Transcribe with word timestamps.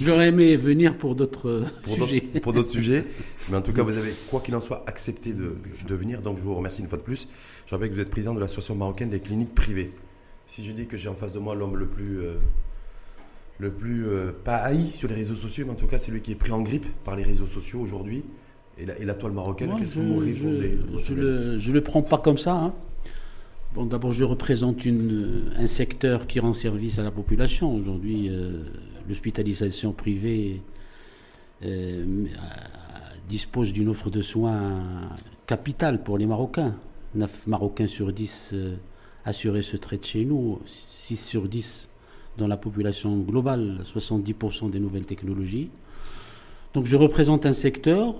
J'aurais 0.00 0.28
aimé 0.28 0.56
venir 0.56 0.96
pour 0.96 1.16
d'autres 1.16 1.64
sujets. 1.84 2.40
Pour 2.40 2.52
d'autres 2.52 2.70
sujets. 2.70 3.04
Mais 3.48 3.56
en 3.56 3.62
tout 3.62 3.72
cas, 3.72 3.82
vous 3.82 3.98
avez, 3.98 4.14
quoi 4.30 4.40
qu'il 4.40 4.54
en 4.54 4.60
soit, 4.60 4.84
accepté 4.86 5.32
de, 5.32 5.56
de, 5.88 5.94
venir. 5.96 6.22
Donc, 6.22 6.38
je 6.38 6.42
vous 6.42 6.54
remercie 6.54 6.82
une 6.82 6.88
fois 6.88 6.98
de 6.98 7.02
plus. 7.02 7.26
Je 7.66 7.74
rappelle 7.74 7.90
que 7.90 7.94
vous 7.94 8.00
êtes 8.00 8.10
président 8.10 8.32
de 8.32 8.38
l'Association 8.38 8.76
marocaine 8.76 9.10
des 9.10 9.18
cliniques 9.18 9.52
privées. 9.52 9.92
Si 10.46 10.64
je 10.64 10.70
dis 10.70 10.86
que 10.86 10.96
j'ai 10.96 11.08
en 11.08 11.14
face 11.14 11.32
de 11.32 11.40
moi 11.40 11.56
l'homme 11.56 11.76
le 11.76 11.86
plus, 11.86 12.18
euh, 12.18 12.34
le 13.58 13.72
plus 13.72 14.06
euh, 14.06 14.30
pas 14.44 14.58
haï 14.58 14.90
sur 14.94 15.08
les 15.08 15.16
réseaux 15.16 15.34
sociaux, 15.34 15.64
mais 15.66 15.72
en 15.72 15.76
tout 15.76 15.88
cas, 15.88 15.98
celui 15.98 16.20
qui 16.20 16.30
est 16.30 16.36
pris 16.36 16.52
en 16.52 16.62
grippe 16.62 16.86
par 17.04 17.16
les 17.16 17.24
réseaux 17.24 17.48
sociaux 17.48 17.80
aujourd'hui, 17.80 18.22
et 18.78 18.86
la, 18.86 18.96
et 19.00 19.04
la 19.04 19.14
toile 19.14 19.32
marocaine, 19.32 19.74
qu'est-ce 19.80 19.96
que 19.96 20.00
vous 20.00 20.22
Je 21.00 21.12
ne 21.12 21.20
le, 21.20 21.58
je 21.58 21.72
le 21.72 21.80
prends 21.80 22.02
pas 22.02 22.18
comme 22.18 22.38
ça. 22.38 22.54
Hein. 22.54 22.74
Bon, 23.74 23.84
d'abord, 23.84 24.12
je 24.12 24.22
représente 24.22 24.84
une, 24.84 25.52
un 25.56 25.66
secteur 25.66 26.28
qui 26.28 26.38
rend 26.38 26.54
service 26.54 27.00
à 27.00 27.02
la 27.02 27.10
population. 27.10 27.74
Aujourd'hui, 27.74 28.28
euh, 28.28 28.62
l'hospitalisation 29.08 29.92
privée 29.92 30.60
euh, 31.62 32.26
dispose 33.28 33.72
d'une 33.72 33.88
offre 33.88 34.10
de 34.10 34.22
soins 34.22 34.82
capitale 35.46 36.02
pour 36.02 36.18
les 36.18 36.26
Marocains. 36.26 36.76
9 37.14 37.46
Marocains 37.46 37.86
sur 37.86 38.12
10 38.12 38.50
euh, 38.54 38.76
assurés 39.24 39.62
se 39.62 39.76
traitent 39.76 40.06
chez 40.06 40.24
nous, 40.24 40.60
6 40.66 41.16
sur 41.16 41.48
10 41.48 41.88
dans 42.38 42.48
la 42.48 42.56
population 42.56 43.16
globale, 43.18 43.80
70% 43.84 44.70
des 44.70 44.80
nouvelles 44.80 45.06
technologies. 45.06 45.70
Donc 46.72 46.86
je 46.86 46.96
représente 46.96 47.46
un 47.46 47.52
secteur, 47.52 48.16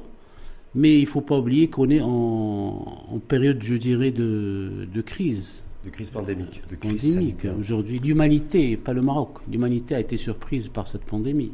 mais 0.77 0.99
il 0.99 1.05
ne 1.05 1.09
faut 1.09 1.21
pas 1.21 1.39
oublier 1.39 1.69
qu'on 1.69 1.91
est 1.91 2.01
en, 2.01 3.21
période, 3.27 3.61
je 3.61 3.75
dirais, 3.75 4.13
de 4.13 5.01
crise. 5.05 5.64
De 5.85 5.91
crise 5.91 6.11
pandémique, 6.11 6.63
de 6.71 6.77
crise 6.77 7.15
pandémique. 7.15 7.47
Aujourd'hui, 7.59 7.99
l'humanité, 7.99 8.79
pas 8.79 8.95
le 8.95 9.03
Maroc, 9.03 9.39
l'humanité 9.51 9.95
a 9.95 10.01
été 10.01 10.17
surprise 10.17 10.69
par 10.71 10.89
cette 10.89 11.05
pandémie. 11.05 11.53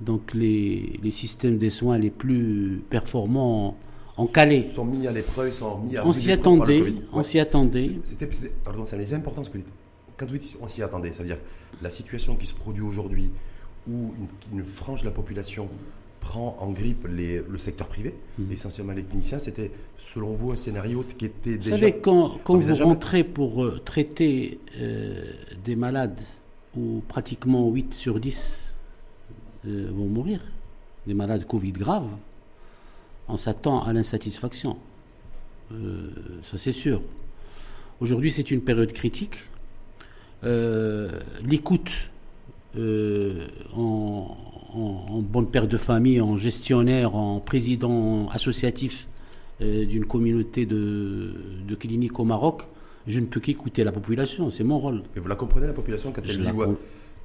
Donc 0.00 0.32
les, 0.32 0.98
les 1.02 1.10
systèmes 1.10 1.58
des 1.58 1.68
soins 1.68 1.98
les 1.98 2.08
plus 2.08 2.82
performants 2.88 3.76
en 4.16 4.26
Calais. 4.26 4.64
Ils 4.68 4.72
sont 4.72 4.86
mis 4.86 5.06
à 5.06 5.12
l'épreuve, 5.12 5.48
ils 5.48 5.54
sont 5.54 5.78
mis 5.78 5.94
à 5.96 6.06
On 6.06 6.12
s'y 6.14 6.32
attendait, 6.32 6.94
on 7.12 7.22
s'y 7.22 7.38
attendait. 7.38 7.98
C'était, 8.02 8.28
pardon, 8.64 8.84
c'est 8.86 9.12
important 9.12 9.44
ce 9.44 9.50
que 9.50 9.58
vous 9.58 9.64
dites. 9.64 9.72
Quand 10.16 10.26
vous 10.26 10.38
dites 10.38 10.56
on 10.62 10.66
s'y 10.66 10.82
attendait, 10.82 11.12
ça 11.12 11.22
veut 11.22 11.28
dire 11.28 11.38
la 11.82 11.90
situation 11.90 12.36
qui 12.36 12.46
se 12.46 12.54
produit 12.54 12.82
aujourd'hui, 12.82 13.30
où 13.86 14.14
une, 14.52 14.58
une 14.58 14.64
frange 14.64 15.00
de 15.00 15.06
la 15.06 15.12
population 15.12 15.68
prend 16.20 16.56
en 16.60 16.70
grippe 16.70 17.06
les, 17.08 17.42
le 17.42 17.58
secteur 17.58 17.88
privé, 17.88 18.14
mmh. 18.38 18.52
essentiellement 18.52 18.92
les 18.92 19.02
cliniciens, 19.02 19.38
c'était 19.38 19.70
selon 19.98 20.34
vous 20.34 20.52
un 20.52 20.56
scénario 20.56 21.04
qui 21.18 21.24
était 21.24 21.56
déjà. 21.56 21.70
Vous 21.70 21.76
savez, 21.80 21.98
quand, 21.98 22.38
quand 22.44 22.56
vous 22.56 22.74
rentrez 22.74 23.24
pour 23.24 23.64
euh, 23.64 23.80
traiter 23.84 24.60
euh, 24.78 25.32
des 25.64 25.76
malades 25.76 26.20
où 26.76 27.02
pratiquement 27.08 27.68
8 27.68 27.94
sur 27.94 28.20
10 28.20 28.72
euh, 29.66 29.90
vont 29.92 30.06
mourir, 30.06 30.40
des 31.06 31.14
malades 31.14 31.46
Covid 31.46 31.72
graves, 31.72 32.08
on 33.28 33.36
s'attend 33.36 33.82
à 33.82 33.92
l'insatisfaction. 33.92 34.76
Ça, 35.70 36.58
c'est 36.58 36.72
sûr. 36.72 37.00
Aujourd'hui, 38.00 38.32
c'est 38.32 38.50
une 38.50 38.60
période 38.60 38.92
critique. 38.92 39.36
L'écoute 40.42 42.10
en, 43.72 44.36
en, 44.74 45.06
en, 45.08 45.20
bonne 45.20 45.46
père 45.48 45.68
de 45.68 45.76
famille, 45.76 46.20
en 46.20 46.36
gestionnaire, 46.36 47.14
en 47.14 47.40
président 47.40 48.28
associatif 48.30 49.06
euh, 49.60 49.84
d'une 49.84 50.04
communauté 50.04 50.66
de, 50.66 51.34
de 51.66 51.74
cliniques 51.74 52.18
au 52.18 52.24
Maroc, 52.24 52.62
je 53.06 53.20
ne 53.20 53.26
peux 53.26 53.40
qu'écouter 53.40 53.84
la 53.84 53.92
population, 53.92 54.50
c'est 54.50 54.64
mon 54.64 54.78
rôle. 54.78 55.02
Et 55.16 55.20
vous 55.20 55.28
la 55.28 55.36
comprenez, 55.36 55.66
la 55.66 55.72
population, 55.72 56.12
quand 56.12 56.22
elle 56.28 56.38
dit 56.38 56.48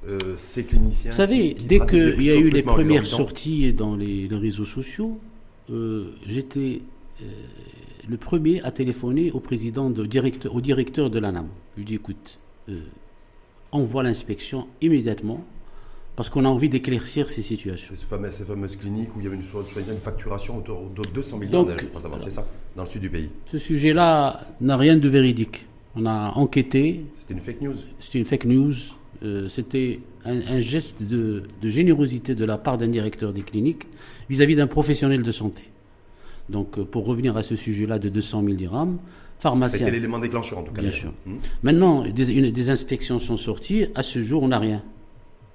euh, 0.08 0.18
ces 0.36 0.64
cliniciens 0.64 1.10
Vous 1.10 1.16
savez, 1.16 1.48
qui, 1.50 1.54
qui 1.54 1.64
dès 1.64 1.86
qu'il 1.86 2.22
y 2.22 2.30
a 2.30 2.36
eu 2.36 2.48
les 2.48 2.62
premières 2.62 3.06
sorties 3.06 3.72
dans 3.72 3.96
les, 3.96 4.28
les 4.28 4.36
réseaux 4.36 4.64
sociaux, 4.64 5.18
euh, 5.70 6.12
j'étais 6.26 6.82
euh, 7.22 7.24
le 8.08 8.16
premier 8.16 8.62
à 8.62 8.70
téléphoner 8.70 9.32
au 9.32 9.40
président 9.40 9.90
de 9.90 10.06
directeur, 10.06 10.54
au 10.54 10.60
directeur 10.60 11.10
de 11.10 11.18
l'ANAM. 11.18 11.48
Je 11.74 11.80
lui 11.80 11.86
dis 11.86 11.94
écoute, 11.96 12.38
envoie 13.72 14.02
l'inspection 14.02 14.66
immédiatement 14.80 15.44
parce 16.16 16.30
qu'on 16.30 16.46
a 16.46 16.48
envie 16.48 16.70
d'éclaircir 16.70 17.28
ces 17.28 17.42
situations. 17.42 17.94
Ces 17.94 18.06
fameuses, 18.06 18.32
ces 18.32 18.44
fameuses 18.44 18.76
cliniques 18.76 19.14
où 19.14 19.20
il 19.20 19.24
y 19.24 19.26
avait 19.26 19.36
une, 19.36 19.42
une 19.92 19.98
facturation 19.98 20.56
autour 20.56 20.88
de 20.88 21.02
200 21.10 21.38
millions 21.38 21.62
d'euros, 21.62 21.78
c'est 22.18 22.30
ça, 22.30 22.46
dans 22.74 22.84
le 22.84 22.88
sud 22.88 23.02
du 23.02 23.10
pays. 23.10 23.30
Ce 23.46 23.58
sujet-là 23.58 24.40
n'a 24.62 24.76
rien 24.78 24.96
de 24.96 25.08
véridique. 25.08 25.66
On 25.94 26.06
a 26.06 26.32
enquêté. 26.34 27.04
C'était 27.12 27.34
une 27.34 27.40
fake 27.40 27.60
news. 27.60 27.74
C'était 27.98 28.18
une 28.18 28.24
fake 28.24 28.44
news. 28.46 28.74
Euh, 29.22 29.48
c'était 29.48 30.00
un, 30.24 30.38
un, 30.40 30.60
geste 30.60 31.02
de, 31.02 31.44
de, 31.62 31.68
générosité 31.68 32.34
de 32.34 32.44
la 32.44 32.58
part 32.58 32.76
d'un 32.76 32.88
directeur 32.88 33.32
des 33.32 33.40
cliniques 33.42 33.84
vis-à-vis 34.28 34.56
d'un 34.56 34.66
professionnel 34.66 35.22
de 35.22 35.30
santé. 35.30 35.62
Donc, 36.50 36.78
euh, 36.78 36.84
pour 36.84 37.06
revenir 37.06 37.36
à 37.36 37.42
ce 37.42 37.56
sujet-là 37.56 37.98
de 37.98 38.10
200 38.10 38.42
000 38.44 38.54
dirhams, 38.56 38.98
pharmacien. 39.38 39.78
C'était 39.78 39.90
l'élément 39.90 40.18
déclencheur 40.18 40.58
en 40.58 40.62
tout 40.62 40.72
cas. 40.72 40.82
Bien 40.82 40.90
sûr. 40.90 41.12
Mmh. 41.24 41.34
Maintenant, 41.62 42.06
des, 42.06 42.30
une, 42.32 42.50
des, 42.50 42.70
inspections 42.70 43.18
sont 43.18 43.36
sorties. 43.36 43.86
À 43.94 44.02
ce 44.02 44.20
jour, 44.20 44.42
on 44.42 44.48
n'a 44.48 44.58
rien. 44.58 44.82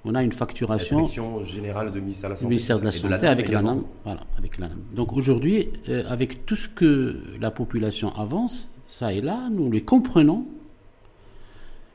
On 0.04 0.14
a 0.14 0.22
une 0.22 0.32
facturation. 0.32 0.98
Inspection 0.98 1.44
générale 1.44 1.92
de 1.92 2.00
ministère 2.00 2.28
de 2.28 2.34
la 2.34 2.36
Santé. 2.36 2.48
ministère 2.48 2.80
de 2.80 2.84
la 2.84 2.92
Santé 2.92 3.18
de 3.18 3.26
avec 3.26 3.48
l'ANAM. 3.48 3.84
Voilà, 4.04 4.26
avec 4.36 4.58
l'ANAM. 4.58 4.80
Donc 4.94 5.12
aujourd'hui, 5.12 5.68
euh, 5.88 6.02
avec 6.08 6.44
tout 6.44 6.56
ce 6.56 6.68
que 6.68 7.20
la 7.40 7.50
population 7.50 8.14
avance, 8.16 8.68
ça 8.86 9.12
et 9.12 9.20
là, 9.20 9.48
nous 9.50 9.70
les 9.70 9.82
comprenons. 9.82 10.46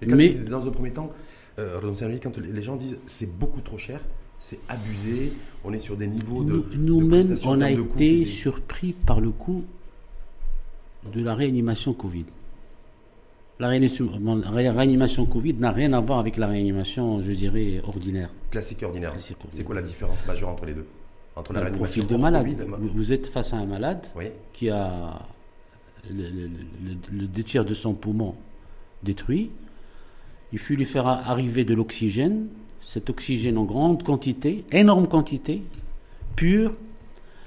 Et 0.02 0.06
mais 0.08 0.30
dans 0.30 0.68
un 0.68 0.72
premier 0.72 0.92
temps, 0.92 1.12
euh, 1.60 1.80
quand 2.24 2.38
les 2.38 2.64
gens 2.64 2.78
disent 2.78 3.00
c'est 3.06 3.30
beaucoup 3.38 3.62
trop 3.62 3.78
cher, 3.78 4.00
c'est 4.40 4.60
abusé, 4.70 5.34
on 5.64 5.74
est 5.74 5.80
sur 5.80 5.98
des 5.98 6.08
niveaux 6.08 6.44
de. 6.44 6.64
Nous-mêmes, 6.76 7.36
on 7.46 7.60
a 7.62 7.72
été 7.72 8.24
surpris 8.26 8.94
par 8.94 9.20
le 9.20 9.32
coût 9.32 9.64
de 11.12 11.22
la 11.24 11.36
réanimation 11.36 11.94
Covid. 11.94 12.26
La 13.60 13.70
réanimation, 13.70 14.10
la 14.54 14.72
réanimation 14.72 15.26
Covid 15.26 15.56
n'a 15.56 15.72
rien 15.72 15.94
à 15.94 16.00
voir 16.00 16.20
avec 16.20 16.38
la 16.38 16.48
réanimation, 16.48 17.24
je 17.24 17.32
dirais, 17.32 17.82
ordinaire. 17.84 18.30
Classique 18.52 18.84
et 18.84 18.86
ordinaire. 18.86 19.14
C'est 19.50 19.64
quoi 19.64 19.76
la 19.76 19.82
différence 19.82 20.26
majeure 20.28 20.50
entre 20.50 20.66
les 20.66 20.74
deux? 20.74 20.86
Entre 21.36 21.54
la 21.54 21.64
le 21.70 21.72
profil 21.72 22.06
de 22.06 22.16
malade. 22.18 22.46
COVID, 22.46 22.90
vous 22.94 23.12
êtes 23.14 23.28
face 23.28 23.54
à 23.54 23.58
un 23.58 23.66
malade 23.66 24.06
oui. 24.16 24.26
qui 24.54 24.70
a 24.70 25.20
le, 26.10 26.24
le, 26.30 26.48
le, 26.48 26.98
le 27.12 27.28
deux 27.28 27.44
tiers 27.44 27.66
de 27.66 27.74
son 27.74 27.94
poumon 27.94 28.36
détruit 29.04 29.52
il 30.54 30.60
fut 30.60 30.76
lui 30.76 30.86
faire 30.86 31.08
arriver 31.08 31.66
de 31.66 31.74
l'oxygène, 31.74 32.48
cet 32.80 33.10
oxygène 33.10 33.58
en 33.58 33.66
grande 33.66 34.04
quantité, 34.04 34.64
énorme 34.72 35.08
quantité, 35.08 35.64
pur, 36.36 36.74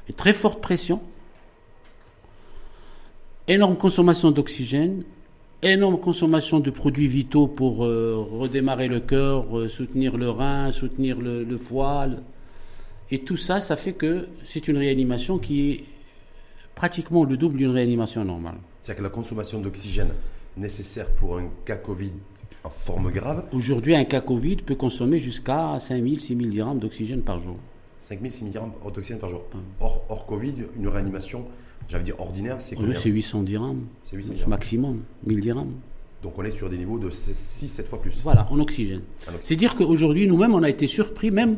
et 0.08 0.12
très 0.12 0.32
forte 0.32 0.60
pression, 0.60 1.00
énorme 3.48 3.76
consommation 3.76 4.30
d'oxygène, 4.30 5.04
énorme 5.62 5.98
consommation 5.98 6.60
de 6.60 6.70
produits 6.70 7.08
vitaux 7.08 7.46
pour 7.46 7.84
euh, 7.84 8.16
redémarrer 8.16 8.88
le 8.88 9.00
cœur, 9.00 9.56
euh, 9.56 9.68
soutenir 9.68 10.16
le 10.16 10.30
rein, 10.30 10.72
soutenir 10.72 11.20
le, 11.20 11.44
le 11.44 11.58
foie. 11.58 12.06
Le... 12.06 12.16
Et 13.10 13.20
tout 13.20 13.36
ça, 13.36 13.60
ça 13.60 13.76
fait 13.76 13.92
que 13.92 14.28
c'est 14.46 14.68
une 14.68 14.78
réanimation 14.78 15.38
qui 15.38 15.70
est 15.70 15.84
pratiquement 16.74 17.24
le 17.24 17.36
double 17.36 17.58
d'une 17.58 17.70
réanimation 17.70 18.24
normale. 18.24 18.56
C'est-à-dire 18.80 18.98
que 18.98 19.08
la 19.08 19.14
consommation 19.14 19.60
d'oxygène 19.60 20.10
nécessaire 20.56 21.10
pour 21.10 21.38
un 21.38 21.48
cas 21.64 21.76
Covid 21.76 22.12
en 22.64 22.70
forme 22.70 23.10
grave. 23.10 23.44
Aujourd'hui, 23.52 23.94
un 23.94 24.04
cas 24.04 24.20
Covid 24.20 24.56
peut 24.56 24.74
consommer 24.74 25.18
jusqu'à 25.18 25.78
5 25.78 26.02
000, 26.02 26.18
6 26.18 26.36
000 26.36 26.48
dirhams 26.48 26.78
d'oxygène 26.78 27.22
par 27.22 27.38
jour. 27.38 27.56
5 27.98 28.20
000, 28.20 28.30
6 28.30 28.38
000 28.38 28.50
dirhams 28.50 28.72
d'oxygène 28.94 29.18
par 29.18 29.30
jour. 29.30 29.42
Hors, 29.80 30.04
hors 30.08 30.26
Covid, 30.26 30.54
une 30.76 30.88
réanimation, 30.88 31.46
j'allais 31.90 32.04
dire 32.04 32.18
ordinaire, 32.18 32.60
c'est 32.60 32.76
combien 32.76 32.94
C'est 32.94 33.10
800 33.10 33.42
dirhams. 33.42 33.82
C'est 34.04 34.16
800 34.16 34.34
dirhams. 34.34 34.50
Maximum, 34.50 35.02
1000 35.26 35.40
dirhams. 35.40 35.72
Donc 36.22 36.38
on 36.38 36.44
est 36.44 36.50
sur 36.50 36.68
des 36.68 36.78
niveaux 36.78 36.98
de 36.98 37.10
6-7 37.10 37.86
fois 37.86 38.00
plus. 38.00 38.20
Voilà, 38.22 38.46
en 38.50 38.58
oxygène. 38.60 39.00
oxygène. 39.22 39.40
C'est 39.40 39.56
dire 39.56 39.74
qu'aujourd'hui, 39.74 40.26
nous-mêmes, 40.26 40.54
on 40.54 40.62
a 40.62 40.68
été 40.68 40.86
surpris, 40.86 41.30
même, 41.30 41.56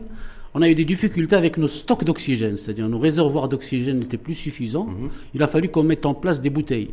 on 0.54 0.62
a 0.62 0.68
eu 0.68 0.74
des 0.74 0.84
difficultés 0.84 1.36
avec 1.36 1.58
nos 1.58 1.68
stocks 1.68 2.04
d'oxygène, 2.04 2.56
c'est-à-dire 2.56 2.88
nos 2.88 2.98
réservoirs 2.98 3.48
d'oxygène 3.48 3.98
n'étaient 3.98 4.18
plus 4.18 4.34
suffisants. 4.34 4.86
Mm 4.86 5.06
-hmm. 5.06 5.10
Il 5.34 5.42
a 5.42 5.48
fallu 5.48 5.68
qu'on 5.68 5.82
mette 5.82 6.06
en 6.06 6.14
place 6.14 6.40
des 6.40 6.50
bouteilles 6.50 6.90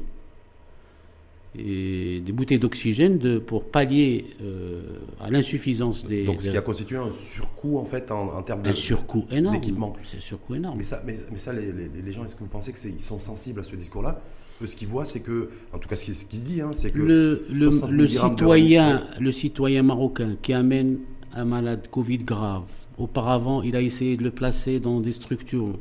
et 1.58 2.20
des 2.20 2.32
bouteilles 2.32 2.60
d'oxygène 2.60 3.18
de, 3.18 3.40
pour 3.40 3.64
pallier 3.66 4.26
euh, 4.42 4.82
à 5.20 5.32
l'insuffisance 5.32 6.06
des. 6.06 6.26
Donc, 6.26 6.42
ce 6.42 6.50
qui 6.52 6.58
a 6.58 6.62
constitué 6.62 6.98
un 6.98 7.12
surcoût 7.12 7.80
en 7.80 7.86
fait 7.86 8.12
en, 8.12 8.38
en 8.38 8.44
termes 8.44 8.62
de, 8.62 8.70
un 8.70 8.76
surcoût 8.76 9.26
énorme. 9.32 9.56
d'équipement. 9.56 9.96
C'est 10.04 10.18
un 10.18 10.22
surcoût 10.22 10.56
énorme. 10.56 10.78
Mais 10.78 10.84
ça, 10.84 11.02
mais, 11.06 11.16
mais 11.32 11.40
ça 11.40 11.52
les, 11.52 11.72
les, 11.72 11.90
les, 12.04 12.12
gens, 12.12 12.24
est-ce 12.24 12.36
que 12.36 12.42
vous 12.42 12.50
pensez 12.50 12.72
qu'ils 12.72 13.02
sont 13.02 13.20
sensibles 13.20 13.60
à 13.62 13.64
ce 13.64 13.76
discours-là? 13.76 14.22
Eux, 14.62 14.68
ce 14.68 14.76
qu'ils 14.76 14.90
voient, 14.90 15.06
c'est 15.06 15.22
que, 15.22 15.50
en 15.74 15.80
tout 15.80 15.90
cas, 15.90 15.96
ce 15.96 16.06
qui, 16.06 16.38
se 16.38 16.46
dit, 16.46 16.62
hein, 16.62 16.72
c'est 16.74 16.92
que 16.92 17.00
le, 17.00 17.46
le, 17.50 17.72
le 17.90 18.08
citoyen, 18.08 19.04
de... 19.18 19.24
le 19.24 19.32
citoyen 19.32 19.84
marocain 19.84 20.36
qui 20.42 20.54
amène 20.54 21.00
un 21.34 21.46
malade 21.46 21.88
Covid 21.90 22.20
grave. 22.20 22.64
Auparavant, 22.98 23.62
il 23.64 23.76
a 23.76 23.82
essayé 23.82 24.18
de 24.18 24.24
le 24.24 24.32
placer 24.32 24.80
dans 24.80 25.00
des 25.00 25.14
structures 25.14 25.80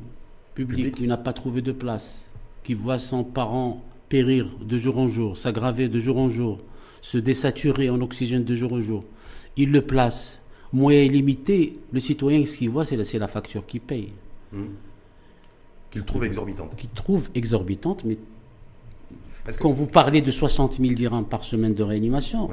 publiques. 0.55 0.95
Public. 0.95 1.01
Il 1.01 1.09
n'a 1.09 1.17
pas 1.17 1.33
trouvé 1.33 1.61
de 1.61 1.73
place. 1.73 2.25
Qui 2.63 2.75
voit 2.75 2.99
son 2.99 3.25
parent 3.25 3.83
périr 4.09 4.49
de 4.61 4.79
jour 4.79 4.99
en 4.99 5.09
jour, 5.09 5.37
s'aggraver 5.37 5.89
de 5.89 6.01
jour 6.01 6.19
en 6.19 6.29
jour, 6.29 6.59
se 7.01 7.19
désaturer 7.19 7.91
en 7.91 8.01
oxygène 8.01 8.45
de 8.45 8.55
jour 8.55 8.73
en 8.73 8.81
jour. 8.81 9.05
Il 9.57 9.73
le 9.73 9.83
place 9.83 10.41
moyens 10.73 11.11
limités, 11.11 11.79
le 11.93 12.01
citoyen, 12.01 12.45
ce 12.45 12.57
qu'il 12.57 12.71
voit, 12.71 12.85
c'est 12.85 12.97
la, 12.97 13.05
la, 13.19 13.29
facture 13.29 13.67
qui 13.67 13.79
paye. 13.79 14.13
Mmh. 14.53 14.65
Qu'il 15.91 16.05
trouve 16.05 16.25
exorbitante. 16.25 16.77
Qu'il 16.77 16.91
trouve 16.91 17.29
exorbitante, 17.35 18.05
mais 18.05 18.19
quand 19.61 19.73
vous 19.73 19.87
parlez 19.87 20.21
de 20.21 20.31
60 20.31 20.75
000 20.75 20.93
dirhams 20.93 21.25
par 21.25 21.45
semaine 21.45 21.75
de 21.75 21.83
réanimation, 21.83 22.51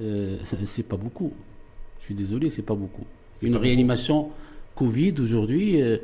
euh, 0.00 0.38
c'est 0.64 0.82
pas 0.82 0.96
beaucoup. 0.96 1.32
Je 2.00 2.06
suis 2.06 2.14
désolé, 2.14 2.50
c'est 2.50 2.62
pas 2.62 2.74
beaucoup. 2.74 3.04
Une 3.42 3.56
réanimation 3.56 4.30
Covid 4.74 5.14
aujourd'hui, 5.20 5.80
euh, 5.80 5.98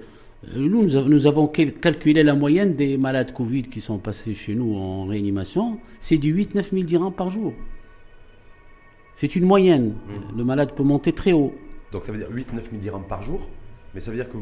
nous, 0.54 0.84
nous 0.84 1.26
avons 1.26 1.46
calculé 1.46 2.22
la 2.22 2.34
moyenne 2.34 2.74
des 2.74 2.96
malades 2.96 3.32
Covid 3.32 3.64
qui 3.64 3.80
sont 3.80 3.98
passés 3.98 4.34
chez 4.34 4.54
nous 4.54 4.74
en 4.74 5.04
réanimation, 5.04 5.78
c'est 6.00 6.16
du 6.16 6.34
8-9 6.34 6.70
000 6.70 6.82
dirhams 6.84 7.12
par 7.12 7.30
jour. 7.30 7.52
C'est 9.16 9.36
une 9.36 9.44
moyenne. 9.44 9.88
Mmh. 9.88 10.38
Le 10.38 10.44
malade 10.44 10.72
peut 10.74 10.82
monter 10.82 11.12
très 11.12 11.32
haut. 11.32 11.54
Donc 11.92 12.04
ça 12.04 12.12
veut 12.12 12.18
dire 12.18 12.30
8-9 12.30 12.70
000 12.70 12.76
dirhams 12.80 13.06
par 13.06 13.20
jour, 13.20 13.48
mais 13.94 14.00
ça 14.00 14.10
veut 14.10 14.16
dire 14.16 14.30
que 14.30 14.38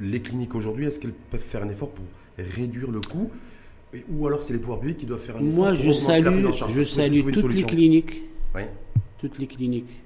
les 0.00 0.22
cliniques 0.22 0.54
aujourd'hui, 0.54 0.86
est-ce 0.86 0.98
qu'elles 0.98 1.12
peuvent 1.12 1.40
faire 1.40 1.62
un 1.62 1.68
effort 1.68 1.90
pour 1.90 2.04
réduire 2.38 2.90
le 2.90 3.00
coût? 3.00 3.30
Ou 4.10 4.26
alors 4.26 4.42
c'est 4.42 4.54
les 4.54 4.58
pouvoirs 4.58 4.80
publics 4.80 4.96
qui 4.96 5.06
doivent 5.06 5.20
faire 5.20 5.36
un 5.36 5.40
effort 5.40 5.54
Moi, 5.54 5.74
je 5.74 5.92
salue, 5.92 6.46
je 6.74 6.82
salue 6.82 7.30
toutes 7.30 7.52
les 7.52 7.64
cliniques, 7.64 8.22
toutes 9.18 9.38
les 9.38 9.46
cliniques 9.46 10.00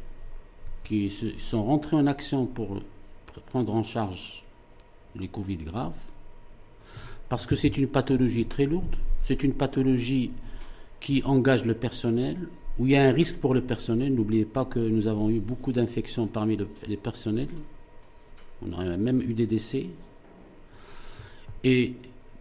qui 0.82 1.12
sont 1.38 1.62
rentrées 1.62 1.96
en 1.96 2.08
action 2.08 2.46
pour 2.46 2.80
prendre 3.46 3.72
en 3.72 3.84
charge 3.84 4.45
les 5.18 5.28
Covid 5.28 5.56
graves, 5.56 5.92
parce 7.28 7.46
que 7.46 7.56
c'est 7.56 7.76
une 7.76 7.88
pathologie 7.88 8.46
très 8.46 8.66
lourde, 8.66 8.96
c'est 9.24 9.42
une 9.42 9.52
pathologie 9.52 10.30
qui 11.00 11.22
engage 11.24 11.64
le 11.64 11.74
personnel, 11.74 12.36
où 12.78 12.86
il 12.86 12.92
y 12.92 12.96
a 12.96 13.02
un 13.02 13.12
risque 13.12 13.36
pour 13.36 13.54
le 13.54 13.60
personnel. 13.60 14.14
N'oubliez 14.14 14.44
pas 14.44 14.64
que 14.64 14.78
nous 14.78 15.08
avons 15.08 15.30
eu 15.30 15.40
beaucoup 15.40 15.72
d'infections 15.72 16.26
parmi 16.26 16.58
les 16.86 16.96
personnels. 16.96 17.48
On 18.62 18.72
a 18.78 18.96
même 18.96 19.20
eu 19.22 19.34
des 19.34 19.46
décès. 19.46 19.86
Et 21.64 21.94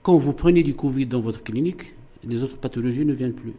quand 0.04 0.18
vous 0.18 0.34
prenez 0.34 0.62
du 0.62 0.76
Covid 0.76 1.08
dans 1.08 1.22
votre 1.22 1.44
clinique, 1.44 1.96
les 2.24 2.44
autres 2.44 2.58
pathologies 2.58 3.06
ne 3.06 3.14
viennent 3.14 3.34
plus. 3.34 3.54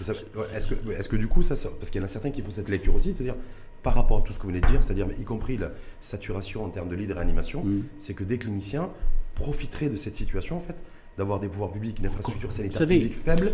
Est-ce 0.00 0.66
que, 0.66 0.90
est 0.90 1.08
que, 1.08 1.16
du 1.16 1.28
coup, 1.28 1.42
ça, 1.42 1.54
parce 1.78 1.90
qu'il 1.90 2.00
y 2.00 2.04
en 2.04 2.06
a 2.06 2.10
certains 2.10 2.30
qui 2.30 2.42
font 2.42 2.50
cette 2.50 2.68
lecture 2.68 2.94
aussi, 2.94 3.14
c'est-à-dire 3.14 3.36
par 3.84 3.94
rapport 3.94 4.18
à 4.18 4.22
tout 4.22 4.32
ce 4.32 4.38
que 4.38 4.44
vous 4.44 4.48
venez 4.48 4.62
de 4.62 4.66
dire, 4.66 4.82
c'est-à-dire 4.82 5.06
y 5.20 5.24
compris 5.24 5.56
la 5.58 5.70
saturation 6.00 6.64
en 6.64 6.70
termes 6.70 6.88
de 6.88 6.96
lits 6.96 7.06
de 7.06 7.12
réanimation, 7.12 7.62
mm. 7.62 7.82
c'est 8.00 8.14
que 8.14 8.24
des 8.24 8.38
cliniciens 8.38 8.90
profiteraient 9.36 9.90
de 9.90 9.96
cette 9.96 10.16
situation 10.16 10.56
en 10.56 10.60
fait, 10.60 10.76
d'avoir 11.18 11.38
des 11.38 11.48
pouvoirs 11.48 11.70
publics, 11.70 11.98
une 12.00 12.06
infrastructure 12.06 12.50
sanitaire 12.50 12.80
publique 12.80 13.14
faible, 13.14 13.52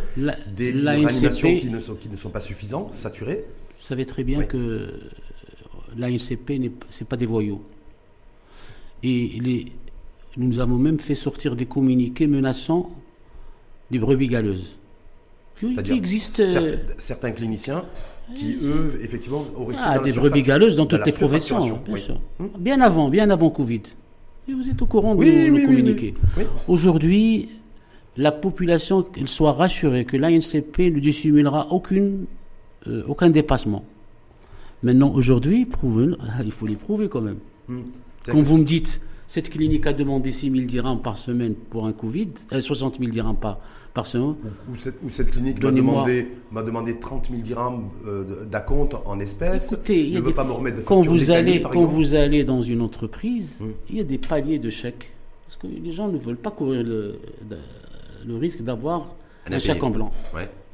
des 0.56 0.72
lits 0.72 0.82
de 0.82 0.88
réanimation 0.88 1.56
qui 1.56 1.68
ne, 1.68 1.80
sont, 1.80 1.96
qui 1.96 2.08
ne 2.08 2.16
sont 2.16 2.30
pas 2.30 2.40
suffisants, 2.40 2.90
saturés. 2.92 3.44
Vous 3.80 3.86
savez 3.86 4.06
très 4.06 4.22
bien 4.22 4.44
que 4.44 5.00
l'ANCP, 5.96 6.52
ce 6.90 7.00
n'est 7.00 7.06
pas 7.08 7.16
des 7.16 7.26
voyous. 7.26 7.60
Et 9.02 9.40
les, 9.40 9.72
nous 10.36 10.60
avons 10.60 10.76
même 10.76 11.00
fait 11.00 11.16
sortir 11.16 11.56
des 11.56 11.66
communiqués 11.66 12.28
menaçant 12.28 12.90
les 13.90 13.98
brebis 13.98 14.28
galeuses. 14.28 14.78
Qui 15.58 15.92
existe. 15.92 16.40
Euh, 16.40 16.78
certains, 16.98 17.32
cliniciens 17.32 17.84
qui, 18.34 18.58
eux, 18.62 18.98
effectivement, 19.02 19.44
auraient 19.56 19.74
ah, 19.78 19.98
des 19.98 20.12
brebis 20.12 20.42
galeuses 20.42 20.76
dans 20.76 20.86
toutes 20.86 21.04
les 21.06 21.12
professions, 21.12 21.80
bien 21.84 21.96
sûr. 21.96 22.20
Hmm 22.38 22.46
bien 22.58 22.80
avant, 22.80 23.08
bien 23.08 23.30
avant 23.30 23.50
Covid. 23.50 23.82
Et 24.48 24.52
vous 24.52 24.68
êtes 24.68 24.80
au 24.80 24.86
courant 24.86 25.14
de 25.14 25.24
nos, 25.24 25.66
communiqués. 25.66 26.14
Aujourd'hui, 26.68 27.48
la 28.16 28.32
population, 28.32 29.02
qu'elle 29.02 29.28
soit 29.28 29.52
rassurée 29.52 30.04
que 30.04 30.16
l'ANCP 30.16 30.92
ne 30.92 31.00
dissimulera 31.00 31.68
aucune, 31.70 32.26
euh, 32.86 33.02
aucun 33.06 33.30
dépassement. 33.30 33.84
Maintenant, 34.82 35.12
aujourd'hui, 35.12 35.66
il 36.44 36.52
faut 36.52 36.66
les 36.66 36.76
prouver 36.76 37.08
quand 37.08 37.20
même. 37.20 37.38
Hmm. 37.68 37.80
Quand 38.26 38.42
vous 38.42 38.58
me 38.58 38.64
dites, 38.64 39.00
cette 39.26 39.50
clinique 39.50 39.86
a 39.86 39.92
demandé 39.92 40.32
6 40.32 40.50
000 40.50 40.64
dirhams 40.66 41.00
par 41.00 41.16
semaine 41.16 41.54
pour 41.54 41.86
un 41.86 41.92
Covid, 41.92 42.30
60 42.60 42.98
000 42.98 43.10
dirhams 43.10 43.36
par, 43.36 43.60
par 43.94 44.06
semaine. 44.06 44.34
Ou 44.70 45.08
cette, 45.08 45.30
clinique 45.30 45.62
m'a 45.62 45.70
demandé, 45.70 46.28
demandé 46.52 46.98
30 46.98 47.30
000 47.30 47.42
dirhams 47.42 47.88
euh, 48.06 48.44
d'acompte 48.44 48.96
en 49.04 49.18
espèces. 49.20 49.72
Écoutez, 49.72 50.10
ne 50.10 50.20
veut 50.20 50.32
pas 50.32 50.44
me 50.44 50.52
remettre 50.52 50.78
de 50.78 50.82
quand 50.82 51.02
vous 51.02 51.30
allez 51.30 51.62
Quand 51.62 51.84
vous 51.84 52.14
allez 52.14 52.44
dans 52.44 52.62
une 52.62 52.82
entreprise, 52.82 53.60
il 53.88 53.96
y 53.96 54.00
a 54.00 54.04
des 54.04 54.18
paliers 54.18 54.58
de 54.58 54.70
chèques. 54.70 55.12
Parce 55.46 55.56
que 55.56 55.66
les 55.66 55.92
gens 55.92 56.08
ne 56.08 56.18
veulent 56.18 56.36
pas 56.36 56.52
courir 56.52 56.84
le, 56.84 57.18
le 58.24 58.36
risque 58.36 58.62
d'avoir 58.62 59.08
un, 59.50 59.58
chèque 59.58 59.82
en 59.82 59.90
blanc. 59.90 60.10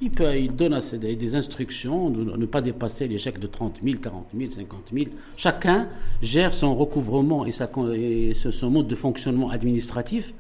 Il, 0.03 0.11
peut, 0.11 0.37
il 0.37 0.55
donne 0.55 0.79
des, 1.01 1.17
des 1.17 1.35
instructions 1.35 2.11
de 2.11 2.37
ne 2.37 2.47
pas 2.47 2.61
dépasser 2.61 3.09
les 3.09 3.17
chèques 3.17 3.39
de 3.39 3.47
30 3.47 3.79
000, 3.83 3.99
40 3.99 4.27
000, 4.37 4.51
50 4.51 4.81
000. 4.93 5.07
Chacun 5.37 5.89
gère 6.21 6.53
son 6.53 6.75
recouvrement 6.75 7.47
et, 7.47 7.53
sa, 7.53 7.71
et 7.95 8.33
son 8.35 8.71
mode 8.71 8.89
de 8.89 8.95
fonctionnement 8.95 9.49
administratif 9.49 10.35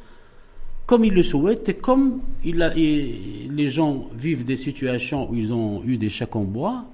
comme 0.86 1.04
il 1.04 1.14
le 1.14 1.22
souhaite 1.22 1.68
et 1.68 1.74
comme 1.74 2.20
il 2.44 2.62
a, 2.62 2.72
les 2.74 3.68
gens 3.68 4.08
vivent 4.16 4.44
des 4.44 4.56
situations 4.56 5.28
où 5.30 5.34
ils 5.34 5.52
ont 5.52 5.82
eu 5.84 5.96
des 5.96 6.08
chèques 6.08 6.36
en 6.36 6.44
bois, 6.44 6.84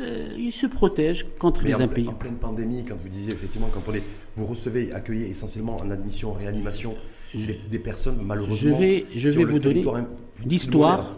euh, 0.00 0.28
ils 0.38 0.52
se 0.52 0.66
protègent 0.66 1.26
contre 1.38 1.64
les 1.64 1.74
impayés. 1.74 2.08
En 2.08 2.12
pleine 2.12 2.36
pandémie, 2.36 2.84
quand 2.84 2.96
vous 2.96 3.08
disiez 3.08 3.32
effectivement, 3.32 3.68
quand 3.72 3.82
on 3.88 3.92
vous 4.36 4.46
recevez, 4.46 4.92
accueillez 4.92 5.28
essentiellement 5.28 5.78
en 5.78 5.90
admission, 5.90 6.30
en 6.30 6.34
réanimation 6.34 6.94
des, 7.34 7.78
personnes 7.78 8.18
malheureusement. 8.22 8.56
Je 8.56 8.68
vais, 8.68 9.06
je 9.16 9.28
vais 9.28 9.44
vous 9.44 9.58
donner 9.58 9.84
l'histoire 10.44 11.16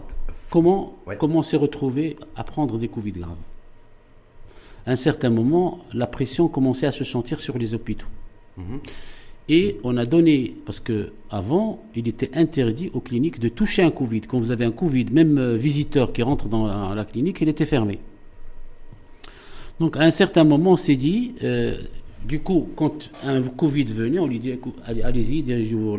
Comment, 0.51 0.97
comment 1.17 1.43
s'est 1.43 1.55
retrouvé 1.55 2.17
à 2.35 2.43
prendre 2.43 2.77
des 2.77 2.89
Covid 2.89 3.13
graves 3.13 3.37
À 4.85 4.91
un 4.91 4.95
certain 4.97 5.29
moment, 5.29 5.79
la 5.93 6.07
pression 6.07 6.49
commençait 6.49 6.85
à 6.85 6.91
se 6.91 7.05
sentir 7.05 7.39
sur 7.39 7.57
les 7.57 7.73
hôpitaux. 7.73 8.07
Mhm. 8.57 8.81
Et 9.49 9.77
on 9.83 9.97
a 9.97 10.05
donné, 10.05 10.55
parce 10.65 10.79
que 10.79 11.11
avant, 11.29 11.83
il 11.95 12.07
était 12.07 12.31
interdit 12.35 12.89
aux 12.93 12.99
cliniques 12.99 13.39
de 13.39 13.49
toucher 13.49 13.83
un 13.83 13.91
Covid. 13.91 14.21
Quand 14.21 14.39
vous 14.39 14.51
avez 14.51 14.65
un 14.65 14.71
Covid, 14.71 15.05
même 15.11 15.37
euh, 15.37 15.55
visiteur 15.57 16.13
qui 16.13 16.21
rentre 16.21 16.47
dans 16.47 16.93
la, 16.93 17.05
clinique, 17.05 17.39
il 17.41 17.49
était 17.49 17.65
fermé. 17.65 17.99
Donc 19.79 19.97
à 19.97 20.01
un 20.01 20.11
certain 20.11 20.43
moment, 20.43 20.71
on 20.71 20.77
s'est 20.77 20.95
dit, 20.95 21.33
euh, 21.43 21.75
du 22.25 22.39
coup, 22.41 22.69
quand 22.75 23.09
un 23.25 23.41
Covid 23.41 23.85
venait, 23.85 24.19
on 24.19 24.27
lui 24.27 24.39
dit, 24.39 24.53
allez-y, 25.03 25.41
dirigez-vous 25.41 25.95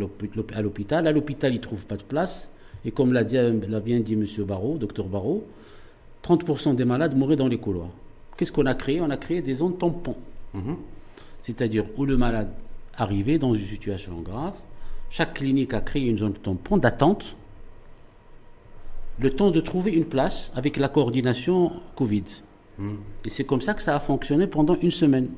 à 0.54 0.62
l'hôpital. 0.62 1.06
À 1.06 1.12
l'hôpital, 1.12 1.52
il 1.52 1.56
ne 1.56 1.62
trouve 1.62 1.84
pas 1.84 1.96
de 1.96 2.02
place. 2.02 2.48
Et 2.84 2.90
comme 2.90 3.12
l'a 3.12 3.24
bien 3.24 4.00
dit 4.00 4.14
M. 4.14 4.24
Barrault, 4.46 4.76
docteur 4.78 5.06
Barrault, 5.06 5.46
30% 6.24 6.74
des 6.74 6.84
malades 6.84 7.16
mouraient 7.16 7.36
dans 7.36 7.48
les 7.48 7.58
couloirs. 7.58 7.90
Qu'est-ce 8.36 8.52
qu'on 8.52 8.66
a 8.66 8.74
créé? 8.74 9.00
On 9.00 9.10
a 9.10 9.16
créé 9.16 9.42
des 9.42 9.54
zones 9.54 9.76
tampons. 9.76 10.16
Mhm. 10.54 10.76
C'est-à-dire 11.40 11.84
où 11.96 12.04
le 12.04 12.16
malade 12.16 12.48
arrivait 12.96 13.38
dans 13.38 13.54
une 13.54 13.64
situation 13.64 14.20
grave, 14.20 14.54
chaque 15.10 15.34
clinique 15.34 15.74
a 15.74 15.80
créé 15.80 16.06
une 16.06 16.18
zone 16.18 16.32
tampon 16.34 16.76
d'attente, 16.76 17.36
le 19.18 19.30
temps 19.30 19.50
de 19.50 19.60
trouver 19.60 19.92
une 19.92 20.06
place 20.06 20.50
avec 20.54 20.76
la 20.76 20.88
coordination 20.88 21.72
Covid. 21.96 22.24
Mhm. 22.78 22.98
Et 23.24 23.30
c'est 23.30 23.44
comme 23.44 23.60
ça 23.60 23.74
que 23.74 23.82
ça 23.82 23.94
a 23.94 24.00
fonctionné 24.00 24.46
pendant 24.46 24.76
une 24.80 24.90
semaine. 24.90 25.28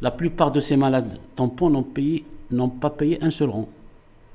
La 0.00 0.10
plupart 0.10 0.50
de 0.50 0.60
ces 0.60 0.76
malades 0.76 1.18
tampons 1.36 1.70
n'ont 1.70 2.68
pas 2.68 2.90
payé 2.90 3.22
un 3.22 3.30
seul 3.30 3.50
rang. 3.50 3.68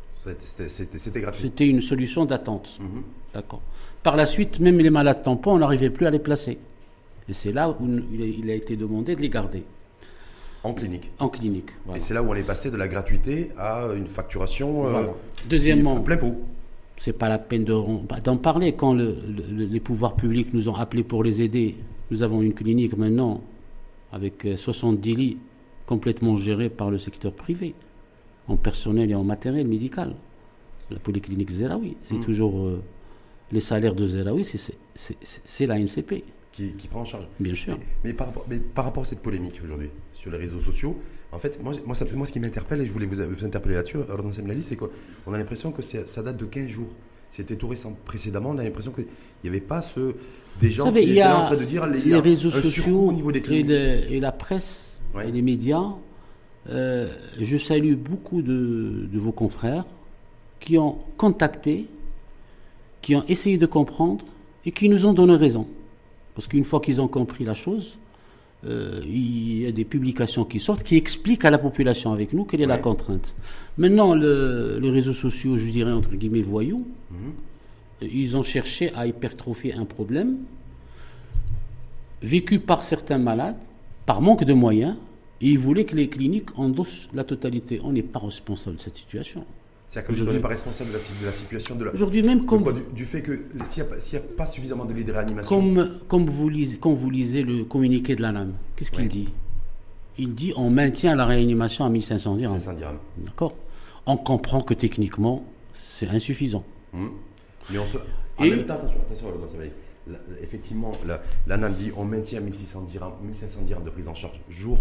C'était 0.09 1.21
gratuit. 1.21 1.41
C'était 1.41 1.67
une 1.67 1.81
solution 1.81 2.25
d'attente. 2.25 2.79
D'accord. 3.33 3.61
Par 4.01 4.15
la 4.15 4.25
suite, 4.25 4.59
même 4.59 4.79
les 4.79 4.89
malades 4.89 5.23
tampons, 5.23 5.55
on 5.55 5.59
n'arrivait 5.59 5.89
plus 5.89 6.05
à 6.05 6.11
les 6.11 6.19
placer. 6.19 6.57
Et 7.27 7.33
c'est 7.33 7.51
là 7.51 7.69
où 7.69 7.75
il 8.13 8.49
a 8.49 8.53
été 8.53 8.77
demandé 8.77 9.15
de 9.15 9.21
les 9.21 9.29
garder. 9.29 9.63
En 10.65 10.73
clinique. 10.73 11.11
En 11.19 11.29
clinique. 11.29 11.69
Et 11.93 11.99
c'est 11.99 12.15
là 12.15 12.23
où 12.23 12.31
on 12.31 12.33
est 12.33 12.41
passé 12.41 12.71
de 12.71 12.77
la 12.77 12.87
gratuité 12.87 13.51
à 13.55 13.89
une 13.95 14.07
facturation. 14.07 14.87
Euh, 14.87 15.03
Deuxièmement, 15.47 15.99
plein 15.99 16.17
pot. 16.17 16.35
C'est 16.97 17.13
pas 17.13 17.29
la 17.29 17.37
peine 17.37 17.65
d'en 17.65 18.37
parler 18.37 18.73
quand 18.73 18.93
les 18.95 19.79
pouvoirs 19.79 20.15
publics 20.15 20.53
nous 20.53 20.67
ont 20.67 20.73
appelés 20.73 21.03
pour 21.03 21.23
les 21.23 21.43
aider. 21.43 21.75
Nous 22.09 22.23
avons 22.23 22.41
une 22.41 22.53
clinique 22.55 22.97
maintenant 22.97 23.41
avec 24.11 24.47
70 24.55 25.11
euh, 25.11 25.15
lits 25.15 25.37
complètement 25.85 26.35
gérés 26.35 26.69
par 26.69 26.89
le 26.89 26.97
secteur 26.97 27.33
privé 27.33 27.75
en 28.47 28.55
personnel 28.55 29.11
et 29.11 29.15
en 29.15 29.23
matériel 29.23 29.67
médical. 29.67 30.15
La 30.89 30.97
polyclinique 30.97 31.51
Zeraoui, 31.51 31.95
c'est 32.01 32.15
hmm. 32.15 32.21
toujours 32.21 32.65
euh, 32.65 32.81
les 33.51 33.59
salaires 33.59 33.93
de 33.93 34.05
Zeraoui, 34.05 34.43
c'est 34.95 35.67
la 35.67 35.77
NCP. 35.77 36.23
Qui, 36.55 36.87
prend 36.89 37.01
en 37.01 37.05
charge. 37.05 37.27
Bien 37.39 37.53
sûr. 37.53 37.77
Mais, 38.05 38.13
par, 38.13 38.31
rapport, 38.77 39.01
à 39.01 39.05
cette 39.05 39.19
polémique 39.19 39.59
aujourd'hui 39.61 39.89
sur 40.13 40.31
les 40.31 40.37
réseaux 40.37 40.61
sociaux, 40.61 40.97
en 41.33 41.37
fait, 41.37 41.61
moi, 41.61 41.73
moi, 41.85 41.95
ça, 41.95 42.05
moi 42.15 42.25
ce 42.25 42.31
qui 42.31 42.39
m'interpelle, 42.39 42.79
et 42.79 42.87
je 42.87 42.93
voulais 42.93 43.05
vous, 43.05 43.17
vous 43.29 43.45
interpeller 43.45 43.75
là-dessus, 43.75 43.97
c'est 44.61 44.77
qu'on 44.77 45.33
a 45.33 45.37
l'impression 45.37 45.73
que 45.73 45.81
ça 45.81 46.23
date 46.23 46.37
de 46.37 46.45
15 46.45 46.67
jours. 46.67 46.87
C'était 47.29 47.57
tout 47.57 47.67
récent. 47.67 47.97
Précédemment, 48.05 48.51
on 48.51 48.57
a 48.57 48.63
l'impression 48.63 48.91
qu'il 48.91 49.07
n'y 49.43 49.49
avait 49.49 49.59
pas 49.59 49.81
ce, 49.81 50.15
des 50.61 50.71
gens 50.71 50.89
qui 50.93 50.99
étaient 50.99 51.23
en 51.23 51.43
train 51.43 51.57
de 51.57 51.65
dire 51.65 51.85
les, 51.87 52.15
réseaux 52.15 52.51
sociaux 52.51 53.09
au 53.09 53.11
niveau 53.11 53.33
des 53.33 53.41
cliniques. 53.41 53.71
Et, 53.71 54.21
la 54.21 54.31
presse 54.31 55.01
et 55.21 55.31
les 55.31 55.41
médias 55.41 55.91
euh, 56.69 57.07
je 57.39 57.57
salue 57.57 57.93
beaucoup 57.93 58.41
de, 58.41 59.07
vos 59.13 59.31
confrères 59.31 59.85
qui 60.59 60.77
ont 60.77 60.97
contacté, 61.17 61.85
qui 63.01 63.15
ont 63.15 63.23
essayé 63.27 63.57
de 63.57 63.65
comprendre 63.65 64.25
et 64.65 64.71
qui 64.71 64.89
nous 64.89 65.05
ont 65.05 65.13
donné 65.13 65.35
raison. 65.35 65.67
Parce 66.35 66.47
qu'une 66.47 66.65
fois 66.65 66.81
qu'ils 66.81 67.01
ont 67.01 67.07
compris 67.07 67.45
la 67.45 67.53
chose, 67.53 67.97
euh, 68.65 69.01
il 69.05 69.61
y 69.61 69.65
a 69.65 69.71
des 69.71 69.85
publications 69.85 70.43
qui 70.43 70.59
sortent 70.59 70.83
qui 70.83 70.95
expliquent 70.95 71.45
à 71.45 71.51
la 71.51 71.57
population 71.57 72.11
avec 72.11 72.33
nous 72.33 72.43
quelle 72.45 72.61
est 72.61 72.65
la 72.65 72.77
contrainte. 72.77 73.33
Maintenant, 73.77 74.13
les 74.15 74.89
réseaux 74.89 75.13
sociaux, 75.13 75.57
je 75.57 75.69
dirais 75.69 75.91
entre 75.91 76.15
guillemets 76.15 76.41
voyous, 76.41 76.85
mhm. 77.11 78.09
ils 78.11 78.35
ont 78.35 78.43
cherché 78.43 78.93
à 78.93 79.07
hypertrophier 79.07 79.73
un 79.73 79.85
problème 79.85 80.37
vécu 82.21 82.59
par 82.59 82.83
certains 82.83 83.19
malades, 83.19 83.57
par 84.05 84.21
manque 84.21 84.43
de 84.43 84.53
moyens, 84.53 84.95
et 85.41 85.49
ils 85.49 85.59
voulaient 85.59 85.85
que 85.85 85.95
les 85.95 86.09
cliniques 86.09 86.57
endossent 86.57 87.09
la 87.13 87.23
totalité. 87.23 87.81
On 87.83 87.91
n'est 87.91 88.01
pas 88.01 88.19
responsable 88.19 88.77
de 88.77 88.81
cette 88.81 88.95
situation. 88.95 89.45
C'est-à-dire 89.87 90.25
que 90.25 90.31
n'est 90.31 90.39
pas 90.39 90.47
responsable 90.47 90.91
de 90.91 90.95
la, 91.25 91.31
situation 91.31 91.75
de 91.75 91.85
la. 91.85 91.93
Aujourd'hui 91.93 92.23
même, 92.23 92.45
comme 92.45 92.63
du, 92.93 93.05
fait 93.05 93.21
que 93.21 93.45
s'il 93.63 93.83
n'y 93.83 93.89
a, 94.17 94.21
pas 94.35 94.45
suffisamment 94.45 94.85
de 94.85 94.93
lits 94.93 95.03
de 95.03 95.11
réanimation. 95.11 95.55
Comme, 95.55 95.99
comme 96.07 96.25
vous 96.25 96.49
lisez, 96.49 96.77
quand 96.77 96.93
vous 96.93 97.09
lisez 97.09 97.43
le 97.43 97.63
communiqué 97.63 98.15
de 98.15 98.21
la 98.21 98.31
NAM, 98.31 98.53
qu'est-ce 98.75 98.91
qu'il 98.91 99.07
dit? 99.07 99.29
Il 100.17 100.33
dit 100.33 100.53
on 100.55 100.69
maintient 100.69 101.15
la 101.15 101.25
réanimation 101.25 101.85
à 101.85 101.89
1500 101.89 102.35
dirhams. 102.35 102.53
1500 102.53 102.77
dirhams. 102.77 102.97
D'accord. 103.17 103.53
On 104.05 104.17
comprend 104.17 104.61
que 104.61 104.73
techniquement 104.73 105.45
c'est 105.73 106.07
insuffisant. 106.07 106.63
Hum. 106.93 107.11
Mais 107.71 107.77
on 107.77 107.85
se. 107.85 107.97
En 108.37 108.43
même 108.43 108.65
temps, 108.65 108.73
attention, 108.73 108.99
attention, 108.99 109.27
effectivement, 110.41 110.91
la, 111.07 111.21
la, 111.47 111.57
NAM 111.57 111.73
dit 111.73 111.91
on 111.95 112.03
maintient 112.03 112.41
1600 112.41 112.81
dirhams, 112.81 113.13
1500 113.23 113.61
dirhams 113.61 113.83
de 113.83 113.89
prise 113.89 114.07
en 114.07 114.13
charge 114.13 114.41
jour 114.49 114.77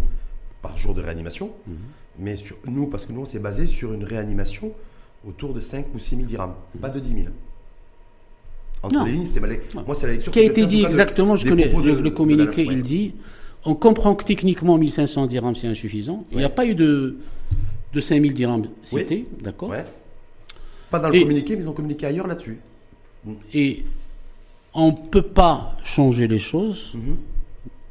par 0.61 0.77
jour 0.77 0.95
de 0.95 1.03
réanimation. 1.03 1.53
Mhm. 1.67 1.77
Mais 2.19 2.37
sur 2.37 2.57
nous, 2.67 2.87
parce 2.87 3.07
que 3.07 3.13
nous, 3.13 3.23
on 3.23 3.27
s'est 3.27 3.39
basé 3.39 3.67
sur 3.67 3.93
une 3.93 4.05
réanimation 4.05 4.73
autour 5.29 5.55
de 5.55 5.61
5 5.61 5.87
ou 5.95 5.99
6 5.99 6.17
000 6.17 6.29
dirhams, 6.29 6.55
pas 6.81 6.89
de 6.89 7.01
10 7.01 7.15
000. 7.15 7.27
Entre 8.83 9.05
les 9.05 9.13
lignes, 9.13 9.25
c'est 9.25 9.41
Moi, 9.41 9.95
c'est 9.95 10.07
la 10.07 10.13
lecture. 10.13 10.27
Ce 10.27 10.31
qui 10.31 10.41
a 10.41 10.43
été 10.43 10.67
dit 10.67 10.85
exactement, 10.85 11.37
je 11.37 11.49
connais 11.49 11.69
le, 11.69 12.11
communiqué, 12.11 12.65
il 12.65 12.83
dit 12.83 13.15
on 13.65 13.75
comprend 13.75 14.15
que 14.15 14.25
techniquement 14.25 14.77
1500 14.77 15.27
dirhams 15.27 15.57
c'est 15.57 15.69
insuffisant. 15.69 16.25
Il 16.33 16.39
n'y 16.39 16.45
a 16.45 16.51
pas 16.51 16.67
eu 16.67 16.75
de, 16.75 17.17
de 17.93 18.01
5000 18.01 18.35
dirhams 18.35 18.67
cités, 18.83 19.27
d'accord 19.41 19.73
Pas 20.91 20.99
dans 20.99 21.09
le 21.09 21.21
communiqué, 21.21 21.57
mais 21.57 21.63
ils 21.63 21.69
ont 21.69 21.73
communiqué 21.73 22.07
ailleurs 22.07 22.27
là-dessus. 22.27 22.59
Et 23.55 23.85
on 24.75 24.89
ne 24.89 24.97
peut 24.97 25.23
pas 25.23 25.77
changer 25.83 26.29
les 26.29 26.39
choses 26.39 26.93
mhm. 26.95 27.17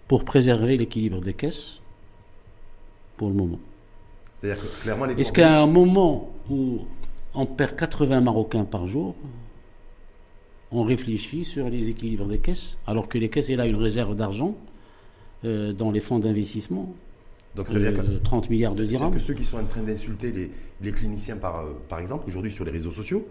pour 0.07 0.23
préserver 0.25 0.77
l'équilibre 0.77 1.21
des 1.21 1.33
caisses 1.33 1.81
pour 3.17 3.29
le 3.29 3.33
moment. 3.33 3.59
C'est-à-dire 4.39 4.61
que 4.61 4.83
clairement, 4.83 5.05
les 5.05 5.19
Est-ce 5.19 5.31
qu'à 5.31 5.61
un 5.61 5.67
moment 5.67 6.31
où 6.51 6.81
on 7.35 7.45
perd 7.45 7.75
80 7.75 8.21
Marocains 8.21 8.65
par 8.65 8.87
jour, 8.87 9.15
on 10.71 10.83
réfléchit 10.83 11.45
sur 11.45 11.69
les 11.69 11.89
équilibres 11.89 12.25
des 12.25 12.39
caisses, 12.39 12.77
alors 12.87 13.07
que 13.07 13.17
les 13.17 13.29
caisses, 13.29 13.49
il 13.49 13.59
a 13.59 13.67
une 13.67 13.75
réserve 13.75 14.15
d'argent 14.15 14.55
euh, 15.45 15.73
dans 15.73 15.91
les 15.91 15.99
fonds 15.99 16.19
d'investissement. 16.19 16.93
Donc 17.55 17.67
ça 17.67 17.75
veut 17.77 17.91
dire 17.91 18.03
que 18.03 18.11
30 18.11 18.49
milliards 18.49 18.73
de 18.73 18.83
dirhams. 18.83 19.13
que 19.13 19.19
ceux 19.19 19.35
qui 19.35 19.45
sont 19.45 19.57
en 19.57 19.65
train 19.65 19.83
d'insulter 19.83 20.49
les, 20.81 20.91
cliniciens, 20.91 21.37
par, 21.37 21.59
euh, 21.59 21.73
par 21.87 21.99
exemple, 21.99 22.27
aujourd'hui 22.27 22.51
sur 22.51 22.65
les 22.65 22.71
réseaux 22.71 22.91
sociaux, 22.91 23.27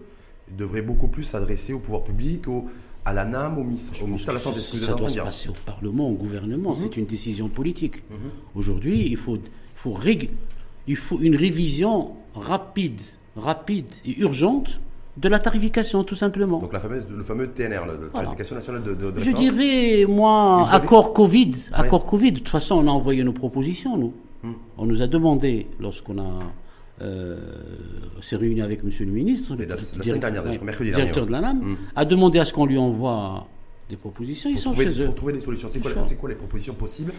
devraient 0.57 0.81
beaucoup 0.81 1.09
plus 1.09 1.23
s'adresser 1.23 1.73
au 1.73 1.79
pouvoir 1.79 2.03
public, 2.03 2.47
au, 2.47 2.65
à 3.05 3.11
la 3.11 3.25
NAM, 3.25 3.57
au 3.57 3.63
ministère, 3.63 4.05
de 4.05 4.31
la 4.31 4.39
Santé. 4.39 4.59
Ça, 4.61 4.93
doit 4.93 5.09
se 5.09 5.19
passer 5.19 5.49
au 5.49 5.55
Parlement, 5.65 6.09
au 6.09 6.13
gouvernement. 6.13 6.71
Mhm. 6.71 6.75
C'est 6.77 6.97
une 6.97 7.05
décision 7.05 7.49
politique. 7.49 8.03
Mhm. 8.09 8.17
Aujourd'hui, 8.55 9.07
il 9.07 9.17
faut, 9.17 9.37
faut, 9.75 9.97
il 10.87 10.95
faut 10.95 11.19
une 11.19 11.35
révision 11.35 12.13
rapide 12.35 13.01
rapide 13.35 13.87
et 14.05 14.19
urgente 14.19 14.79
de 15.17 15.29
la 15.29 15.39
tarification, 15.39 16.03
tout 16.03 16.15
simplement. 16.15 16.57
Donc 16.59 16.73
la 16.73 16.79
fameuse, 16.79 17.05
le 17.09 17.23
fameux 17.23 17.47
TNR, 17.47 17.85
la 17.85 18.09
tarification 18.11 18.55
nationale 18.55 18.83
de, 18.83 18.93
de, 18.95 19.19
Je 19.19 19.31
dirais, 19.31 20.05
moi, 20.07 20.67
accord 20.71 21.13
Covid. 21.13 21.51
Accord 21.71 22.05
Covid. 22.05 22.31
De 22.31 22.37
toute 22.39 22.49
façon, 22.49 22.75
on 22.75 22.87
a 22.87 22.91
envoyé 22.91 23.23
nos 23.23 23.33
propositions, 23.33 23.95
nous. 23.97 24.13
Hmm. 24.43 24.53
On 24.77 24.85
nous 24.85 25.01
a 25.01 25.07
demandé, 25.07 25.67
lorsqu'on 25.79 26.17
a 26.19 26.51
euh, 27.01 27.37
s'est 28.21 28.35
réuni 28.35 28.61
avec 28.61 28.81
M. 28.83 28.89
le 28.99 29.05
ministre, 29.05 29.55
la, 29.57 29.65
la 29.65 29.77
semaine 29.77 30.19
dernière, 30.19 30.43
mercredi 30.63 30.91
directeur 30.91 31.25
de 31.25 31.31
la 31.31 31.41
NAM, 31.41 31.57
hmm. 31.59 31.75
a 31.95 32.05
demandé 32.05 32.39
à 32.39 32.45
ce 32.45 32.53
qu'on 32.53 32.65
lui 32.65 32.77
envoie 32.77 33.47
des 33.89 33.97
propositions. 33.97 34.49
Ils 34.49 34.57
sont 34.57 34.73
chez 34.73 35.01
eux. 35.01 35.05
Pour 35.05 35.15
trouver 35.15 35.33
des 35.33 35.39
solutions. 35.39 35.67
C'est 35.67 35.79
quoi, 35.79 35.91
quoi, 36.19 36.29
les 36.29 36.35
propositions 36.35 36.73
possibles 36.73 37.13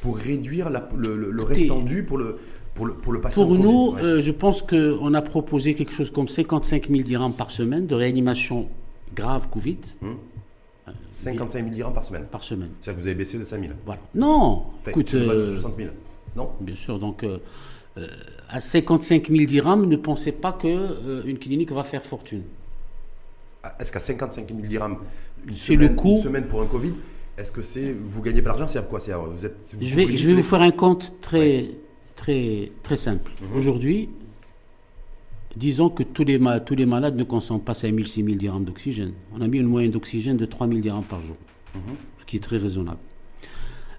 pour 0.00 0.18
réduire 0.18 0.70
le, 0.70 1.16
le, 1.30 1.42
reste 1.42 1.66
tendu 1.68 2.04
pour 2.04 2.18
le, 2.18 2.38
pour 2.76 2.86
le, 2.86 2.94
pour 2.94 3.12
le 3.12 3.20
Pour 3.20 3.54
nous, 3.54 3.96
euh, 3.96 4.20
je 4.20 4.30
pense 4.30 4.62
qu'on 4.62 5.14
a 5.14 5.22
proposé 5.22 5.74
quelque 5.74 5.92
chose 5.92 6.10
comme 6.10 6.28
55 6.28 6.88
000 6.88 7.02
dirhams 7.02 7.32
par 7.32 7.50
semaine 7.50 7.86
de 7.86 7.94
réanimation 7.94 8.68
grave 9.14 9.48
Covid. 9.50 9.78
55 11.10 11.58
000 11.64 11.74
dirhams 11.74 11.94
par 11.94 12.04
semaine. 12.04 12.26
Par 12.30 12.42
semaine. 12.42 12.70
C'est-à-dire 12.80 12.98
que 12.98 13.02
vous 13.02 13.08
avez 13.08 13.16
baissé 13.16 13.38
de 13.38 13.44
5 13.44 13.60
000. 13.60 13.72
Voilà. 13.86 14.00
Non. 14.14 14.64
écoute, 14.86 15.14
euh, 15.14 15.52
60 15.52 15.74
000. 15.78 15.90
Non. 16.36 16.50
Bien 16.60 16.74
sûr. 16.74 16.98
Donc, 16.98 17.24
euh, 17.24 17.38
euh, 17.96 18.06
à 18.50 18.60
55 18.60 19.28
000 19.28 19.44
dirhams, 19.46 19.86
ne 19.86 19.96
pensez 19.96 20.32
pas 20.32 20.52
que 20.52 21.26
une 21.26 21.38
clinique 21.38 21.72
va 21.72 21.82
faire 21.82 22.04
fortune. 22.04 22.42
Ah, 23.62 23.74
est-ce 23.80 23.90
qu'à 23.90 24.00
55 24.00 24.48
000 24.48 24.60
dirhams 24.60 24.98
une 25.46 25.54
semaine, 25.54 25.80
le 25.80 25.94
coût, 25.94 26.16
une 26.16 26.22
semaine 26.22 26.46
pour 26.46 26.60
un 26.60 26.66
Covid, 26.66 26.94
est-ce 27.38 27.50
que 27.50 27.62
c'est 27.62 27.92
vous 28.04 28.22
gagnez 28.22 28.42
pas 28.42 28.50
l'argent 28.50 28.68
C'est 28.68 28.86
quoi 28.86 29.00
C'est 29.00 29.12
vous 29.14 29.46
êtes. 29.46 29.76
je 29.80 29.94
vais, 29.94 30.12
je 30.12 30.26
vais 30.26 30.34
vous 30.34 30.42
faire 30.42 30.60
un 30.60 30.70
compte 30.70 31.14
très 31.20 31.70
très, 32.16 32.72
très 32.82 32.96
simple. 32.96 33.30
Aujourd'hui, 33.54 34.08
disons 35.54 35.90
que 35.90 36.02
tous 36.02 36.24
les, 36.24 36.40
tous 36.64 36.74
les 36.74 36.86
malades 36.86 37.16
ne 37.16 37.24
consomment 37.24 37.60
pas 37.60 37.74
5 37.74 37.94
000, 37.94 38.06
6 38.06 38.24
000 38.24 38.36
dirhams 38.36 38.64
d'oxygène. 38.64 39.12
On 39.34 39.40
a 39.40 39.46
mis 39.46 39.58
une 39.58 39.66
moyenne 39.66 39.92
d'oxygène 39.92 40.36
de 40.36 40.46
3 40.46 40.66
000 40.66 40.80
dirhams 40.80 41.04
par 41.04 41.22
jour, 41.22 41.36
ce 42.18 42.24
qui 42.24 42.36
est 42.36 42.40
très 42.40 42.56
raisonnable. 42.56 42.98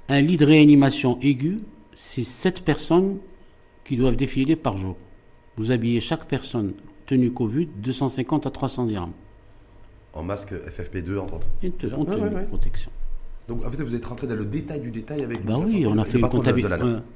Un 0.10 0.22
lit 0.22 0.38
de 0.38 0.46
réanimation 0.46 1.20
aiguë, 1.22 1.60
c'est 1.96 2.24
7 2.24 2.64
personnes 2.64 3.18
qui 3.86 3.98
doivent 3.98 4.16
défiler 4.16 4.56
par 4.56 4.78
jour. 4.78 4.98
Vous 5.56 5.72
habillez 5.72 6.00
chaque 6.00 6.26
personne 6.26 6.74
tenue 7.06 7.32
Covid 7.32 7.68
250 7.78 8.46
à 8.46 8.52
300 8.52 8.86
dirhams. 8.86 9.14
En 10.14 10.24
masque 10.24 10.54
FFP2 10.54 11.20
entre 11.20 11.36
autres. 11.36 11.48
Et 11.64 11.72
en 11.94 12.06
tenue 12.06 12.30
de 12.30 12.46
protection. 12.46 12.92
Donc 13.48 13.66
en 13.66 13.72
fait, 13.72 13.82
vous 13.82 13.96
êtes 13.96 14.06
rentré 14.06 14.28
dans 14.28 14.36
le 14.36 14.46
détail 14.46 14.82
du 14.82 14.92
détail 14.92 15.24
avec. 15.24 15.46
Ben 15.46 15.58
oui, 15.66 15.86
on 15.88 15.98
a, 15.98 16.06
fait 16.06 16.20
une 16.20 16.26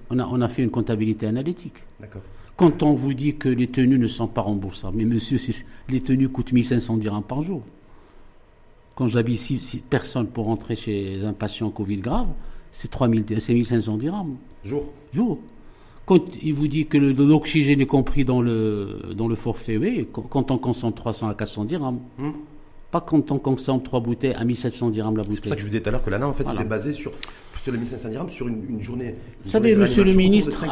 on, 0.09 0.19
a, 0.19 0.27
on 0.27 0.41
a 0.41 0.50
fait 0.50 0.63
une 0.63 0.69
comptabilité 0.69 1.27
analytique. 1.27 1.83
D'accord. 2.00 2.21
Quand 2.55 2.83
on 2.83 2.93
vous 2.93 3.13
dit 3.13 3.35
que 3.35 3.50
les 3.50 3.67
tenues 3.67 3.97
ne 3.97 4.07
sont 4.07 4.27
pas 4.27 4.41
remboursables, 4.41 4.97
mais 4.97 5.05
monsieur, 5.05 5.38
les 5.89 6.01
tenues 6.01 6.29
coûtent 6.29 6.53
1500 6.53 6.97
dirhams 6.97 7.23
par 7.23 7.41
jour. 7.41 7.63
Quand 8.95 9.07
j'habille 9.07 9.38
6 9.38 9.81
personnes 9.89 10.27
pour 10.27 10.45
rentrer 10.45 10.75
chez 10.75 11.23
un 11.23 11.33
patient 11.33 11.69
Covid 11.69 11.97
grave, 11.97 12.27
c'est 12.71 12.95
1500 12.95 13.97
dirhams. 13.97 14.35
Jour 14.63 14.85
Jour. 15.11 15.39
Quand 16.05 16.19
il 16.41 16.53
vous 16.53 16.67
dit 16.67 16.88
que 16.88 16.97
l'oxygène 16.97 17.81
est 17.81 17.85
compris 17.85 18.25
dans 18.25 18.41
le, 18.41 19.13
dans 19.15 19.27
le 19.27 19.35
forfait, 19.35 19.77
oui, 19.77 20.07
quand 20.11 20.51
on 20.51 20.57
consomme 20.57 20.93
300 20.93 21.29
à 21.29 21.35
400 21.35 21.65
dirhams. 21.65 22.00
Hum. 22.19 22.33
Pas 22.91 23.00
quand 23.00 23.31
on 23.31 23.39
consomme 23.39 23.81
trois 23.81 24.01
bouteilles 24.01 24.33
à 24.33 24.43
1700 24.43 24.89
dirhams 24.89 25.15
la 25.15 25.24
bouteille. 25.24 25.36
C'est 25.36 25.41
pour 25.41 25.50
ça 25.50 25.55
que 25.55 25.62
je 25.62 25.65
vous 25.65 25.71
disais 25.71 25.81
tout 25.81 25.89
à 25.89 25.91
l'heure 25.93 26.03
que 26.03 26.10
l'ANA, 26.10 26.27
en 26.27 26.33
fait, 26.33 26.45
c'était 26.45 26.65
basé 26.65 26.91
sur, 26.91 27.13
sur 27.63 27.71
les 27.71 27.77
1500 27.77 28.10
dirhams 28.10 28.29
sur 28.29 28.48
une, 28.50 28.81
journée. 28.81 29.15
vous 29.43 29.50
savez, 29.50 29.75
monsieur 29.75 30.03
le 30.03 30.13
ministre, 30.13 30.65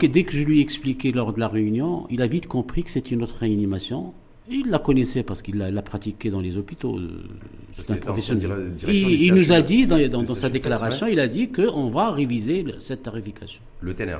dès 0.00 0.24
que 0.24 0.32
je 0.32 0.42
lui 0.42 0.58
ai 0.58 0.62
expliqué 0.62 1.12
lors 1.12 1.32
de 1.32 1.38
la 1.38 1.48
réunion, 1.48 2.06
il 2.10 2.22
a 2.22 2.26
vite 2.26 2.48
compris 2.48 2.82
que 2.82 2.90
c'est 2.90 3.12
une 3.12 3.22
autre 3.22 3.36
réanimation. 3.36 4.12
Il 4.52 4.68
la 4.68 4.80
connaissait 4.80 5.22
parce 5.22 5.42
qu'il 5.42 5.58
l'a 5.58 5.82
pratiquée 5.82 6.28
dans 6.28 6.40
les 6.40 6.58
hôpitaux. 6.58 6.98
Euh, 6.98 7.22
un 7.88 7.94
professionnel. 7.96 8.72
Il, 8.88 9.32
nous 9.32 9.52
a 9.52 9.62
dit, 9.62 9.86
dans, 9.86 10.26
sa 10.34 10.50
déclaration, 10.50 11.06
il 11.06 11.20
a 11.20 11.28
dit 11.28 11.52
qu'on 11.52 11.88
va 11.88 12.10
réviser 12.10 12.64
cette 12.80 13.04
tarification. 13.04 13.62
Le 13.80 13.94
TNR 13.94 14.18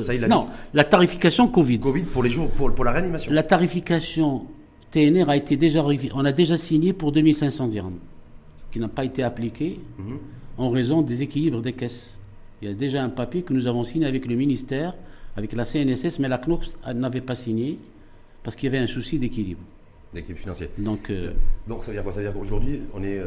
Ça, 0.00 0.14
il 0.14 0.24
a 0.24 0.28
Non, 0.28 0.46
la 0.74 0.84
tarification 0.84 1.48
Covid. 1.48 1.80
Covid 1.80 2.04
pour 2.04 2.22
les 2.22 2.30
jours, 2.30 2.48
pour, 2.50 2.72
pour 2.72 2.84
la 2.84 2.92
réanimation. 2.92 3.32
La 3.32 3.42
tarification 3.42 4.46
TNR 4.90 5.28
a 5.28 5.36
été 5.36 5.56
déjà 5.56 5.84
on 6.14 6.24
a 6.24 6.32
déjà 6.32 6.56
signé 6.56 6.92
pour 6.92 7.12
2500 7.12 7.68
dirhams, 7.68 7.98
qui 8.72 8.80
n'a 8.80 8.88
pas 8.88 9.04
été 9.04 9.22
appliqué 9.22 9.80
mhm. 9.98 10.18
en 10.56 10.70
raison 10.70 11.02
des 11.02 11.22
équilibres 11.22 11.60
des 11.60 11.72
caisses. 11.72 12.18
Il 12.60 12.68
y 12.68 12.70
a 12.70 12.74
déjà 12.74 13.02
un 13.02 13.08
papier 13.08 13.42
que 13.42 13.52
nous 13.52 13.66
avons 13.66 13.84
signé 13.84 14.06
avec 14.06 14.26
le 14.26 14.34
ministère, 14.34 14.94
avec 15.36 15.52
la 15.52 15.64
CNSS, 15.64 16.18
mais 16.18 16.28
la 16.28 16.38
CNOPS 16.38 16.78
n'avait 16.94 17.20
pas 17.20 17.36
signé 17.36 17.78
parce 18.42 18.56
qu'il 18.56 18.66
y 18.66 18.74
avait 18.74 18.82
un 18.82 18.88
souci 18.88 19.18
d'équilibre. 19.18 19.60
D'équilibre 20.12 20.40
financier. 20.40 20.70
Donc, 20.78 21.10
euh, 21.10 21.30
Donc 21.68 21.84
ça 21.84 21.90
veut 21.90 21.96
dire 21.96 22.02
quoi? 22.02 22.12
Ça 22.12 22.20
veut 22.20 22.24
dire 22.24 22.34
qu'aujourd'hui, 22.34 22.80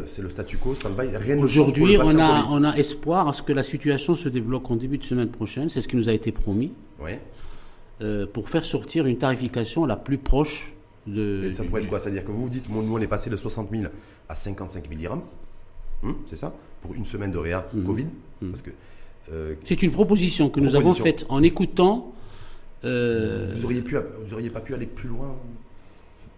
c'est 0.05 0.21
le 0.21 0.29
statu 0.29 0.57
quo, 0.57 0.73
rien 0.97 1.35
ne 1.35 1.43
Aujourd'hui, 1.43 1.97
on 2.03 2.19
a, 2.19 2.47
on 2.49 2.63
a 2.63 2.75
espoir 2.75 3.27
à 3.27 3.33
ce 3.33 3.43
que 3.43 3.53
la 3.53 3.63
situation 3.63 4.15
se 4.15 4.27
débloque 4.27 4.69
en 4.69 4.75
début 4.75 4.97
de 4.97 5.03
semaine 5.03 5.29
prochaine, 5.29 5.69
c'est 5.69 5.79
ce 5.79 5.87
qui 5.87 5.95
nous 5.95 6.09
a 6.09 6.13
été 6.13 6.31
promis, 6.31 6.73
oui. 6.99 7.11
Euh, 8.01 8.25
pour 8.25 8.49
faire 8.49 8.65
sortir 8.65 9.05
une 9.05 9.19
tarification 9.19 9.85
la 9.85 9.95
plus 9.95 10.17
proche 10.17 10.73
et 11.07 11.51
ça 11.51 11.63
pourrait 11.63 11.81
être 11.81 11.89
quoi? 11.89 11.99
C'est-à-dire 11.99 12.23
que 12.25 12.31
vous 12.31 12.43
vous 12.43 12.49
dites, 12.49 12.69
nous 12.69 12.95
on 12.95 12.99
est 12.99 13.07
passé 13.07 13.29
de 13.29 13.35
60 13.35 13.69
000 13.71 13.83
à 14.29 14.35
55 14.35 14.87
000 14.87 14.99
dirhams, 14.99 15.21
hum, 16.03 16.15
c'est 16.27 16.35
ça? 16.35 16.53
Pour 16.81 16.93
une 16.93 17.05
semaine 17.05 17.31
de 17.31 17.37
réa 17.37 17.67
mhm. 17.73 17.83
Covid 17.83 18.07
mhm. 18.41 18.49
parce 18.49 18.61
que, 18.61 18.71
euh, 19.31 19.55
C'est 19.65 19.81
une 19.83 19.91
proposition 19.91 20.49
que 20.49 20.59
nous 20.59 20.75
avons 20.75 20.93
faite 20.93 21.25
en 21.29 21.43
écoutant. 21.43 22.13
Euh, 22.83 23.53
vous 23.57 23.71
n'auriez 24.31 24.49
pas 24.49 24.61
pu 24.61 24.73
aller 24.73 24.87
plus 24.87 25.09
loin 25.09 25.35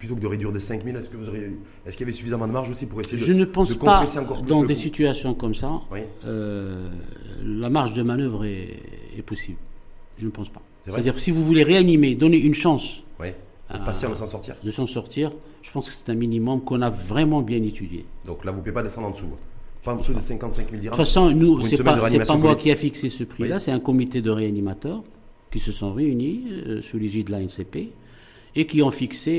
plutôt 0.03 0.15
que 0.15 0.20
de 0.20 0.27
réduire 0.27 0.51
de 0.51 0.60
5 0.60 0.84
000, 0.84 0.98
est-ce 0.98 1.10
que 1.10 1.15
vous 1.15 1.29
auriez, 1.29 1.58
est-ce 1.86 1.96
qu'il 1.96 2.05
y 2.05 2.10
avait 2.10 2.12
suffisamment 2.12 2.46
de 2.46 2.51
marge 2.51 2.70
aussi 2.70 2.88
pour 2.88 3.00
essayer 3.00 3.17
de 3.17 3.24
Je 3.24 3.32
ne 3.32 3.46
pense 3.46 3.70
de 3.70 3.75
pas, 3.75 4.00
compresser 4.00 4.20
encore 4.20 4.41
plus 4.41 4.50
dans 4.50 4.62
des 4.63 4.75
situations 4.75 5.34
comme 5.34 5.55
ça, 5.55 5.79
Oui. 5.93 6.01
euh, 6.25 6.89
la 7.41 7.70
marge 7.70 7.93
de 7.93 8.03
manœuvre 8.03 8.43
est, 8.43 8.82
est 9.17 9.22
possible. 9.22 9.60
Je 10.17 10.25
ne 10.25 10.29
pense 10.29 10.50
pas. 10.50 10.62
C'est-à-dire, 10.82 11.17
si 11.17 11.32
vous 11.32 11.41
voulez 11.46 11.63
réanimer, 11.63 12.15
donner 12.15 12.38
une 12.38 12.53
chance 12.53 13.05
Oui. 13.17 13.29
Patient 13.86 14.10
de 14.10 14.15
s'en 14.15 14.27
sortir. 14.27 14.55
de 14.63 14.72
s'en 14.72 14.86
sortir, 14.86 15.32
je 15.62 15.72
pense 15.72 15.88
que 15.89 15.93
c'est 15.96 16.10
un 16.10 16.15
minimum 16.15 16.62
qu'on 16.62 16.82
a 16.82 16.89
vraiment 16.89 17.41
bien 17.41 17.62
étudié. 17.63 18.05
Donc 18.25 18.46
là, 18.46 18.51
vous 18.51 18.58
ne 18.58 18.62
pouvez 18.62 18.74
pas 18.74 18.84
descendre 18.84 19.08
en 19.08 19.12
dessous. 19.12 19.25
Pas 19.84 19.93
en 19.93 19.98
dessous 19.98 20.13
des 20.13 20.22
55 20.22 20.65
000 20.65 20.72
De 20.75 20.77
dirhams. 20.82 20.96
toute 20.98 21.05
façon, 21.05 21.32
nous, 21.32 21.60
semaine 21.62 21.77
de 22.20 22.24
pas, 22.25 22.38
moi 22.38 22.55
qui 22.55 22.72
a 22.72 22.75
fixé 22.75 23.10
ce 23.10 23.24
prix-là, 23.24 23.55
Oui. 23.55 23.62
c'est 23.62 23.72
un 23.72 23.79
comité 23.79 24.22
de 24.22 24.29
réanimateurs 24.29 25.03
qui 25.51 25.60
se 25.60 25.72
sont 25.72 25.93
réunis 25.93 26.43
euh, 26.51 26.82
sous 26.82 26.98
l'égide 26.98 27.27
de 27.27 27.32
la 27.32 27.39
NCP 27.41 27.89
et 28.55 28.65
qui 28.67 28.82
ont 28.84 28.91
fixé 28.91 29.32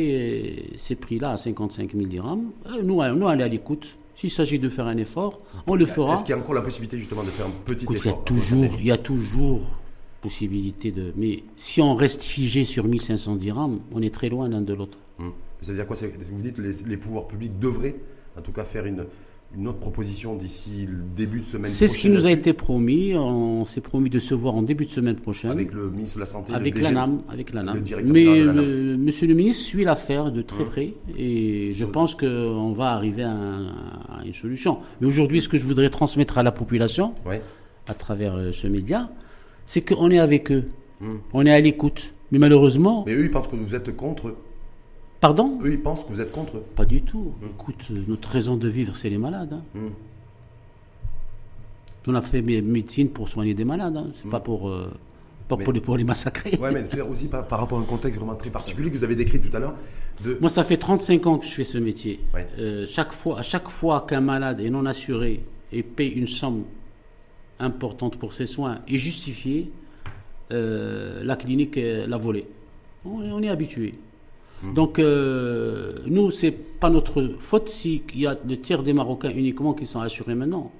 euh, 0.72 0.74
ces 0.76 0.96
prix-là 0.96 1.30
à 1.32 1.36
55 1.36 1.92
000 1.92 2.06
dirhams. 2.06 2.50
Euh, 2.66 2.82
nous, 2.82 3.00
euh, 3.00 3.12
nous, 3.14 3.26
on 3.26 3.38
est 3.38 3.42
à 3.42 3.48
l'écoute. 3.48 3.96
S'il 4.16 4.30
s'agit 4.30 4.58
de 4.58 4.68
faire 4.68 4.86
un 4.86 4.96
effort, 4.96 5.40
on 5.66 5.74
le 5.74 5.86
fera. 5.86 6.14
Est-ce 6.14 6.22
qu'il 6.24 6.34
y 6.34 6.38
a 6.38 6.40
encore 6.40 6.54
la 6.54 6.62
possibilité 6.62 6.98
justement 6.98 7.22
de 7.24 7.30
faire 7.30 7.46
un 7.46 7.50
petit 7.64 7.84
Écoute, 7.84 7.96
il 8.00 8.04
y 8.04 8.08
a 8.08 8.10
effort 8.12 8.24
toujours, 8.24 8.70
il 8.78 8.86
y 8.86 8.90
a 8.92 8.96
toujours 8.98 9.60
possibilité 10.28 10.90
de. 10.90 11.12
Mais 11.16 11.42
si 11.56 11.80
on 11.82 11.94
reste 11.94 12.22
figé 12.22 12.64
sur 12.64 12.84
1500 12.88 13.36
dirhams, 13.36 13.78
on 13.92 14.00
est 14.02 14.12
très 14.12 14.28
loin 14.30 14.48
l'un 14.48 14.62
de 14.62 14.72
l'autre. 14.74 14.98
Hum. 15.18 15.32
Ça 15.60 15.72
veut 15.72 15.78
dire 15.78 15.86
quoi 15.86 15.96
Vous 16.32 16.42
dites 16.42 16.56
que 16.56 16.62
les, 16.62 16.72
les 16.86 16.96
pouvoirs 16.96 17.26
publics 17.28 17.58
devraient, 17.58 17.96
en 18.38 18.40
tout 18.42 18.52
cas, 18.52 18.64
faire 18.64 18.86
une, 18.86 19.04
une 19.56 19.68
autre 19.68 19.78
proposition 19.78 20.34
d'ici 20.34 20.86
le 20.88 20.98
début 21.16 21.40
de 21.40 21.44
semaine 21.46 21.70
C'est 21.70 21.88
ce 21.88 21.96
qui 21.98 22.08
nous 22.08 22.24
a 22.26 22.30
été 22.30 22.52
promis. 22.54 23.14
On 23.14 23.64
s'est 23.66 23.80
promis 23.82 24.08
de 24.10 24.18
se 24.18 24.34
voir 24.34 24.54
en 24.54 24.62
début 24.62 24.84
de 24.86 24.90
semaine 24.90 25.16
prochaine. 25.16 25.50
avec 25.50 25.72
le 25.72 25.90
ministre 25.90 26.16
de 26.16 26.20
la 26.20 26.26
Santé, 26.26 26.52
Avec 26.54 26.74
l'ANAM, 26.80 27.20
avec 27.28 27.52
l'ANAM. 27.52 27.82
Mais 28.06 28.24
le- 28.44 28.96
Monsieur 28.96 29.26
le 29.28 29.34
ministre 29.34 29.62
suit 29.62 29.84
l'affaire 29.84 30.32
de 30.32 30.40
très 30.42 30.62
Hum. 30.64 30.68
près 30.70 30.94
et 31.18 31.72
je 31.74 31.84
pense 31.84 32.14
qu'on 32.14 32.72
va 32.72 32.92
arriver 32.92 33.22
à, 33.24 33.30
un- 33.32 33.68
à 34.18 34.22
une 34.26 34.34
solution. 34.34 34.78
Mais 35.00 35.06
aujourd'hui, 35.06 35.40
ce 35.42 35.48
que 35.50 35.58
je 35.58 35.66
voudrais 35.66 35.90
transmettre 35.90 36.38
à 36.38 36.42
la 36.42 36.52
population, 36.52 37.12
Ouais. 37.26 37.40
à 37.86 37.94
travers 37.94 38.34
euh, 38.34 38.50
ce 38.52 38.66
média, 38.66 39.10
c'est 39.66 39.82
qu'on 39.82 40.10
est 40.10 40.18
avec 40.18 40.50
eux, 40.52 40.68
Hum. 41.02 41.20
on 41.32 41.44
est 41.46 41.52
à 41.52 41.60
l'écoute. 41.60 42.12
Mais 42.32 42.38
malheureusement, 42.38 43.04
Mais 43.06 43.14
eux, 43.14 43.24
ils 43.24 43.30
pensent 43.30 43.48
que 43.48 43.56
vous 43.56 43.74
êtes 43.74 43.94
contre 43.96 44.28
eux. 44.28 44.36
pardon? 45.20 45.58
Eux, 45.62 45.72
ils 45.72 45.80
pensent 45.80 46.04
que 46.04 46.10
vous 46.10 46.20
êtes 46.20 46.32
contre 46.32 46.56
eux. 46.58 46.64
Pas 46.74 46.84
du 46.84 47.02
tout. 47.02 47.32
Écoute, 47.44 47.84
euh, 47.90 47.94
notre 48.08 48.28
raison 48.30 48.56
de 48.56 48.68
vivre, 48.68 48.96
c'est 48.96 49.10
les 49.10 49.18
malades. 49.18 49.52
hein. 49.52 49.62
Hum. 49.76 49.90
On 52.06 52.14
a 52.14 52.22
fait 52.22 52.42
mé- 52.42 52.62
médecine 52.62 53.08
pour 53.08 53.28
soigner 53.28 53.54
des 53.54 53.64
malades, 53.64 53.96
hein. 53.96 54.08
c'est 54.22 54.28
pas 54.30 54.40
pour, 54.40 54.68
euh, 54.68 54.90
pas. 55.48 55.56
Mais- 55.56 55.64
pour, 55.64 55.72
les, 55.72 55.80
pour 55.80 55.96
les 55.96 56.04
massacrer. 56.04 56.56
Ouais, 56.58 56.70
mais 56.72 56.86
c'est 56.86 57.00
aussi 57.00 57.28
par, 57.28 57.46
par 57.48 57.60
rapport 57.60 57.78
à 57.78 57.82
un 57.82 57.84
contexte 57.86 58.18
vraiment 58.20 58.34
très 58.34 58.50
particulier 58.50 58.90
que 58.90 58.96
vous 58.98 59.04
avez 59.04 59.16
décrit 59.16 59.40
tout 59.40 59.54
à 59.56 59.58
l'heure. 59.60 59.74
De... 60.22 60.36
Moi, 60.40 60.50
ça 60.50 60.64
fait 60.64 60.76
35 60.76 61.26
ans 61.26 61.38
que 61.38 61.46
je 61.46 61.50
fais 61.50 61.64
ce 61.64 61.78
métier. 61.78 62.20
Ouais. 62.34 62.46
Euh, 62.58 62.84
chaque 62.86 63.12
fois, 63.12 63.38
à 63.38 63.42
chaque 63.42 63.68
fois 63.68 64.04
qu'un 64.06 64.20
malade 64.20 64.60
est 64.60 64.68
non 64.70 64.84
assuré 64.84 65.40
et 65.72 65.82
paye 65.82 66.10
une 66.10 66.26
somme 66.28 66.64
importante 67.60 68.16
pour 68.18 68.32
ses 68.32 68.46
soins 68.46 68.80
et 68.88 68.98
justifiée, 68.98 69.70
euh, 70.52 71.22
la 71.24 71.36
clinique 71.36 71.76
l'a 71.76 72.16
volé. 72.16 72.46
On, 73.04 73.22
est- 73.22 73.30
on 73.32 73.42
est 73.42 73.48
habitué. 73.48 73.94
Hmm. 74.62 74.74
Donc, 74.74 74.98
euh, 74.98 75.92
nous, 76.06 76.30
c'est 76.30 76.50
pas 76.52 76.90
notre 76.90 77.34
faute 77.38 77.68
s'il 77.68 78.02
y 78.14 78.26
a 78.26 78.36
le 78.46 78.60
tiers 78.60 78.82
des 78.82 78.92
Marocains 78.92 79.30
uniquement 79.30 79.74
qui 79.74 79.86
sont 79.86 80.00
assurés 80.00 80.34
maintenant. 80.34 80.70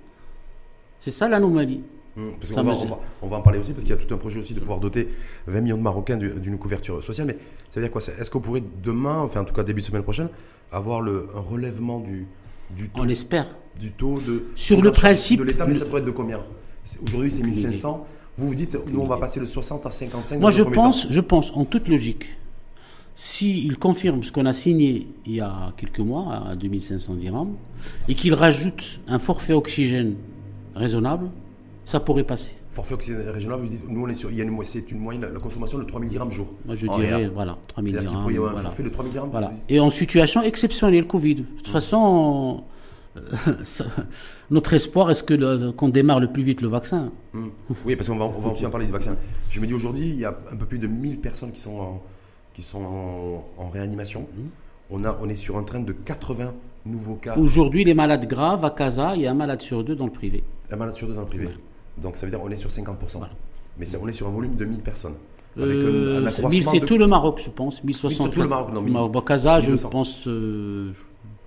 C'est 1.01 1.11
ça 1.11 1.29
l'anomalie. 1.29 1.83
Parce 2.17 2.51
Ça 2.53 2.63
qu'on 2.63 2.69
va, 2.69 2.75
me 2.75 2.79
on 2.79 2.87
va, 2.87 3.01
on 3.23 3.27
va 3.27 3.37
en 3.39 3.43
parler 3.43 3.59
aussi, 3.59 3.73
parce 3.73 3.83
qu'il 3.83 3.95
y 3.95 3.99
a 3.99 4.01
tout 4.01 4.15
un 4.15 4.19
projet 4.19 4.39
aussi 4.39 4.55
de 4.55 4.61
pouvoir 4.61 4.79
doter 4.79 5.09
20 5.49 5.61
millions 5.63 5.77
de 5.77 5.83
Marocains 5.83 6.17
du- 6.17 6.31
d'une 6.35 6.59
couverture 6.59 7.03
sociale. 7.03 7.27
Mais 7.27 7.37
ça 7.69 7.81
veut 7.81 7.87
dire 7.87 7.91
quoi 7.91 8.01
Est-ce 8.01 8.31
qu'on 8.31 8.41
pourrait 8.41 8.63
demain, 8.85 9.19
enfin 9.19 9.41
en 9.41 9.45
tout 9.45 9.53
cas 9.53 9.65
début 9.65 9.81
de 9.81 9.87
semaine 9.87 10.05
prochaine, 10.05 10.29
avoir 10.71 11.01
le, 11.01 11.27
un 11.37 11.41
relèvement 11.41 11.99
du, 11.99 12.27
du, 12.71 12.89
taux, 12.89 13.01
On 13.01 13.05
l'espère. 13.05 13.47
du 13.81 13.91
taux 13.93 14.19
de. 14.21 14.45
Sur 14.57 14.83
le 14.83 14.91
principe, 14.91 15.41
De 15.41 15.45
l'État, 15.45 15.67
mais 15.67 15.75
ça 15.75 15.85
pourrait 15.85 16.01
être 16.01 16.07
de 16.07 16.11
combien? 16.11 16.43
Aujourd'hui, 17.07 17.31
c'est 17.31 17.41
Aucune 17.41 17.53
1500. 17.55 18.07
Vous 18.37 18.49
vous 18.49 18.55
dites, 18.55 18.77
nous, 18.89 19.01
on 19.01 19.07
va 19.07 19.17
passer 19.17 19.39
de 19.41 19.47
60 19.47 19.87
à 19.87 19.91
55 19.91 20.41
Moi, 20.41 20.51
je 20.51 20.63
temps. 20.63 20.71
pense, 20.73 21.07
je 21.09 21.21
pense, 21.21 21.53
en 21.55 21.65
toute 21.65 21.89
logique, 21.89 22.27
s'il 23.17 23.77
confirme 23.79 24.25
ce 24.25 24.33
qu'on 24.33 24.45
a 24.47 24.53
signé 24.53 25.07
il 25.25 25.37
y 25.37 25.41
a 25.41 25.73
quelques 25.77 26.01
mois 26.01 26.35
à 26.49 26.57
2500 26.57 27.15
dirhams 27.15 27.55
et 28.09 28.15
qu'il 28.17 28.35
rajoute 28.35 28.99
un 29.07 29.21
forfait 29.21 29.53
oxygène 29.53 30.17
raisonnable, 30.75 31.31
ça 31.85 32.01
pourrait 32.01 32.25
passer. 32.25 32.55
Forfait 32.75 32.95
oxygène 32.95 33.29
régional, 33.31 33.61
vous 33.61 33.69
dites, 33.69 33.89
nous, 33.89 34.03
on 34.05 34.09
est 34.09 34.15
sur, 34.15 34.31
il 34.31 34.37
y 34.37 34.41
a 34.41 34.45
une, 34.45 34.63
c'est 34.65 34.91
une 34.91 34.99
moyenne, 34.99 35.23
la 35.33 35.39
consommation 35.41 35.79
de 35.79 35.85
3000 35.85 36.09
dirhams 36.11 36.31
jour. 36.31 36.49
Moi, 36.67 36.75
je 36.75 36.87
dirais, 36.89 37.29
voilà, 37.33 37.57
3000 37.69 37.93
C'est-à-dire 37.95 38.01
qu'il 38.01 38.17
dirhams. 38.19 38.23
pourrait 38.23 38.35
y 38.35 38.37
avoir 38.37 38.51
un 38.51 38.55
voilà. 38.55 38.69
forfait 38.71 38.83
de 38.83 38.89
3000 38.89 39.13
dirhams 39.13 39.31
Voilà. 39.31 39.47
vous 39.49 39.55
dites 39.55 39.65
Et 39.71 39.79
en 39.81 39.91
situation 39.91 40.43
exceptionnelle, 40.43 41.07
Covid. 41.07 41.35
De 41.37 41.43
toute 41.43 41.69
façon, 41.69 42.65
euh, 43.17 43.21
notre 44.51 44.73
espoir, 44.75 45.11
est-ce 45.11 45.23
que 45.23 45.35
le- 45.35 45.71
qu'on 45.73 45.89
démarre 45.89 46.19
le 46.21 46.29
plus 46.33 46.43
vite 46.43 46.61
le 46.63 46.69
vaccin 46.69 47.13
Hum. 47.33 47.51
Oui, 47.87 47.95
parce 47.97 48.09
qu'on 48.09 48.17
va, 48.17 48.25
on 48.25 48.41
va 48.41 48.51
aussi 48.51 48.67
en 48.67 48.71
parler 48.71 48.87
du 48.87 48.93
vaccin. 48.93 49.17
Je 49.51 49.61
me 49.61 49.67
dis 49.67 49.75
aujourd'hui, 49.75 50.07
il 50.07 50.19
y 50.19 50.25
a 50.25 50.37
un 50.53 50.57
peu 50.57 50.67
plus 50.67 50.79
de 50.79 50.87
1000 50.89 51.21
personnes 51.21 51.53
qui 51.53 51.61
sont 51.61 51.79
en, 51.79 52.03
qui 52.55 52.63
sont 52.63 52.83
en, 52.83 53.45
en 53.57 53.69
réanimation. 53.71 54.27
Hum. 54.37 54.49
On, 54.91 55.05
a, 55.05 55.17
on 55.23 55.29
est 55.29 55.35
sur 55.37 55.57
un 55.57 55.63
train 55.63 55.81
de 55.81 55.93
80 55.93 56.53
nouveaux 56.87 57.15
cas. 57.15 57.37
Aujourd'hui, 57.39 57.85
les 57.85 57.95
malades 57.95 58.27
graves 58.29 58.65
à 58.65 58.71
Casa, 58.71 59.13
il 59.15 59.23
y 59.23 59.27
a 59.27 59.31
un 59.31 59.35
malade 59.35 59.63
sur 59.63 59.83
deux 59.85 59.95
dans 59.95 60.07
le 60.07 60.13
privé. 60.13 60.45
Un 60.71 60.77
malade 60.77 60.95
sur 60.95 61.07
deux 61.07 61.15
dans 61.15 61.23
le 61.23 61.27
privé. 61.29 61.47
Ouais. 61.47 61.53
Donc 61.99 62.17
ça 62.17 62.27
veut 62.27 62.31
dire 62.31 62.41
qu'on 62.41 62.51
est 62.51 62.57
sur 62.57 62.71
50%. 62.71 63.19
Voilà. 63.19 63.33
Mais 63.79 63.85
ça, 63.87 63.99
on 64.03 64.09
est 64.09 64.13
sur 64.13 64.27
un 64.27 64.31
volume 64.31 64.57
de 64.57 64.65
1000 64.65 64.81
personnes. 64.81 65.15
Euh, 65.57 66.21
c'est- 66.21 66.27
accroissement 66.27 66.49
1000, 66.49 66.65
c'est 66.67 66.81
de- 66.81 66.87
tout 66.87 66.99
le 66.99 67.07
Maroc, 67.07 67.41
je 67.45 67.51
pense. 67.51 67.83
1060. 67.85 68.33
tout 68.33 68.41
le 68.41 68.49
Maroc, 68.49 68.73
non, 68.73 68.81
1000. 68.83 68.93
Maroc. 68.93 69.27
Casa, 69.27 69.61
je 69.61 69.67
1200. 69.67 69.89
pense, 69.91 70.27
euh, 70.27 70.93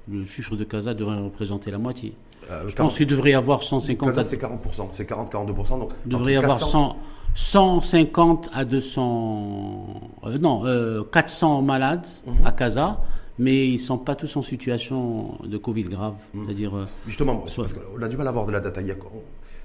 le 0.09 0.23
chiffre 0.25 0.55
de 0.55 0.63
Casa 0.63 0.93
devrait 0.93 1.17
représenter 1.19 1.71
la 1.71 1.77
moitié. 1.77 2.13
euh, 2.49 2.63
Je 2.69 2.75
40. 2.75 2.89
pense 2.91 2.97
qu'il 2.97 3.07
devrait 3.07 3.31
y 3.31 3.33
avoir 3.33 3.63
150. 3.63 4.07
Casa, 4.09 4.23
c'est 4.23 4.37
40%. 4.37 4.89
C'est 4.93 5.05
40-42%. 5.05 5.77
Donc, 5.77 5.91
il 6.05 6.11
devrait 6.11 6.33
y 6.33 6.35
avoir 6.37 6.57
400 6.57 6.95
100, 7.33 7.81
150 7.81 8.49
à 8.53 8.63
200. 8.65 10.01
euh, 10.25 10.37
non, 10.37 10.65
euh, 10.65 11.03
400 11.03 11.61
malades 11.61 12.05
Mhm. 12.25 12.45
à 12.45 12.51
Casa, 12.51 13.01
mais 13.37 13.67
ils 13.67 13.73
ne 13.73 13.77
sont 13.79 13.97
pas 13.97 14.15
tous 14.15 14.35
en 14.37 14.41
situation 14.41 15.37
de 15.43 15.57
Covid 15.57 15.83
grave. 15.83 16.13
Mhm. 16.33 16.45
C'est-à-dire. 16.45 16.75
euh, 16.77 16.85
Justement, 17.05 17.43
Soit- 17.47 17.65
parce 17.65 17.73
qu'on 17.73 18.01
a 18.01 18.07
du 18.07 18.15
mal 18.17 18.27
à 18.27 18.29
avoir 18.29 18.45
de 18.45 18.51
la 18.53 18.59
data. 18.61 18.81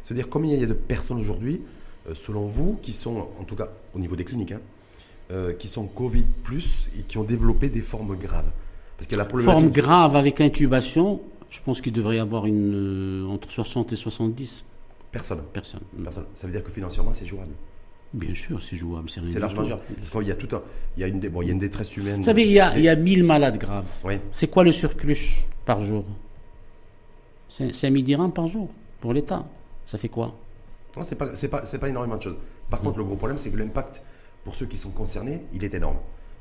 C'est-à-dire 0.02 0.28
combien 0.28 0.54
il 0.54 0.60
y 0.60 0.64
a 0.64 0.66
de 0.66 0.72
personnes 0.72 1.18
aujourd'hui, 1.18 1.60
euh, 2.08 2.14
selon 2.14 2.46
vous, 2.46 2.78
qui 2.82 2.92
sont, 2.92 3.28
en 3.40 3.44
tout 3.44 3.54
cas 3.56 3.68
au 3.94 3.98
niveau 3.98 4.16
des 4.16 4.24
cliniques, 4.24 4.52
hein, 4.52 4.60
euh, 5.30 5.52
qui 5.54 5.68
sont 5.68 5.86
Covid 5.86 6.26
plus 6.42 6.88
et 6.98 7.02
qui 7.02 7.18
ont 7.18 7.24
développé 7.24 7.68
des 7.68 7.80
formes 7.80 8.16
graves 8.16 8.50
Parce 8.96 9.06
qu'il 9.06 9.16
y 9.16 9.20
a 9.20 9.24
la 9.24 9.28
forme 9.28 9.42
problématique. 9.44 9.72
grave 9.72 10.16
avec 10.16 10.40
intubation, 10.40 11.20
je 11.50 11.60
pense 11.64 11.80
qu'il 11.80 11.92
devrait 11.92 12.16
y 12.16 12.20
avoir 12.20 12.46
une, 12.46 13.24
euh, 13.24 13.28
entre 13.28 13.50
60 13.50 13.92
et 13.92 13.96
70 13.96 14.64
Personne. 15.12 15.42
Personne. 15.52 15.82
Ça 16.34 16.46
veut 16.46 16.52
dire 16.52 16.64
que 16.64 16.70
financièrement, 16.70 17.12
c'est 17.12 17.26
jouable. 17.26 17.52
Bien 18.14 18.34
sûr, 18.34 18.62
c'est 18.62 18.76
jouable. 18.76 19.08
C'est 19.10 19.38
largement 19.38 19.64
jouable. 19.64 19.82
Parce 19.98 20.10
qu'il 20.10 20.26
y 20.26 20.30
a 20.30 20.34
tout 20.34 20.54
un, 20.56 20.62
il 20.96 21.00
y 21.00 21.04
a 21.04 21.06
une, 21.06 21.20
bon, 21.28 21.42
il 21.42 21.48
y 21.48 21.50
a 21.50 21.52
une 21.52 21.58
détresse 21.58 21.94
humaine. 21.96 22.16
Vous 22.16 22.24
savez, 22.24 22.46
il 22.46 22.52
y 22.52 22.60
a, 22.60 22.76
il 22.78 22.84
y 22.84 22.88
a 22.88 22.96
1000 22.96 23.24
malades 23.24 23.58
graves. 23.58 23.90
Oui. 24.04 24.14
C'est 24.30 24.48
quoi 24.48 24.64
le 24.64 24.72
surplus 24.72 25.44
par 25.66 25.82
jour? 25.82 26.04
C'est 27.48 27.74
5000 27.74 28.04
dirhams 28.04 28.32
par 28.32 28.46
jour 28.46 28.70
pour 29.00 29.12
l'État. 29.12 29.46
Ça 29.86 29.98
fait 29.98 30.08
quoi 30.08 30.34
Non, 30.96 31.04
c'est 31.04 31.16
pas, 31.16 31.34
c'est 31.34 31.48
pas, 31.48 31.64
c'est 31.64 31.78
pas 31.78 31.88
énormément 31.88 32.16
de 32.16 32.22
choses. 32.22 32.36
Par 32.70 32.80
contre, 32.80 32.98
le 32.98 33.04
gros 33.04 33.16
problème, 33.16 33.38
c'est 33.38 33.50
que 33.50 33.56
l'impact 33.56 34.02
pour 34.44 34.54
ceux 34.54 34.66
qui 34.66 34.76
sont 34.76 34.90
concernés, 34.90 35.42
il 35.52 35.62
est 35.64 35.74
énorme. 35.74 35.96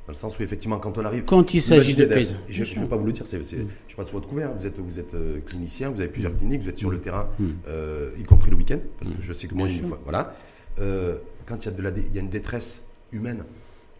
Dans 0.06 0.12
le 0.12 0.14
sens 0.14 0.36
où, 0.36 0.42
effectivement, 0.42 0.78
quand 0.78 0.98
on 0.98 1.04
arrive. 1.04 1.24
Quand 1.24 1.54
il 1.54 1.62
s'agit 1.62 1.94
de 1.94 2.04
paix. 2.06 2.26
Je 2.48 2.62
ne 2.64 2.80
vais 2.80 2.86
pas 2.88 2.96
vous 2.96 3.06
le 3.06 3.12
dire, 3.12 3.24
c'est, 3.26 3.40
c'est- 3.44 3.64
je 3.86 3.94
passe 3.94 4.10
votre 4.10 4.28
couvert. 4.28 4.52
Vous 4.52 4.66
êtes, 4.66 4.78
vous 4.80 4.98
êtes 4.98 5.14
euh, 5.14 5.38
clinicien, 5.46 5.90
vous 5.90 6.00
avez 6.00 6.10
plusieurs 6.10 6.36
cliniques, 6.36 6.62
vous 6.62 6.68
êtes 6.68 6.78
sur 6.78 6.90
le 6.90 6.98
terrain, 7.00 7.28
euh, 7.68 8.10
y 8.18 8.24
compris 8.24 8.50
le 8.50 8.56
week-end, 8.56 8.80
parce 8.98 9.12
que 9.12 9.20
je 9.22 9.32
sais 9.32 9.46
que 9.46 9.54
moi, 9.54 9.68
Bien 9.68 9.76
une 9.76 9.82
sûr. 9.82 9.88
fois. 9.90 10.00
Voilà. 10.02 10.34
Euh, 10.80 11.18
quand 11.46 11.56
il 11.64 11.66
y, 11.66 11.68
a 11.68 11.70
de 11.70 11.82
la, 11.82 11.90
il 11.90 12.12
y 12.14 12.18
a 12.18 12.20
une 12.20 12.28
détresse 12.30 12.82
humaine 13.12 13.44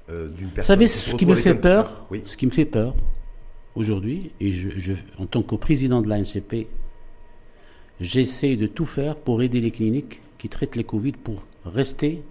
d'une 0.09 0.27
Vous 0.47 0.51
personne. 0.55 0.75
savez 0.75 0.89
se 0.89 1.11
ce 1.11 1.17
qui 1.17 1.25
me 1.25 1.37
fait 1.37 1.55
peur 1.55 2.05
Oui. 2.11 2.23
Ce 2.27 2.37
qui 2.37 2.47
me 2.47 2.51
fait 2.51 2.65
peur 2.67 2.95
aujourd'hui, 3.77 4.33
et 4.41 4.53
je, 4.53 4.71
je- 4.77 4.93
en 5.19 5.27
tant 5.27 5.43
que 5.43 5.55
président 5.55 6.03
de 6.03 6.09
l'ANCP, 6.09 6.67
j'essaie 8.03 8.57
de 8.57 8.67
tout 8.67 8.85
faire 8.85 9.17
pour 9.17 9.43
aider 9.43 9.61
les 9.61 9.71
cliniques 9.71 10.21
qui 10.39 10.49
traitent 10.49 10.77
les 10.77 10.85
Covid 10.85 11.13
pour 11.13 11.43
rester 11.65 12.23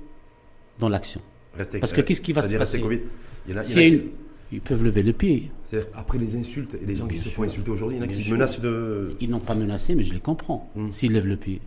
dans 0.80 0.90
l'action. 0.90 1.22
Parce 1.56 1.92
que 1.92 2.02
euh, 2.02 2.04
qu'est-ce 2.04 2.22
qui 2.22 2.34
va 2.34 2.48
se 2.48 2.56
passer 2.56 2.80
Covid? 2.80 3.00
Il 3.48 3.54
y 3.54 3.58
en 3.58 3.62
a, 3.62 3.64
il 3.64 3.70
y 3.70 3.72
en 3.72 3.74
S'il 3.74 3.80
a 3.80 3.82
y 3.82 3.86
a 3.86 3.90
qui- 3.90 3.96
une- 3.96 4.10
Ils 4.54 4.62
peuvent 4.62 4.84
lever 4.84 5.02
le 5.04 5.14
pied. 5.14 5.50
c'est-à-dire, 5.64 5.90
après 5.96 6.18
les 6.18 6.36
insultes 6.36 6.76
et 6.82 6.86
les 6.86 6.96
gens 6.96 7.08
qui 7.08 7.18
se 7.18 7.30
font 7.30 7.44
insulter 7.44 7.72
aujourd'hui, 7.72 7.98
il 7.98 8.00
y 8.00 8.02
en 8.02 8.04
a 8.04 8.08
Bien 8.08 8.18
qui 8.18 8.24
sûr. 8.24 8.34
menacent 8.34 8.60
de. 8.60 9.16
Ils 9.22 9.30
n'ont 9.30 9.40
pas 9.40 9.56
menacé, 9.56 9.96
mais 9.96 10.04
je 10.04 10.14
les 10.14 10.20
comprends. 10.20 10.70
Mm. 10.76 10.92
S'ils 10.92 11.14
lèvent 11.14 11.26
le 11.28 11.38
pied. 11.38 11.62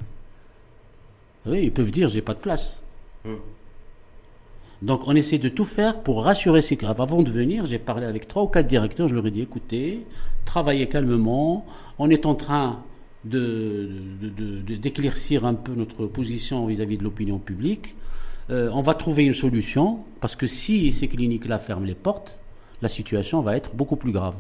Oui, 1.46 1.60
ils 1.64 1.72
peuvent 1.72 1.90
dire 1.90 2.08
j'ai 2.10 2.20
pas 2.22 2.34
de 2.34 2.40
place. 2.40 2.82
Mm. 3.24 3.32
Donc 4.82 5.06
on 5.08 5.14
essaie 5.14 5.38
de 5.38 5.48
tout 5.48 5.64
faire 5.64 6.02
pour 6.02 6.24
rassurer 6.24 6.60
ces 6.60 6.76
graves. 6.76 7.00
Avant 7.00 7.22
de 7.22 7.30
venir, 7.30 7.64
j'ai 7.64 7.78
parlé 7.78 8.04
avec 8.06 8.28
trois 8.28 8.42
ou 8.42 8.48
quatre 8.48 8.66
directeurs, 8.66 9.08
je 9.08 9.14
leur 9.14 9.26
ai 9.26 9.30
dit 9.30 9.40
écoutez, 9.42 10.00
travaillez 10.44 10.88
calmement, 10.88 11.64
on 11.98 12.10
est 12.10 12.26
en 12.26 12.34
train 12.34 12.82
de, 13.24 13.88
de- 14.20 14.28
de- 14.28 14.60
de- 14.60 14.76
d'éclaircir 14.76 15.44
un 15.44 15.54
peu 15.54 15.72
notre 15.74 16.06
position 16.06 16.66
vis-à-vis 16.66 16.98
de 16.98 17.04
l'opinion 17.04 17.38
publique. 17.38 17.94
Euh, 18.50 18.68
on 18.72 18.82
va 18.82 18.94
trouver 18.94 19.24
une 19.24 19.32
solution, 19.32 20.00
parce 20.20 20.36
que 20.36 20.46
si 20.46 20.92
ces 20.92 21.08
cliniques-là 21.08 21.58
ferment 21.58 21.86
les 21.86 21.94
portes, 21.94 22.38
la 22.82 22.88
situation 22.88 23.40
va 23.40 23.56
être 23.56 23.74
beaucoup 23.74 23.96
plus 23.96 24.12
grave. 24.12 24.34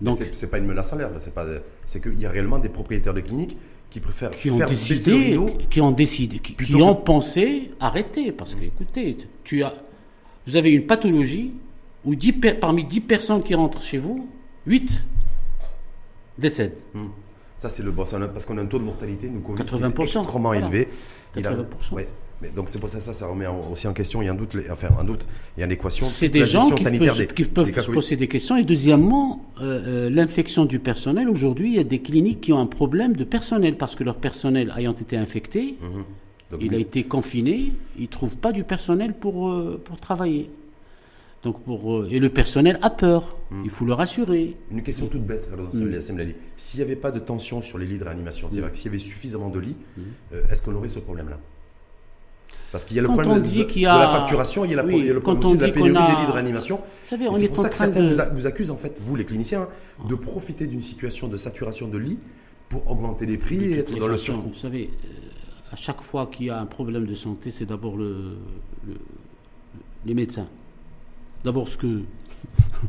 Donc, 0.00 0.18
c'est 0.30 0.48
pas 0.48 0.58
une 0.58 0.66
menace 0.66 0.92
à 0.92 0.96
l'air, 0.96 1.10
c'est 1.86 2.00
qu'il 2.00 2.20
y 2.20 2.26
a 2.26 2.30
réellement 2.30 2.58
des 2.60 2.68
propriétaires 2.68 3.14
de 3.14 3.20
cliniques 3.20 3.56
qui 3.90 3.98
préfèrent 3.98 4.30
qui 4.30 4.50
ont 4.50 4.58
décidé, 4.58 5.36
qui 5.70 5.80
ont 5.80 5.90
décidé, 5.90 6.38
qui, 6.38 6.74
ont 6.76 6.94
pensé 6.94 7.72
arrêter, 7.80 8.30
parce 8.30 8.54
que 8.54 8.62
écoutez, 8.62 9.16
tu 9.42 9.64
as, 9.64 9.74
vous 10.46 10.54
avez 10.54 10.70
une 10.70 10.86
pathologie 10.86 11.54
où 12.04 12.14
10 12.14 12.32
parmi 12.60 12.84
10 12.84 13.00
personnes 13.00 13.42
qui 13.42 13.56
rentrent 13.56 13.82
chez 13.82 13.98
vous, 13.98 14.28
8 14.66 15.04
décèdent. 16.38 16.76
Hmm. 16.94 17.06
Ça, 17.58 17.68
c'est 17.68 17.82
le 17.82 17.90
bon, 17.90 18.04
parce 18.04 18.46
qu'on 18.46 18.56
a 18.56 18.62
un 18.62 18.66
taux 18.66 18.78
de 18.78 18.84
mortalité, 18.84 19.28
nous, 19.28 19.40
Covid, 19.40 19.62
80%, 19.62 20.02
extrêmement 20.02 20.54
élevé. 20.54 20.88
80%. 21.36 21.92
ouais. 21.92 22.08
Mais 22.40 22.50
donc 22.50 22.68
c'est 22.68 22.78
pour 22.78 22.88
ça 22.88 22.98
que 22.98 23.04
ça, 23.04 23.14
ça 23.14 23.26
remet 23.26 23.46
aussi 23.48 23.88
en 23.88 23.92
question, 23.92 24.22
il 24.22 24.26
y 24.26 24.28
a 24.28 24.32
un 24.32 24.36
doute, 24.36 24.56
enfin 24.70 24.88
un 25.00 25.02
doute, 25.02 25.26
il 25.56 25.60
y 25.60 25.62
a 25.64 25.66
une 25.66 25.72
équation. 25.72 26.06
C'est 26.06 26.28
des 26.28 26.44
gens 26.44 26.70
qui 26.70 26.84
peuvent, 26.84 27.26
qui 27.26 27.44
peuvent 27.44 27.80
se 27.80 27.90
poser 27.90 28.14
des 28.14 28.28
questions. 28.28 28.56
Et 28.56 28.62
deuxièmement, 28.62 29.44
euh, 29.60 30.06
euh, 30.06 30.10
l'infection 30.10 30.64
du 30.64 30.78
personnel. 30.78 31.28
Aujourd'hui, 31.28 31.70
il 31.70 31.76
y 31.76 31.80
a 31.80 31.84
des 31.84 31.98
cliniques 31.98 32.40
qui 32.42 32.52
ont 32.52 32.60
un 32.60 32.66
problème 32.66 33.16
de 33.16 33.24
personnel 33.24 33.76
parce 33.76 33.96
que 33.96 34.04
leur 34.04 34.16
personnel 34.16 34.72
ayant 34.76 34.92
été 34.92 35.16
infecté, 35.16 35.78
mhm. 35.80 36.58
il 36.60 36.74
a 36.76 36.78
été 36.78 37.02
confiné, 37.02 37.72
ils 37.96 38.02
ne 38.02 38.06
trouvent 38.06 38.36
pas 38.36 38.52
du 38.52 38.62
personnel 38.62 39.14
pour, 39.14 39.48
euh, 39.48 39.80
pour 39.84 39.98
travailler. 39.98 40.48
Donc 41.44 41.62
pour, 41.62 42.06
et 42.06 42.18
le 42.18 42.30
personnel 42.30 42.78
a 42.82 42.90
peur, 42.90 43.36
mhm. 43.50 43.62
il 43.64 43.70
faut 43.70 43.84
le 43.84 43.92
rassurer. 43.92 44.56
Une 44.72 44.82
question 44.82 45.06
toute 45.06 45.24
bête, 45.24 45.48
alors, 45.52 45.68
dans 45.68 45.78
mm. 45.78 46.32
S'il 46.56 46.78
n'y 46.80 46.84
avait 46.84 46.96
pas 46.96 47.12
de 47.12 47.20
tension 47.20 47.62
sur 47.62 47.78
les 47.78 47.86
lits 47.86 47.98
de 47.98 48.04
réanimation, 48.04 48.48
c'est-à-dire 48.50 48.70
mm. 48.70 48.74
s'il 48.74 48.86
y 48.86 48.88
avait 48.88 48.98
suffisamment 48.98 49.48
de 49.48 49.60
lits, 49.60 49.76
mm. 49.96 50.02
est-ce 50.50 50.62
qu'on 50.62 50.74
aurait 50.74 50.88
ce 50.88 50.98
problème-là? 50.98 51.38
Parce 52.72 52.84
qu'il 52.84 52.96
y 52.96 53.00
a 53.00 53.02
le 53.02 53.08
problème 53.08 53.40
de, 53.40 53.84
la 53.84 54.08
facturation, 54.08 54.64
il 54.64 54.72
y 54.72 54.74
a, 54.74 54.82
la, 54.82 54.92
il 54.92 55.06
y 55.06 55.10
a 55.10 55.14
le 55.14 55.20
problème 55.20 55.44
aussi 55.44 55.56
de 55.56 55.64
la 55.64 55.72
pénurie 55.72 55.92
des 55.92 56.20
lits 56.20 56.26
de 56.26 56.32
réanimation. 56.32 56.80
C'est 57.06 57.48
pour 57.48 57.62
ça 57.62 57.70
que 57.70 57.76
certains 57.76 58.30
vous, 58.30 58.46
accusent, 58.46 58.70
en 58.70 58.76
fait, 58.76 58.98
vous 59.00 59.16
les 59.16 59.24
cliniciens, 59.24 59.68
de 60.06 60.14
profiter 60.14 60.66
d'une 60.66 60.82
situation 60.82 61.28
de 61.28 61.36
saturation 61.38 61.88
de 61.88 61.96
lits 61.96 62.18
pour 62.68 62.90
augmenter 62.90 63.24
les 63.24 63.38
prix 63.38 63.72
et 63.72 63.78
être 63.78 63.98
dans 63.98 64.08
le 64.08 64.18
surcoût. 64.18 64.50
Vous 64.50 64.54
savez, 64.54 64.90
euh, 64.92 65.72
à 65.72 65.76
chaque 65.76 66.02
fois 66.02 66.26
qu'il 66.26 66.46
y 66.46 66.50
a 66.50 66.60
un 66.60 66.66
problème 66.66 67.06
de 67.06 67.14
santé, 67.14 67.50
c'est 67.50 67.64
d'abord 67.64 67.96
le, 67.96 68.36
les 70.04 70.14
médecins. 70.14 70.48
D'abord 71.44 71.68
ce 71.68 71.76
que 71.76 72.02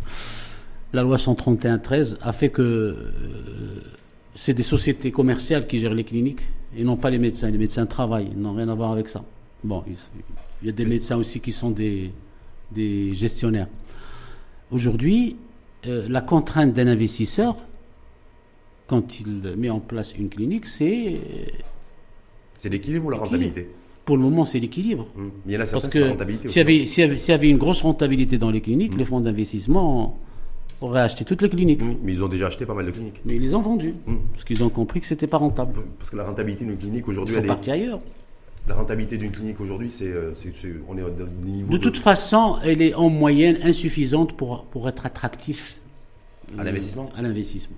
la 0.94 1.04
loi 1.04 1.18
131-13 1.18 2.18
a 2.22 2.34
fait 2.34 2.50
que 2.50 2.62
euh, 2.62 2.96
c'est 4.36 4.54
des 4.54 4.64
sociétés 4.64 5.12
commerciales 5.12 5.68
qui 5.68 5.80
gèrent 5.80 5.94
les 5.94 6.04
cliniques 6.04 6.48
et 6.76 6.84
non 6.84 6.98
pas 6.98 7.10
les 7.10 7.20
médecins. 7.20 7.50
Les 7.50 7.58
médecins 7.58 7.86
travaillent, 7.86 8.30
ils 8.32 8.40
n'ont 8.42 8.54
rien 8.54 8.70
à 8.70 8.76
voir 8.76 8.92
avec 8.92 9.10
ça. 9.10 9.24
Bon, 9.64 9.84
il 9.88 10.66
y 10.66 10.70
a 10.70 10.72
des 10.72 10.86
médecins 10.86 11.18
aussi 11.18 11.42
qui 11.42 11.52
sont 11.52 11.70
des, 11.70 12.12
des 12.72 13.14
gestionnaires. 13.14 13.68
Aujourd'hui, 14.72 15.36
euh, 15.88 16.08
la 16.10 16.22
contrainte 16.22 16.74
d'un 16.74 16.88
investisseur, 16.88 17.58
quand 18.88 19.20
il 19.20 19.56
met 19.58 19.70
en 19.70 19.80
place 19.80 20.14
une 20.16 20.30
clinique, 20.30 20.66
c'est. 20.66 21.20
C'est 22.56 22.70
l'équilibre 22.70 23.06
ou 23.06 23.10
la 23.10 23.18
rentabilité? 23.18 23.70
Pour 24.10 24.18
le 24.18 24.24
moment, 24.24 24.44
c'est 24.44 24.60
l'équilibre. 24.60 25.06
Hum. 25.16 25.30
Il 25.46 25.52
y 25.52 25.56
en 25.56 25.60
a 25.60 25.68
Parce 25.68 25.88
que 25.88 26.10
rentabilité 26.10 26.50
s'il 26.50 26.58
y, 26.58 26.62
avait, 26.62 26.86
s'il 26.88 27.04
y, 27.06 27.32
avait, 27.32 27.48
une 27.48 27.60
grosse 27.60 27.84
rentabilité 27.84 28.40
dans 28.40 28.50
les 28.50 28.60
cliniques, 28.60 28.94
hum. 28.94 28.98
les 28.98 29.06
fonds 29.06 29.20
d'investissement 29.20 30.18
auraient 30.82 31.02
acheté 31.02 31.26
toutes 31.26 31.44
les 31.44 31.50
cliniques. 31.50 31.84
Hum. 31.84 31.96
Mais 32.02 32.14
ils 32.14 32.24
ont 32.24 32.28
déjà 32.28 32.48
acheté 32.48 32.66
pas 32.66 32.74
mal 32.74 32.88
de 32.88 32.90
cliniques. 32.90 33.22
Mais 33.26 33.36
ils 33.36 33.42
les 33.44 33.54
ont 33.54 33.62
vendues. 33.62 33.94
Parce 34.32 34.46
qu'ils 34.46 34.64
ont 34.64 34.70
compris 34.70 35.00
que 35.00 35.06
c'était 35.06 35.28
pas 35.28 35.38
rentable. 35.38 35.74
Parce 36.00 36.10
que 36.10 36.18
la 36.18 36.24
rentabilité 36.24 36.66
d'une 36.66 36.80
clinique 36.80 37.08
aujourd'hui. 37.08 37.36
Ils 37.36 37.42
sont 37.42 37.48
partis 37.48 37.70
ailleurs. 37.70 38.00
La 38.68 38.74
rentabilité 38.74 39.18
d'une 39.18 39.30
clinique 39.30 39.60
aujourd'hui, 39.62 39.92
c'est, 39.92 40.12
euh, 40.12 40.34
on 40.88 40.98
est 40.98 41.04
au 41.04 41.12
niveau. 41.46 41.72
De, 41.72 41.78
toute 41.78 41.98
façon, 41.98 42.56
elle 42.64 42.82
est 42.82 42.96
en 42.96 43.10
moyenne 43.10 43.60
insuffisante 43.62 44.36
pour, 44.36 44.64
pour 44.64 44.90
être 44.90 45.06
attractif. 45.06 45.80
À 46.58 46.64
l'investissement 46.64 47.12
À 47.16 47.22
l'investissement. 47.22 47.78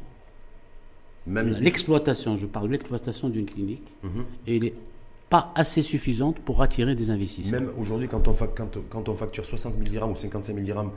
L'exploitation, 1.28 2.38
je 2.38 2.46
parle 2.46 2.68
de 2.68 2.72
l'exploitation 2.72 3.28
d'une 3.28 3.48
clinique, 3.48 3.84
elle 4.48 4.60
n'est 4.60 4.74
pas 5.32 5.54
assez 5.56 5.82
suffisante 5.82 6.40
pour 6.40 6.62
attirer 6.62 6.94
des 6.94 7.10
investisseurs. 7.10 7.62
Même 7.62 7.72
aujourd'hui, 7.80 8.10
quand 8.10 8.28
on, 8.28 8.34
quand, 8.34 8.78
quand 8.90 9.08
on 9.08 9.16
facture 9.16 9.46
60 9.46 9.76
000 9.78 9.90
dirhams 9.90 10.12
ou 10.12 10.16
55 10.16 10.54
000 10.54 10.66
dirhams 10.66 10.92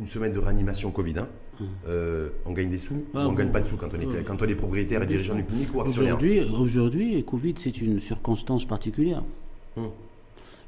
une 0.00 0.06
semaine 0.06 0.32
de 0.32 0.38
réanimation 0.38 0.90
Covid, 0.90 1.18
hein. 1.18 1.28
hum. 1.60 1.66
euh, 1.86 2.30
on 2.46 2.52
gagne 2.52 2.70
des 2.70 2.78
sous 2.78 3.04
on 3.12 3.32
ne 3.32 3.36
gagne 3.36 3.50
pas 3.50 3.60
de 3.60 3.66
sous 3.66 3.76
quand 3.76 3.88
on 3.94 4.00
est, 4.00 4.24
quand 4.24 4.40
on 4.40 4.46
est 4.46 4.54
propriétaire 4.54 5.02
et 5.02 5.06
dirigeant 5.06 5.34
d'une 5.34 5.44
clinique 5.44 5.74
ou 5.74 5.82
actionnaire 5.82 6.16
Aujourd'hui, 6.16 6.40
aujourd'hui 6.40 7.22
Covid, 7.22 7.52
c'est 7.58 7.82
une 7.82 8.00
circonstance 8.00 8.64
particulière. 8.64 9.22
Hum. 9.76 9.90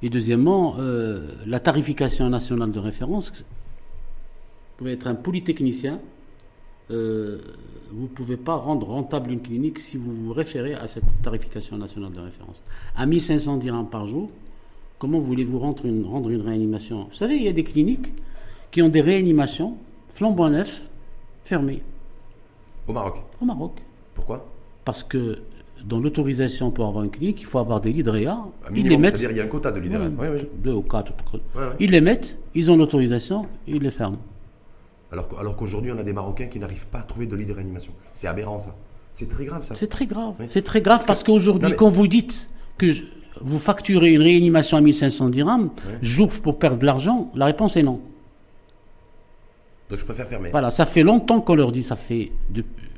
Et 0.03 0.11
deuxièmement, 0.11 0.77
euh, 0.79 1.29
la 1.47 1.61
tarification 1.61 2.29
nationale 2.29 2.73
de 2.73 2.79
référence, 2.79 3.33
vous 3.33 3.45
pouvez 4.77 4.93
être 4.93 5.07
un 5.07 5.15
polytechnicien, 5.15 5.99
euh, 6.91 7.39
vous 7.93 8.03
ne 8.03 8.09
pouvez 8.09 8.37
pas 8.37 8.55
rendre 8.55 8.87
rentable 8.89 9.31
une 9.31 9.41
clinique 9.41 9.79
si 9.79 9.97
vous 9.97 10.13
vous 10.13 10.33
référez 10.33 10.75
à 10.75 10.87
cette 10.87 11.05
tarification 11.23 11.77
nationale 11.77 12.13
de 12.13 12.21
référence. 12.21 12.63
À 12.97 13.07
1500 13.07 13.57
dirhams 13.59 13.89
par 13.89 14.07
jour, 14.07 14.31
comment 14.99 15.19
voulez-vous 15.21 15.59
rendre 15.59 15.87
une, 15.87 16.05
rendre 16.05 16.31
une 16.31 16.43
réanimation? 16.43 17.05
Vous 17.11 17.15
savez, 17.17 17.37
il 17.37 17.43
y 17.43 17.49
a 17.49 17.53
des 17.53 17.65
cliniques 17.65 18.13
qui 18.71 18.83
ont 18.83 18.89
des 18.89 19.01
réanimations 19.01 19.77
flambant 20.15 20.51
neufs, 20.51 20.83
fermées. 21.45 21.83
Au 22.87 22.93
Maroc 22.93 23.17
Au 23.41 23.45
Maroc. 23.45 23.73
Pourquoi? 24.15 24.47
Parce 24.85 25.03
que 25.03 25.39
dans 25.85 26.01
l'autorisation 26.01 26.71
pour 26.71 26.87
avoir 26.87 27.05
une 27.05 27.11
clinique, 27.11 27.41
il 27.41 27.47
faut 27.47 27.59
avoir 27.59 27.81
des 27.81 27.93
lits 27.93 28.03
de 28.03 28.11
réa. 28.11 28.39
ils 28.75 28.89
les 28.89 28.97
mettent. 28.97 29.17
C'est-à-dire 29.17 29.31
il 29.31 29.37
y 29.39 29.41
a 29.41 29.45
un 29.45 29.49
quota 29.49 29.71
de 29.71 29.81
lits 29.81 29.89
de 29.89 29.97
réa. 29.97 30.11
Deux 30.57 30.73
ou 30.73 30.83
quatre. 30.83 31.13
Ils 31.79 31.91
les 31.91 32.01
mettent, 32.01 32.39
ils 32.55 32.71
ont 32.71 32.77
l'autorisation, 32.77 33.47
ils 33.67 33.83
les 33.83 33.91
ferment. 33.91 34.19
Alors, 35.11 35.29
alors 35.39 35.57
qu'aujourd'hui, 35.57 35.93
on 35.93 35.99
a 35.99 36.05
des 36.05 36.13
Marocains 36.13 36.47
qui 36.47 36.59
n'arrivent 36.59 36.87
pas 36.89 36.99
à 36.99 37.03
trouver 37.03 37.27
de 37.27 37.35
lits 37.35 37.47
de 37.47 37.53
réanimation. 37.53 37.93
C'est 38.15 38.27
aberrant 38.27 38.61
ça. 38.61 38.75
C'est 39.13 39.29
très 39.29 39.45
grave 39.45 39.63
ça. 39.65 39.75
C'est 39.75 39.89
très 39.89 40.07
grave. 40.07 40.35
C'est 40.49 40.63
très 40.63 40.81
grave 40.81 41.05
parce, 41.07 41.25
qu'aujourd'hui, 41.25 41.75
quand 41.77 41.91
vous 41.91 42.07
dites 42.07 42.51
que 42.77 42.87
vous 43.41 43.59
facturez 43.59 44.13
une 44.13 44.23
réanimation 44.23 44.77
à 44.77 44.81
1500 44.81 45.31
dirhams, 45.31 45.71
j'ouvre 46.03 46.41
pour 46.41 46.59
perdre 46.59 46.79
de 46.79 46.87
l'argent, 46.87 47.31
la 47.35 47.47
réponse 47.47 47.77
est 47.77 47.83
non. 47.83 48.01
Donc 49.91 49.99
je 49.99 50.05
préfère 50.05 50.29
fermer. 50.29 50.51
Voilà, 50.51 50.71
ça 50.71 50.85
fait 50.85 51.03
longtemps 51.03 51.41
qu'on 51.41 51.55
leur 51.55 51.73
dit, 51.73 51.83
ça 51.83 51.97
fait, 51.97 52.33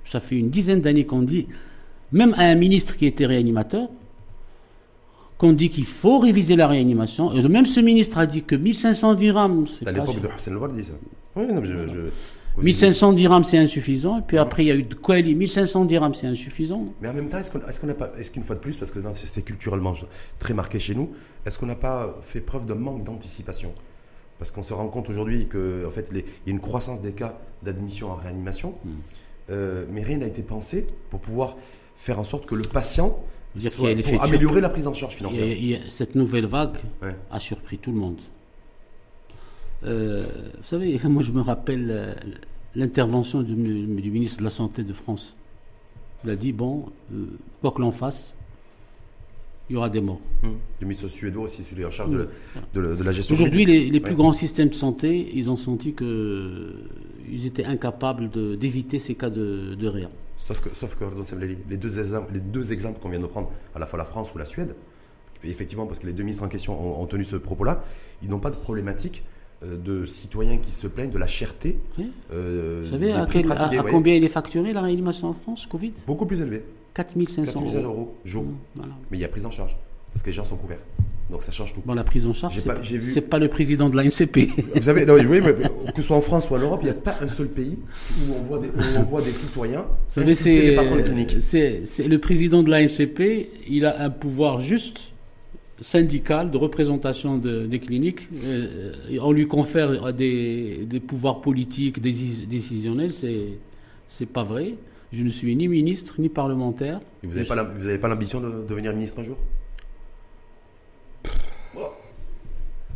ça 0.05 0.19
fait 0.19 0.37
une 0.37 0.51
dizaine 0.51 0.81
d'années 0.81 1.07
qu'on 1.07 1.23
dit, 1.23 1.47
même 2.11 2.35
à 2.37 2.43
un 2.43 2.57
ministre 2.57 2.97
qui 2.97 3.07
était 3.07 3.27
réanimateur, 3.27 3.89
qu'on 5.39 5.53
dit 5.53 5.71
qu'il 5.71 5.87
faut 5.87 6.19
réviser 6.19 6.57
la 6.57 6.67
réanimation. 6.67 7.33
Et 7.33 7.43
même 7.49 7.67
ce 7.67 7.81
ministre 7.81 8.19
a 8.19 8.27
dit 8.27 8.43
que 8.43 8.57
1500 8.57 9.15
dirhams. 9.15 9.67
C'est 9.69 9.87
à 9.87 9.93
l'époque 9.93 10.21
de 10.21 10.29
Hassan 10.29 10.55
Louardi, 10.55 10.85
ça. 10.85 10.93
Oui, 11.37 11.47
non, 11.47 11.65
je, 11.65 12.11
1500 12.59 13.13
dirhams, 13.13 13.45
c'est 13.45 13.59
insuffisant. 13.59 14.19
Et 14.19 14.23
puis 14.23 14.39
après, 14.39 14.65
il 14.65 14.69
y 14.69 14.71
a 14.71 14.75
eu 14.75 14.83
de 14.83 14.95
quoi 14.95 15.21
1500 15.21 15.85
dirhams, 15.85 16.15
c'est 16.15 16.27
insuffisant. 16.27 16.87
Mais 17.01 17.09
en 17.09 17.15
même 17.15 17.29
temps, 17.29 17.39
est-ce 17.39 17.51
qu'on 17.81 17.87
n'a 17.87 17.95
pas, 17.95 18.11
est-ce 18.19 18.31
qu'une 18.31 18.43
fois 18.43 18.57
de 18.57 18.61
plus, 18.61 18.77
parce 18.77 18.91
que 18.91 19.01
c'était 19.15 19.43
culturellement 19.43 19.95
très 20.39 20.55
marqué 20.55 20.81
chez 20.81 20.95
nous, 20.95 21.11
est-ce 21.47 21.59
qu'on 21.59 21.67
n'a 21.67 21.77
pas 21.77 22.19
fait 22.23 22.41
preuve 22.41 22.67
d'un 22.67 22.75
manque 22.75 23.05
d'anticipation? 23.05 23.73
Parce 24.39 24.51
qu'on 24.51 24.63
se 24.63 24.73
rend 24.73 24.89
compte 24.89 25.09
aujourd'hui 25.11 25.49
qu'en 25.49 25.87
en 25.87 25.91
fait, 25.91 26.09
il 26.13 26.19
y 26.19 26.21
a 26.21 26.25
une 26.47 26.61
croissance 26.61 27.01
des 27.01 27.13
cas 27.13 27.39
d'admission 27.63 28.11
en 28.11 28.15
réanimation, 28.15 28.71
hmm. 28.85 28.89
euh, 29.51 29.85
mais 29.91 30.03
rien 30.03 30.19
n'a 30.19 30.27
été 30.27 30.43
pensé 30.43 30.87
pour 31.11 31.21
pouvoir 31.21 31.57
faire 31.97 32.19
en 32.19 32.25
sorte 32.25 32.47
que 32.47 32.55
le 32.55 32.63
patient 32.63 33.23
soit, 33.59 33.95
pour 34.03 34.23
améliorer 34.23 34.63
la 34.63 34.71
prise 34.71 34.87
en 34.87 34.95
charge 34.95 35.17
financière. 35.17 35.81
cette 35.89 36.15
nouvelle 36.15 36.47
vague 36.47 36.79
a 37.31 37.39
surpris 37.41 37.79
tout 37.79 37.93
le 37.93 37.99
monde. 37.99 38.21
Euh, 39.85 40.25
vous 40.59 40.65
savez, 40.65 41.01
moi 41.05 41.23
je 41.23 41.33
me 41.33 41.41
rappelle 41.41 41.89
euh, 41.91 42.15
l'intervention 42.75 43.43
du, 43.43 43.55
ministre 43.55 44.39
de 44.39 44.45
la 44.45 44.51
Santé 44.51 44.83
de 44.83 44.93
France. 44.93 45.35
Il 46.25 46.31
a 46.31 46.37
dit, 46.37 46.53
bon, 46.53 46.85
quoi 47.63 47.71
que 47.71 47.81
l'on 47.81 47.93
fasse, 47.93 48.37
il 49.71 49.75
y 49.75 49.77
aura 49.77 49.89
des 49.89 50.01
morts. 50.01 50.21
Hum. 50.43 50.57
Le 50.81 50.87
ministre 50.87 51.09
suédois 51.09 51.45
aussi, 51.45 51.63
celui 51.63 51.85
en 51.85 51.91
charge 51.91 52.11
de, 52.11 52.81
la, 52.81 53.13
gestion. 53.13 53.35
Aujourd'hui, 53.35 53.65
les, 53.65 54.01
plus 54.01 54.15
grands 54.17 54.35
systèmes 54.35 54.69
de 54.69 54.75
santé, 54.75 55.31
ils 55.35 55.49
ont 55.51 55.57
senti 55.57 55.95
qu'ils 55.95 57.47
étaient 57.47 57.65
incapables 57.65 58.29
d'éviter 58.59 58.99
ces 58.99 59.15
cas 59.15 59.31
de, 59.31 59.75
de 59.75 59.89
réa. 59.89 60.11
Sauf 60.37 60.61
que, 60.61 60.75
sauf 60.75 60.97
que 60.97 61.05
les, 61.69 61.77
deux 61.77 62.01
exemples, 62.01 62.33
les 62.33 62.41
deux 62.41 62.73
exemples 62.73 62.99
qu'on 63.01 63.11
vient 63.11 63.21
de 63.21 63.27
prendre, 63.27 63.51
à 63.75 63.79
la 63.79 63.87
fois 63.87 63.99
la 63.99 64.05
France 64.05 64.35
ou 64.35 64.39
la 64.39 64.45
Suède, 64.45 64.75
effectivement, 65.45 65.87
parce 65.87 65.99
que 65.99 66.07
les 66.07 66.13
deux 66.13 66.23
ministres 66.23 66.45
en 66.45 66.49
question 66.49 67.01
ont, 67.01 67.07
tenu 67.07 67.25
ce 67.25 67.37
propos-là, 67.37 67.83
ils 68.23 68.29
n'ont 68.29 68.41
pas 68.41 68.51
de 68.51 68.57
problématique 68.57 69.23
euh, 69.23 69.40
de 69.63 70.07
citoyens 70.07 70.57
qui 70.57 70.73
se 70.73 70.87
plaignent 70.87 71.11
de 71.11 71.19
la 71.19 71.27
cherté. 71.27 71.79
Euh, 72.33 72.83
Vous 72.85 72.91
savez 72.91 73.13
à, 73.13 73.27
combien 73.91 74.15
il 74.15 74.25
est 74.25 74.29
facturé 74.29 74.73
la 74.73 74.81
réanimation 74.81 75.29
en 75.29 75.35
France, 75.35 75.67
Covid? 75.67 75.93
Beaucoup 76.07 76.27
plus 76.27 76.41
élevé. 76.41 76.65
4500 76.95 77.61
euros. 77.83 77.85
euros 77.85 78.15
jour. 78.25 78.45
Mmh, 78.45 78.83
Mais 79.11 79.19
il 79.19 79.21
y 79.21 79.25
a 79.25 79.29
prise 79.29 79.47
en 79.47 79.51
charge, 79.51 79.77
parce 80.13 80.23
que 80.23 80.29
les 80.29 80.33
gens 80.33 80.45
sont 80.45 80.57
couverts. 80.57 80.81
Donc 81.31 81.43
ça 81.45 81.53
change 81.53 81.75
tout. 81.75 81.83
Bon, 81.85 81.95
la 81.95 82.03
prise 82.03 82.27
en 82.27 82.33
charge, 82.33 82.59
c'est 82.59 83.21
pas, 83.21 83.31
pas, 83.31 83.39
le 83.39 83.49
président 83.49 83.89
de 83.89 83.97
la 83.97 84.05
NCP. 84.05 84.49
Vous 84.75 84.83
savez, 84.83 85.09
oui, 85.09 85.41
mais, 85.41 85.53
que 85.95 85.97
ce 85.97 86.03
soit 86.03 86.17
en 86.17 86.21
France 86.21 86.51
ou 86.51 86.55
en 86.55 86.59
Europe, 86.59 86.81
il 86.83 86.87
n'y 86.87 86.91
a 86.91 86.95
pas 86.95 87.17
un 87.21 87.29
seul 87.29 87.49
pays 87.49 87.79
où 88.27 88.35
on 88.35 88.43
voit 88.49 88.59
des, 88.59 88.69
on 88.97 89.03
voit 89.03 89.23
des 89.23 89.33
citoyens 89.33 89.87
c'est 90.09 90.25
des 90.25 90.75
patrons 90.75 90.97
de 90.97 91.03
clinique. 91.03 91.37
C'est 91.41 91.85
le 92.07 92.19
président 92.19 92.63
de 92.63 92.71
la 92.71 92.83
NCP, 92.83 93.51
il 93.69 93.87
a 93.87 94.03
un 94.03 94.11
pouvoir 94.11 94.61
juste 94.61 95.13
syndicale 95.81 96.51
de 96.51 96.57
représentation 96.59 97.39
des 97.39 97.79
cliniques. 97.79 98.29
Euh, 98.45 98.93
on 99.21 99.33
lui 99.33 99.47
confère 99.47 100.13
des, 100.13 100.87
pouvoirs 101.07 101.41
politiques, 101.41 102.01
décisionnels. 102.01 103.13
C'est 103.13 103.59
c'est 104.09 104.27
pas 104.27 104.43
vrai. 104.43 104.75
Je 105.13 105.23
ne 105.23 105.31
suis 105.31 105.55
ni 105.55 105.69
ministre 105.69 106.17
ni 106.19 106.29
parlementaire. 106.29 107.01
vous 107.23 107.35
n'avez 107.35 107.99
pas 107.99 108.09
l'ambition 108.09 108.41
de 108.41 108.65
devenir 108.69 108.93
ministre 108.93 109.21
un 109.21 109.25
jour? 109.25 109.37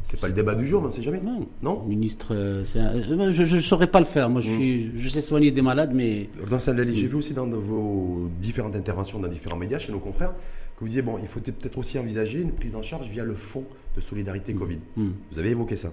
C'est 0.04 0.20
pas 0.20 0.28
le 0.28 0.34
débat 0.34 0.54
du 0.54 0.66
jour, 0.66 0.82
on 0.82 0.86
ne 0.86 0.90
sait 0.90 1.02
jamais. 1.02 1.20
Non. 1.20 1.46
Non? 1.62 1.82
Ministre, 1.86 2.28
euh, 2.32 2.62
euh, 2.76 3.32
je 3.32 3.56
ne 3.56 3.60
saurais 3.60 3.86
pas 3.86 4.00
le 4.00 4.06
faire. 4.06 4.28
Moi, 4.28 4.42
je, 4.42 4.50
hmm. 4.50 4.54
suis, 4.54 4.92
je 4.94 5.08
sais 5.08 5.22
soigner 5.22 5.50
des 5.50 5.62
malades, 5.62 5.92
mais. 5.94 6.28
Dans 6.48 6.58
j'ai 6.58 7.06
vu 7.06 7.14
aussi 7.16 7.32
dans 7.32 7.46
vos 7.46 8.28
différentes 8.38 8.76
interventions 8.76 9.18
dans 9.18 9.28
différents 9.28 9.56
médias, 9.56 9.78
chez 9.78 9.92
nos 9.92 10.00
confrères, 10.00 10.34
que 10.76 10.80
vous 10.80 10.88
disiez, 10.88 11.02
bon, 11.02 11.18
il 11.18 11.28
faut 11.28 11.40
peut-être 11.40 11.78
aussi 11.78 11.98
envisager 11.98 12.40
une 12.40 12.52
prise 12.52 12.74
en 12.74 12.82
charge 12.82 13.08
via 13.08 13.24
le 13.24 13.34
fonds 13.34 13.64
de 13.94 14.00
solidarité 14.00 14.54
hmm. 14.54 14.58
Covid. 14.58 14.78
Hmm. 14.96 15.10
Vous 15.30 15.38
avez 15.38 15.50
évoqué 15.50 15.76
ça. 15.76 15.92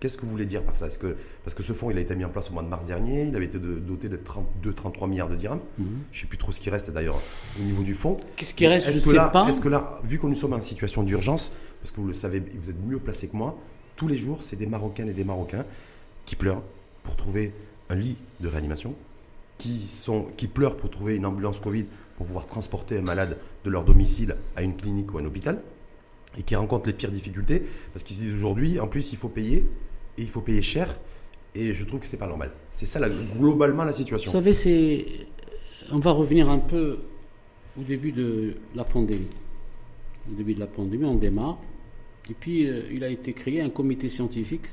Qu'est-ce 0.00 0.16
que 0.16 0.22
vous 0.24 0.30
voulez 0.30 0.46
dire 0.46 0.62
par 0.62 0.74
ça? 0.74 0.88
Que, 0.88 1.14
Parce 1.44 1.54
que 1.54 1.62
ce 1.62 1.74
fonds, 1.74 1.90
il 1.90 1.98
a 1.98 2.00
été 2.00 2.16
mis 2.16 2.24
en 2.24 2.30
place 2.30 2.48
au 2.48 2.54
mois 2.54 2.62
de 2.62 2.68
mars 2.68 2.86
dernier, 2.86 3.24
il 3.24 3.36
avait 3.36 3.44
été 3.44 3.58
doté 3.58 4.08
de 4.08 4.16
32-33 4.16 5.08
milliards 5.10 5.28
de 5.28 5.36
dirhams. 5.36 5.60
Je 5.78 5.82
ne 5.82 6.20
sais 6.22 6.26
plus 6.26 6.38
trop 6.38 6.52
ce 6.52 6.58
qui 6.58 6.70
reste 6.70 6.90
d'ailleurs 6.90 7.20
au 7.58 7.62
niveau 7.62 7.82
du 7.82 7.92
fonds. 7.92 8.16
Qu'est-ce 8.34 8.54
qui 8.54 8.66
reste 8.66 8.86
Je 8.86 8.92
sais 8.92 9.14
pas. 9.14 9.46
Est-ce 9.46 9.60
que 9.60 9.68
là, 9.68 10.00
vu 10.02 10.18
que 10.18 10.26
nous 10.26 10.34
sommes 10.34 10.54
en 10.54 10.60
situation 10.62 11.02
d'urgence, 11.02 11.52
parce 11.82 11.92
que 11.92 12.00
vous 12.00 12.06
le 12.06 12.14
savez, 12.14 12.40
vous 12.40 12.70
êtes 12.70 12.82
mieux 12.82 12.98
placé 12.98 13.28
que 13.28 13.36
moi. 13.36 13.58
Tous 13.96 14.08
les 14.08 14.16
jours, 14.16 14.42
c'est 14.42 14.56
des 14.56 14.66
Marocaines 14.66 15.10
et 15.10 15.12
des 15.12 15.24
Marocains 15.24 15.66
qui 16.24 16.34
pleurent 16.34 16.62
pour 17.02 17.16
trouver 17.16 17.52
un 17.90 17.94
lit 17.94 18.16
de 18.40 18.48
réanimation, 18.48 18.94
qui, 19.58 19.86
sont, 19.86 20.28
qui 20.38 20.48
pleurent 20.48 20.78
pour 20.78 20.88
trouver 20.88 21.16
une 21.16 21.26
ambulance 21.26 21.60
Covid 21.60 21.84
pour 22.20 22.26
pouvoir 22.26 22.46
transporter 22.46 22.98
un 22.98 23.00
malade 23.00 23.38
de 23.64 23.70
leur 23.70 23.82
domicile 23.82 24.36
à 24.54 24.60
une 24.60 24.76
clinique 24.76 25.10
ou 25.14 25.16
à 25.16 25.22
un 25.22 25.24
hôpital, 25.24 25.62
et 26.36 26.42
qui 26.42 26.54
rencontrent 26.54 26.86
les 26.86 26.92
pires 26.92 27.10
difficultés, 27.10 27.62
parce 27.94 28.04
qu'ils 28.04 28.14
se 28.14 28.20
disent 28.20 28.34
aujourd'hui, 28.34 28.78
en 28.78 28.88
plus, 28.88 29.14
il 29.14 29.16
faut 29.16 29.30
payer, 29.30 29.64
et 30.18 30.22
il 30.22 30.28
faut 30.28 30.42
payer 30.42 30.60
cher, 30.60 31.00
et 31.54 31.72
je 31.72 31.82
trouve 31.82 32.00
que 32.00 32.06
c'est 32.06 32.18
pas 32.18 32.26
normal. 32.26 32.52
C'est 32.70 32.84
ça, 32.84 33.00
globalement, 33.38 33.84
la 33.84 33.94
situation. 33.94 34.30
Vous 34.30 34.36
savez, 34.36 34.52
c'est... 34.52 35.06
On 35.92 35.98
va 35.98 36.10
revenir 36.10 36.50
un 36.50 36.58
peu 36.58 36.98
au 37.78 37.82
début 37.82 38.12
de 38.12 38.56
la 38.74 38.84
pandémie. 38.84 39.30
Au 40.30 40.34
début 40.34 40.52
de 40.52 40.60
la 40.60 40.66
pandémie, 40.66 41.06
on 41.06 41.14
démarre. 41.14 41.56
Et 42.28 42.34
puis, 42.34 42.68
euh, 42.68 42.82
il 42.92 43.02
a 43.02 43.08
été 43.08 43.32
créé 43.32 43.62
un 43.62 43.70
comité 43.70 44.10
scientifique 44.10 44.66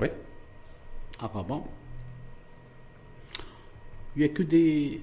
à 1.18 1.28
Rabat. 1.28 1.64
Il 4.18 4.20
n'y 4.20 4.26
a 4.26 4.28
que 4.28 4.44
des, 4.44 5.00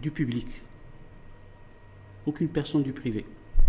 du 0.00 0.10
public, 0.10 0.46
aucune 2.26 2.48
personne 2.48 2.82
du 2.82 2.92
privé. 2.92 3.24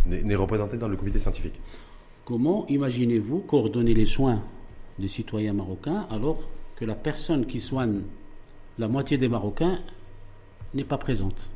N'est 0.05 0.35
représenté 0.35 0.77
dans 0.77 0.87
le 0.87 0.97
comité 0.97 1.19
scientifique. 1.19 1.59
Comment 2.25 2.65
imaginez-vous 2.67 3.39
coordonner 3.39 3.93
les 3.93 4.05
soins 4.05 4.41
des 4.99 5.07
citoyens 5.07 5.53
marocains 5.53 6.07
alors 6.09 6.47
que 6.75 6.85
la 6.85 6.95
personne 6.95 7.45
qui 7.45 7.59
soigne 7.59 8.01
la 8.79 8.87
moitié 8.87 9.17
des 9.17 9.29
Marocains 9.29 9.79
n'est 10.73 10.83
pas 10.83 10.97
présente? 10.97 11.49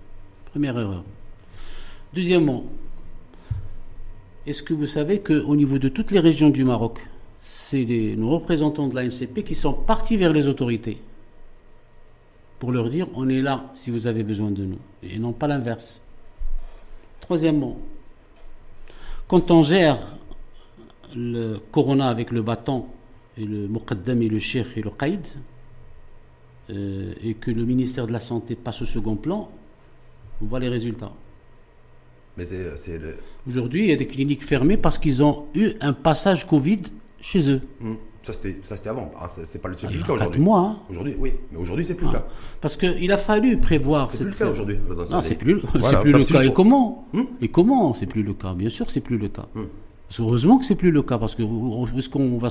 Première 0.52 0.78
erreur. 0.78 1.04
Deuxièmement, 2.14 2.66
est-ce 4.46 4.62
que 4.62 4.74
vous 4.74 4.86
savez 4.86 5.20
qu'au 5.20 5.56
niveau 5.56 5.80
de 5.80 5.90
toutes 5.90 6.12
les 6.12 6.20
régions 6.20 6.50
du 6.50 6.64
Maroc, 6.64 7.00
c'est 7.42 7.86
nos 8.18 8.30
représentants 8.30 8.88
de 8.88 8.96
la 8.96 9.04
NCP 9.04 9.44
qui 9.44 9.56
sont 9.56 9.74
partis 9.74 10.18
vers 10.18 10.34
les 10.34 10.48
autorités 10.48 11.00
pour 12.60 12.72
leur 12.72 12.90
dire 12.90 13.08
on 13.16 13.28
est 13.30 13.42
là 13.42 13.72
si 13.74 13.92
vous 13.92 14.08
avez 14.08 14.24
besoin 14.24 14.52
de 14.52 14.66
nous, 14.66 14.80
et 15.04 15.20
non 15.20 15.34
pas 15.34 15.48
l'inverse. 15.48 16.00
Troisièmement, 17.22 17.78
quand 19.28 19.50
on 19.52 19.64
gère 19.64 19.98
le 21.16 21.58
corona 21.72 22.10
avec 22.10 22.32
le 22.32 22.42
bâton 22.42 22.86
et 23.38 23.46
le 23.46 23.68
muqaddam 23.68 24.22
et 24.22 24.30
le 24.30 24.40
cheikh 24.40 24.68
et 24.76 24.82
le 24.82 24.90
qaïd, 24.90 25.26
euh, 26.70 27.14
et 27.24 27.36
que 27.36 27.52
le 27.52 27.64
ministère 27.64 28.08
de 28.08 28.12
la 28.12 28.20
Santé 28.20 28.56
passe 28.56 28.82
au 28.82 28.86
second 28.86 29.16
plan, 29.16 29.50
on 30.42 30.46
voit 30.46 30.60
les 30.60 30.70
résultats. 30.70 31.12
Mais 32.38 32.46
c'est, 32.46 33.00
Aujourd'hui, 33.48 33.84
il 33.84 33.90
y 33.90 33.94
a 33.94 33.96
des 33.96 34.08
cliniques 34.08 34.44
fermées 34.44 34.78
parce 34.78 34.98
qu'ils 34.98 35.24
ont 35.24 35.46
eu 35.54 35.72
un 35.80 35.94
passage 35.94 36.46
Covid 36.46 36.82
chez 37.22 37.50
eux. 37.50 37.62
Hmm. 37.80 37.96
Ça, 38.26 38.34
c'était, 38.34 38.58
ça, 38.64 38.76
c'était 38.76 38.90
avant. 38.90 39.12
Ah, 39.20 39.28
c'est, 39.28 39.62
pas 39.62 39.70
le 39.70 39.78
seul 39.78 39.92
cas 40.04 40.14
aujourd'hui. 40.14 40.42
mois. 40.42 40.60
Hein. 40.60 40.78
Aujourd'hui, 40.90 41.16
oui. 41.20 41.34
Mais 41.52 41.60
aujourd'hui, 41.60 41.86
c'est 41.86 41.94
plus 41.94 42.08
le 42.08 42.14
ah. 42.16 42.18
cas. 42.18 42.26
Parce 42.60 42.76
qu'il 42.76 43.12
a 43.12 43.18
fallu 43.18 43.60
prévoir. 43.60 44.08
C'est 44.08 44.24
plus 44.24 44.32
le 44.32 44.46
cas 44.46 44.50
aujourd'hui. 44.50 44.80
Non, 45.12 45.22
c'est 45.22 45.36
plus, 45.36 45.62
c'est 45.80 46.00
plus 46.02 46.12
le 46.12 46.34
cas. 46.34 46.44
Et 46.44 46.52
comment 46.52 47.08
hmm 47.14 47.24
Et 47.40 47.50
comment 47.50 47.94
c'est 47.94 48.08
plus 48.08 48.24
le 48.24 48.34
cas? 48.34 48.56
Bien 48.56 48.70
sûr 48.70 48.88
que 48.88 48.92
c'est 48.92 49.00
plus 49.00 49.20
le 49.20 49.28
cas. 49.28 49.46
Hmm. 49.54 49.66
heureusement 50.20 50.58
que 50.58 50.66
c'est 50.66 50.74
plus 50.74 50.90
le 50.90 51.04
cas 51.04 51.20
parce 51.20 51.36
que 51.36 51.44
où 51.44 51.88
est-ce 51.96 52.10
qu'on 52.10 52.40
va 52.40 52.50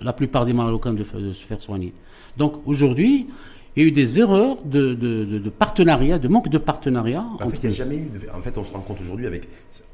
la, 0.00 0.12
plupart 0.14 0.46
des 0.46 0.54
Marocains 0.54 0.94
de, 0.94 1.04
de 1.04 1.32
se 1.34 1.44
faire 1.44 1.60
soigner? 1.60 1.92
Donc 2.38 2.62
aujourd'hui, 2.64 3.26
il 3.76 3.82
y 3.82 3.84
a 3.84 3.88
eu 3.88 3.92
des 3.92 4.20
erreurs 4.20 4.56
de, 4.64 4.94
de, 4.94 5.50
partenariat, 5.50 6.18
de 6.18 6.28
manque 6.28 6.48
de 6.48 6.56
partenariat. 6.56 7.26
En 7.40 7.48
fait, 7.50 7.58
il 7.58 7.68
n'y 7.68 7.74
a 7.74 7.76
jamais 7.76 7.96
eu. 7.96 8.10
En 8.34 8.40
fait, 8.40 8.56
on 8.56 8.64
se 8.64 8.72
rend 8.72 8.80
compte 8.80 9.02
aujourd'hui 9.02 9.26
avec. 9.26 9.46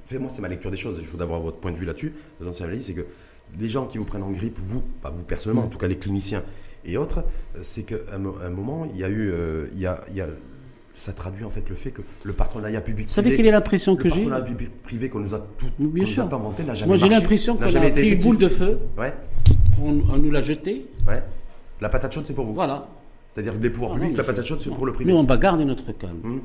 Fais-moi, 0.07 0.29
c'est 0.29 0.41
ma 0.41 0.49
lecture 0.49 0.71
des 0.71 0.77
choses. 0.77 1.01
Je 1.03 1.11
voudrais 1.11 1.25
avoir 1.25 1.41
votre 1.41 1.57
point 1.57 1.73
de 1.73 1.77
vue 1.77 1.87
là-dessus. 1.87 2.15
c'est 2.81 2.95
que 2.95 3.07
les 3.59 3.69
gens 3.69 3.87
qui 3.87 3.99
vous 3.99 4.05
prennent 4.05 4.23
en 4.23 4.31
grippe, 4.31 4.59
vous, 4.59 4.83
pas 5.03 5.11
vous 5.11 5.23
personnellement, 5.23 5.65
en 5.65 5.69
tout 5.69 5.79
cas 5.79 5.89
les 5.89 5.97
cliniciens 5.97 6.43
et 6.85 6.97
autres, 6.97 7.25
euh, 7.57 7.61
c'est 7.63 7.83
qu'à 7.83 7.97
un, 8.13 8.49
moment, 8.49 8.87
il 8.93 8.99
y 8.99 9.05
a 9.05 9.09
eu, 9.09 9.31
euh, 9.31 9.67
il, 9.73 9.81
y 9.81 9.87
a, 9.87 10.05
il 10.11 10.17
y 10.17 10.21
a, 10.21 10.29
ça 10.95 11.13
traduit 11.13 11.45
en 11.45 11.51
fait 11.51 11.69
le 11.69 11.75
fait 11.75 11.91
que 11.91 12.03
le 12.23 12.33
partenariat 12.33 12.81
public. 12.81 13.09
Vous 13.09 13.15
savez 13.15 13.37
quelle 13.37 13.47
est 13.47 13.51
l'impression 13.51 13.97
que 13.97 14.09
j'ai 14.09 14.17
Le 14.17 14.21
partenariat 14.21 14.45
public 14.45 14.83
privé 14.83 15.09
qu'on 15.09 15.21
nous 15.21 15.35
a 15.35 15.41
tout, 15.59 15.67
Bien 15.79 16.05
nous 16.05 16.21
a 16.21 16.23
inventé 16.23 16.65
n'a 16.65 16.75
jamais 16.75 16.89
Moi, 16.89 16.97
j'ai 16.97 17.09
l'impression 17.09 17.57
qu'on 17.57 17.65
a 17.65 17.91
pris 17.91 18.11
une 18.11 18.19
boule 18.19 18.39
de 18.39 18.49
feu. 18.49 18.79
Ouais. 18.97 19.13
On, 19.83 20.01
on 20.11 20.17
nous 20.17 20.31
l'a 20.31 20.41
jeté. 20.43 20.87
Ouais. 21.07 21.23
La 21.81 21.89
patate 21.89 22.15
chaude, 22.15 22.27
c'est 22.27 22.35
pour 22.35 22.47
vous. 22.47 22.55
Voilà. 22.55 22.89
C'est-à-dire 23.37 23.61
les 23.61 23.69
pouvoirs 23.69 23.93
publics, 23.93 24.17
la 24.17 24.25
patate 24.25 24.47
chaude, 24.47 24.63
c'est 24.63 24.71
pour 24.71 24.87
le 24.87 24.95
privé. 24.95 25.13
Nous, 25.13 25.19
on 25.19 25.25
va 25.25 25.37
garder 25.37 25.67
notre 25.67 25.93
calme. 25.93 26.21
Hmm. 26.23 26.41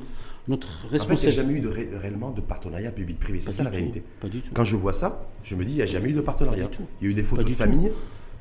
Notre 0.46 0.68
responsabilité. 0.90 1.00
En 1.00 1.16
fait, 1.16 1.22
il 1.22 1.26
n'y 1.26 1.32
a 1.32 1.42
jamais 1.42 1.54
eu 1.54 1.60
de 1.90 1.96
réellement 1.96 2.32
de 2.32 2.42
partenariat 2.42 2.92
public-privé. 2.92 3.40
C'est 3.40 3.50
ça 3.50 3.64
la 3.64 3.70
réalité. 3.70 4.02
Pas 4.20 4.28
du 4.28 4.42
tout. 4.42 4.50
Quand 4.52 4.64
je 4.64 4.76
vois 4.76 4.92
ça, 4.92 5.26
je 5.42 5.56
me 5.56 5.64
dis, 5.64 5.72
il 5.72 5.76
n'y 5.76 5.82
a 5.82 5.86
jamais 5.86 6.10
eu 6.10 6.12
de 6.12 6.20
partenariat. 6.20 6.68
Il 7.00 7.06
y 7.06 7.08
a 7.08 7.12
eu 7.12 7.14
des 7.14 7.22
photos 7.22 7.46
de 7.46 7.52
famille 7.52 7.90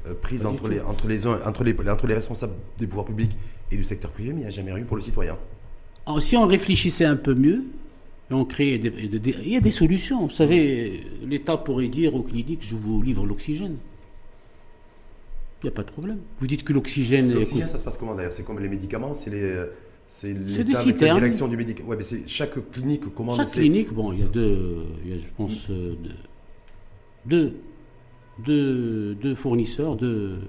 euh, 0.05 0.13
prises 0.21 0.45
entre 0.45 0.67
les, 0.67 0.81
entre, 0.81 1.07
les, 1.07 1.25
entre, 1.25 1.63
les, 1.63 1.89
entre 1.89 2.07
les 2.07 2.13
responsables 2.13 2.51
des 2.77 2.87
pouvoirs 2.87 3.05
publics 3.05 3.37
et 3.71 3.77
du 3.77 3.85
secteur 3.85 4.11
privé, 4.11 4.33
mais 4.33 4.41
il 4.41 4.43
n'y 4.43 4.47
a 4.47 4.49
jamais 4.49 4.77
eu 4.77 4.83
pour 4.83 4.97
le 4.97 5.01
citoyen. 5.01 5.37
si 6.19 6.35
on 6.35 6.45
réfléchissait 6.45 7.05
un 7.05 7.15
peu 7.15 7.33
mieux, 7.33 7.63
on 8.31 8.43
crée 8.43 8.79
des, 8.79 8.91
il 8.99 9.49
y 9.49 9.55
a 9.55 9.61
des 9.61 9.71
solutions. 9.71 10.25
Vous 10.25 10.29
savez, 10.29 11.05
l'État 11.25 11.55
pourrait 11.55 11.87
dire 11.87 12.15
aux 12.15 12.23
cliniques, 12.23 12.65
je 12.65 12.75
vous 12.75 13.01
livre 13.01 13.25
l'oxygène. 13.25 13.77
Il 15.63 15.67
n'y 15.67 15.69
a 15.69 15.75
pas 15.75 15.83
de 15.83 15.91
problème. 15.91 16.19
Vous 16.39 16.47
dites 16.47 16.63
que 16.63 16.73
l'oxygène. 16.73 17.31
L'oxygène, 17.33 17.67
ça 17.67 17.77
se 17.77 17.83
passe 17.83 17.97
comment 17.97 18.15
d'ailleurs? 18.15 18.33
C'est 18.33 18.43
comme 18.43 18.59
les 18.59 18.69
médicaments, 18.69 19.13
c'est 19.13 19.29
les. 19.29 19.65
C'est 20.11 20.33
la 20.33 21.13
direction 21.13 21.47
du 21.47 21.55
médicament. 21.55 21.87
Ouais, 21.87 21.95
mais 21.95 22.03
c'est 22.03 22.27
chaque 22.27 22.71
clinique 22.71 23.13
commande. 23.15 23.37
Chaque 23.37 23.51
clinique, 23.51 23.93
bon, 23.93 24.11
il 24.11 24.19
y 24.19 24.23
a 24.23 24.25
deux, 24.25 24.85
il 25.05 25.11
y 25.11 25.13
a, 25.13 25.17
je 25.17 25.27
pense, 25.37 25.69
euh, 25.69 25.95
deux, 27.25 27.55
deux, 28.39 29.15
deux, 29.15 29.35
fournisseurs, 29.35 29.95
deux, 29.95 30.39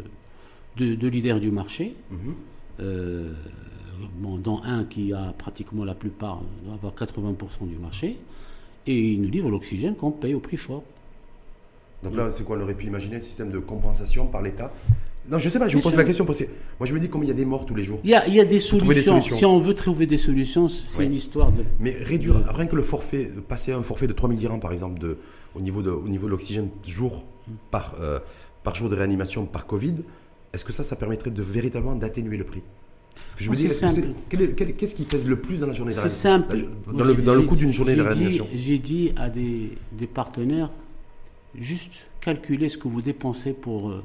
deux, 0.77 1.09
leaders 1.09 1.39
du 1.39 1.53
marché. 1.53 1.95
Mhm. 2.11 2.35
Euh, 2.81 3.33
bon, 4.19 4.37
dans 4.37 4.63
un 4.65 4.83
qui 4.83 5.13
a 5.13 5.33
pratiquement 5.39 5.85
la 5.85 5.95
plupart, 5.95 6.43
doit 6.65 6.75
avoir 6.75 6.95
80% 6.95 7.69
du 7.69 7.77
marché, 7.77 8.19
et 8.89 9.13
ils 9.13 9.23
nous 9.23 9.31
livrent 9.31 9.51
l'oxygène 9.51 9.95
qu'on 9.95 10.11
paye 10.11 10.35
au 10.35 10.41
prix 10.41 10.57
fort. 10.57 10.83
Donc 12.03 12.17
là, 12.17 12.31
c'est 12.31 12.45
quoi 12.45 12.57
On 12.57 12.63
aurait 12.63 12.75
pu 12.75 12.87
imaginer 12.87 13.17
un 13.17 13.21
système 13.21 13.51
de 13.51 13.59
compensation 13.59 14.27
par 14.27 14.43
l'État? 14.43 14.73
Non, 15.31 15.39
je 15.39 15.49
sais 15.49 15.59
pas, 15.59 15.69
je 15.69 15.77
vous 15.77 15.83
pose 15.83 15.95
la 15.95 16.05
question. 16.05 16.25
Parce 16.25 16.39
que 16.41 16.45
moi, 16.81 16.87
je 16.87 16.95
me 16.95 16.99
dis 16.99 17.09
combien 17.09 17.27
il 17.27 17.29
y 17.29 17.33
a 17.33 17.37
des 17.37 17.45
morts 17.45 17.65
tous 17.65 17.75
les 17.75 17.85
jours? 17.85 18.01
Il 18.03 18.11
y 18.11 18.15
a, 18.15 18.27
il 18.27 18.35
y 18.35 18.41
a 18.41 18.45
des, 18.45 18.59
solutions. 18.59 19.21
Si 19.21 19.45
on 19.45 19.61
veut 19.61 19.75
trouver 19.75 20.07
des 20.07 20.19
solutions, 20.19 20.69
c'est 20.69 21.05
une 21.05 21.15
histoire 21.15 21.53
de. 21.53 21.65
Mais 21.79 21.97
réduire, 22.01 22.35
rien 22.53 22.67
que 22.67 22.77
le 22.77 22.83
forfait, 22.83 23.31
passer 23.47 23.73
un 23.73 23.83
forfait 23.83 24.09
de 24.09 24.13
3000 24.13 24.39
dirhams, 24.39 24.61
par 24.61 24.73
exemple, 24.73 24.99
de, 24.99 25.19
au 25.55 25.61
niveau 25.61 25.83
de, 25.83 25.91
au 25.91 26.09
niveau 26.09 26.27
de 26.27 26.33
l'oxygène 26.33 26.69
jour 26.87 27.25
par, 27.71 27.95
euh, 28.01 28.19
par 28.65 28.75
jour 28.75 28.89
de 28.89 28.97
réanimation 28.97 29.47
par 29.47 29.67
Covid, 29.67 29.95
est-ce 30.53 30.65
que 30.65 30.73
ça, 30.73 30.83
ça 30.83 30.97
permettrait 30.97 31.31
de 31.31 31.43
véritablement 31.43 31.95
d'atténuer 31.95 32.37
le 32.37 32.45
prix? 32.45 32.63
Parce 33.15 33.37
que 33.37 33.45
je 33.45 33.51
me 33.51 33.57
dis, 33.57 33.69
qu'est-ce 34.77 34.95
qui 34.95 35.05
pèse 35.05 35.27
le 35.27 35.37
plus 35.37 35.61
dans 35.61 35.67
la 35.67 35.73
journée 35.73 35.93
de 35.93 35.99
réanimation? 35.99 36.21
C'est 36.21 36.29
simple. 36.29 36.69
Dans, 36.93 37.05
le, 37.05 37.15
dans 37.15 37.35
le 37.35 37.43
coût 37.43 37.57
d'une 37.57 37.73
journée 37.73 37.95
de 37.95 38.03
réanimation 38.03 38.49
J'ai 38.55 38.79
dit 38.79 39.13
à 39.17 39.29
des, 39.29 39.73
des 39.93 40.07
partenaires 40.07 40.71
juste 41.55 42.07
calculer 42.21 42.69
ce 42.69 42.79
que 42.79 42.89
vous 42.89 43.03
dépensez 43.03 43.53
pour, 43.53 43.91
euh, 43.91 44.03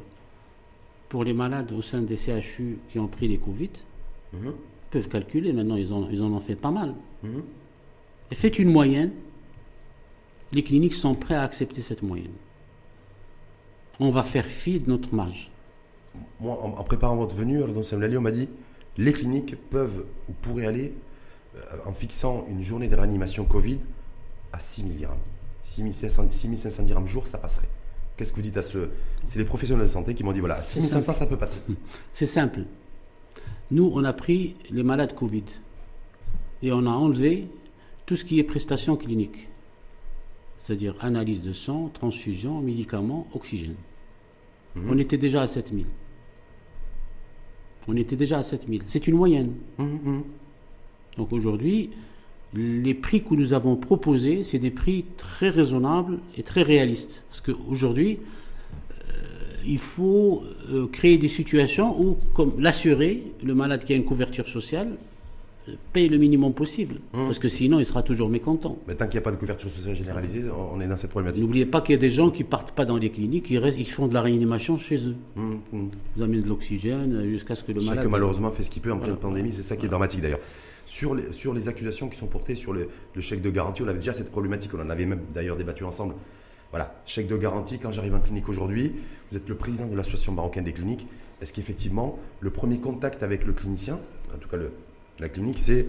pour 1.10 1.24
les 1.24 1.34
malades 1.34 1.72
au 1.72 1.82
sein 1.82 2.02
des 2.02 2.18
CHU 2.18 2.80
qui 2.90 3.00
ont 3.00 3.08
pris 3.08 3.28
les 3.28 3.38
Covid. 3.38 3.72
Mhm. 4.34 4.48
Ils 4.48 4.90
peuvent 4.92 5.10
calculer, 5.10 5.54
maintenant 5.54 5.76
ils, 5.76 5.94
ont, 5.94 6.08
ils 6.12 6.24
en 6.24 6.32
ont 6.32 6.40
fait 6.40 6.56
pas 6.56 6.72
mal. 6.72 6.94
Mhm. 7.24 7.44
Et 8.32 8.36
faites 8.36 8.60
une 8.60 8.72
moyenne. 8.72 9.12
Les 10.52 10.64
cliniques 10.64 10.94
sont 10.94 11.16
prêts 11.16 11.36
à 11.36 11.44
accepter 11.44 11.82
cette 11.82 12.02
moyenne. 12.02 12.32
On 14.00 14.12
va 14.12 14.24
faire 14.24 14.46
fi 14.46 14.80
de 14.80 14.90
notre 14.90 15.14
marge. 15.14 15.52
Moi, 16.40 16.58
en, 16.62 16.84
préparant 16.84 17.16
votre 17.16 17.36
venue, 17.36 17.62
on 17.64 18.22
m'a 18.22 18.32
dit 18.32 18.48
les 18.98 19.14
cliniques 19.14 19.56
peuvent 19.70 20.06
ou 20.30 20.34
pourraient 20.42 20.66
aller 20.66 20.94
euh, 21.56 21.60
en 21.86 21.94
fixant 21.94 22.46
une 22.50 22.64
journée 22.64 22.88
de 22.88 22.96
réanimation 22.96 23.46
Covid 23.46 23.80
à 24.54 24.60
6 24.60 24.84
milliards. 24.84 25.18
6500, 25.68 26.32
6500 26.32 26.84
dirhams 26.84 27.08
jour, 27.08 27.28
ça 27.28 27.38
passerait. 27.38 27.68
Qu'est-ce 28.16 28.32
que 28.32 28.38
vous 28.38 28.42
dites 28.42 28.58
à 28.58 28.62
ce. 28.62 28.90
C'est 29.26 29.38
les 29.38 29.46
professionnels 29.46 29.86
de 29.86 29.92
santé 29.92 30.16
qui 30.16 30.24
m'ont 30.24 30.32
dit 30.32 30.40
voilà, 30.40 30.62
6500, 30.62 31.14
ça 31.14 31.28
peut 31.28 31.38
passer. 31.38 31.60
C'est 32.14 32.26
simple. 32.26 32.62
Nous, 33.70 33.92
on 33.94 34.04
a 34.06 34.14
pris 34.14 34.56
les 34.72 34.84
malades 34.84 35.14
Covid 35.14 35.44
et 36.64 36.72
on 36.72 36.86
a 36.86 36.92
enlevé 36.92 37.48
tout 38.06 38.16
ce 38.16 38.24
qui 38.24 38.40
est 38.40 38.44
prestations 38.44 38.96
cliniques, 38.96 39.50
c'est-à-dire 40.58 40.96
analyse 41.02 41.42
de 41.42 41.52
sang, 41.54 41.92
transfusion, 41.94 42.62
médicaments, 42.62 43.28
oxygène. 43.34 43.76
Mhm. 44.76 44.90
On 44.90 44.98
était 44.98 45.18
déjà 45.18 45.42
à 45.42 45.48
7000. 45.48 45.86
On 47.90 47.96
était 47.96 48.16
déjà 48.16 48.40
à 48.40 48.44
7000. 48.44 48.84
C'est 48.88 49.08
une 49.08 49.16
moyenne. 49.16 49.54
Mhm, 49.78 50.00
mhm. 50.04 50.24
Donc 51.18 51.34
aujourd'hui, 51.34 51.92
les 52.58 52.94
prix 52.94 53.24
que 53.24 53.36
nous 53.36 53.54
avons 53.54 53.76
proposés, 53.76 54.44
c'est 54.44 54.60
des 54.60 54.72
prix 54.72 55.06
très 55.16 55.50
raisonnables 55.50 56.18
et 56.38 56.44
très 56.44 56.64
réalistes. 56.64 57.24
Parce 57.30 57.42
qu'aujourd'hui, 57.42 58.18
euh, 58.92 59.04
il 59.66 59.78
faut 59.78 60.44
euh, 60.72 60.88
créer 60.88 61.18
des 61.18 61.28
situations 61.28 62.00
où, 62.02 62.18
comme 62.34 62.54
l'assuré, 62.58 63.24
le 63.44 63.54
malade 63.54 63.86
qui 63.86 63.94
a 63.94 63.96
une 63.96 64.06
couverture 64.06 64.48
sociale, 64.48 64.90
euh, 65.70 65.74
paye 65.94 66.10
le 66.10 66.18
minimum 66.18 66.54
possible. 66.54 66.96
Mmh. 67.14 67.26
Parce 67.26 67.38
que 67.38 67.48
sinon, 67.48 67.78
il 67.78 67.86
sera 67.86 68.02
toujours 68.02 68.30
mécontent. 68.30 68.80
Mais 68.88 68.96
tant 68.96 69.06
qu'il 69.06 69.20
n'y 69.20 69.24
a 69.24 69.26
pas 69.26 69.32
de 69.32 69.38
couverture 69.38 69.70
sociale 69.70 69.96
généralisée, 69.96 70.46
on 70.50 70.82
est 70.82 70.88
dans 70.88 70.98
cette 70.98 71.12
problématique. 71.12 71.44
N'oubliez 71.44 71.68
pas 71.68 71.82
qu'il 71.82 71.94
y 71.94 71.98
a 71.98 72.02
des 72.02 72.12
gens 72.12 72.32
qui 72.32 72.44
ne 72.44 72.48
partent 72.48 72.72
pas 72.72 72.86
dans 72.86 72.98
les 72.98 73.12
cliniques, 73.12 73.52
ils, 73.52 73.60
restent, 73.60 73.78
ils 73.78 73.86
font 73.86 74.08
de 74.08 74.16
la 74.16 74.22
réanimation 74.22 74.78
chez 74.78 75.08
eux. 75.08 75.16
Mmh, 75.36 75.54
mmh. 75.74 75.88
Ils 76.18 76.24
amènent 76.24 76.42
de 76.42 76.50
l'oxygène 76.50 77.28
jusqu'à 77.28 77.54
ce 77.54 77.64
que 77.64 77.72
le 77.72 77.82
malade. 77.82 77.98
Chacun 77.98 78.10
malheureusement 78.10 78.50
fait 78.50 78.64
ce 78.64 78.72
qu'il 78.72 78.82
peut 78.82 78.92
en 78.92 78.98
pleine 78.98 79.18
pandémie, 79.18 79.52
c'est 79.54 79.62
ça 79.62 79.78
qui 79.78 79.86
est 79.86 79.90
dramatique 79.90 80.22
d'ailleurs. 80.22 80.40
Sur 80.88 81.16
les, 81.16 81.34
sur 81.34 81.54
les 81.54 81.68
accusations 81.68 82.08
qui 82.08 82.18
sont 82.18 82.28
portées 82.28 82.56
sur 82.56 82.72
le, 82.72 82.88
chèque 83.20 83.42
de 83.42 83.50
garantie, 83.50 83.82
on 83.84 83.88
avait 83.90 84.00
déjà 84.00 84.14
cette 84.14 84.32
problématique, 84.32 84.72
on 84.74 84.80
en 84.80 84.90
avait 84.90 85.06
même 85.06 85.20
d'ailleurs 85.34 85.58
débattu 85.58 85.84
ensemble. 85.84 86.16
Voilà, 86.72 87.02
chèque 87.06 87.28
de 87.28 87.36
garantie, 87.36 87.78
quand 87.78 87.92
j'arrive 87.92 88.16
en 88.16 88.22
clinique 88.22 88.48
aujourd'hui, 88.48 88.94
vous 89.30 89.38
êtes 89.38 89.50
le 89.50 89.56
président 89.56 89.86
de 89.86 89.98
l'association 89.98 90.32
marocaine 90.32 90.64
des 90.64 90.72
cliniques. 90.72 91.06
Est-ce 91.42 91.52
qu'effectivement, 91.52 92.18
le 92.40 92.52
premier 92.52 92.80
contact 92.80 93.22
avec 93.22 93.46
le 93.46 93.52
clinicien, 93.52 94.00
en 94.34 94.38
tout 94.38 94.48
cas 94.48 94.56
le, 94.56 94.72
la 95.20 95.28
clinique, 95.28 95.60
c'est 95.60 95.88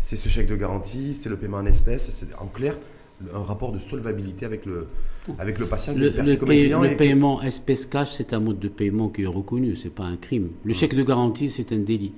c'est 0.00 0.16
ce 0.16 0.30
chèque 0.30 0.46
de 0.46 0.56
garantie, 0.56 1.12
c'est 1.12 1.28
le 1.28 1.36
paiement 1.36 1.58
en 1.58 1.66
espèces, 1.66 2.08
c'est 2.08 2.34
en 2.36 2.46
clair 2.46 2.78
un 3.34 3.42
rapport 3.42 3.72
de 3.72 3.78
solvabilité 3.78 4.46
avec 4.46 4.64
le, 4.64 4.86
avec 5.38 5.58
le 5.58 5.66
patient. 5.66 5.92
Le, 5.94 6.08
le, 6.08 6.96
paiement 6.96 7.42
espèce 7.42 7.84
cash, 7.84 8.14
c'est 8.14 8.32
un 8.32 8.40
mode 8.40 8.58
de 8.58 8.68
paiement 8.68 9.10
qui 9.10 9.22
est 9.22 9.26
reconnu, 9.26 9.76
c'est 9.76 9.94
pas 9.94 10.04
un 10.04 10.16
crime. 10.16 10.48
Le 10.64 10.70
mmh. 10.70 10.74
chèque 10.74 10.94
de 10.94 11.02
garantie, 11.02 11.50
c'est 11.50 11.70
un 11.72 11.78
délit. 11.78 12.14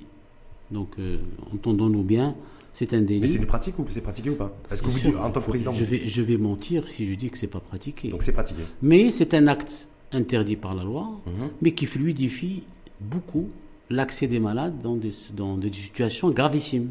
Donc, 0.73 0.89
euh, 0.97 1.17
entendons-nous 1.53 2.03
bien, 2.03 2.35
c'est 2.73 2.93
un 2.93 3.01
délit. 3.01 3.21
Mais 3.21 3.27
c'est 3.27 3.37
une 3.37 3.45
pratique 3.45 3.77
ou 3.77 3.85
c'est 3.87 4.01
pratiqué 4.01 4.31
ou 4.31 4.35
pas? 4.35 4.51
Est-ce 4.71 4.81
que 4.81 4.87
vous, 4.89 5.17
en 5.17 5.29
tant 5.29 5.41
que 5.41 5.49
président, 5.49 5.73
je 5.73 5.85
vais, 5.85 6.07
je 6.07 6.21
vais 6.21 6.37
mentir 6.37 6.87
si 6.87 7.05
je 7.05 7.13
dis 7.13 7.29
que 7.29 7.37
c'est 7.37 7.47
pas 7.47 7.59
pratiqué. 7.59 8.09
Donc 8.09 8.23
c'est 8.23 8.33
pratiqué. 8.33 8.63
Mais 8.81 9.11
c'est 9.11 9.33
un 9.35 9.47
acte 9.47 9.87
interdit 10.11 10.55
par 10.55 10.73
la 10.73 10.83
loi, 10.83 11.21
mhm. 11.27 11.49
mais 11.61 11.73
qui 11.73 11.85
fluidifie 11.85 12.63
beaucoup 12.99 13.49
l'accès 13.89 14.27
des 14.27 14.39
malades 14.39 14.81
dans 14.81 14.95
des, 14.95 15.11
dans 15.35 15.57
des 15.57 15.71
situations 15.71 16.31
gravissimes. 16.31 16.89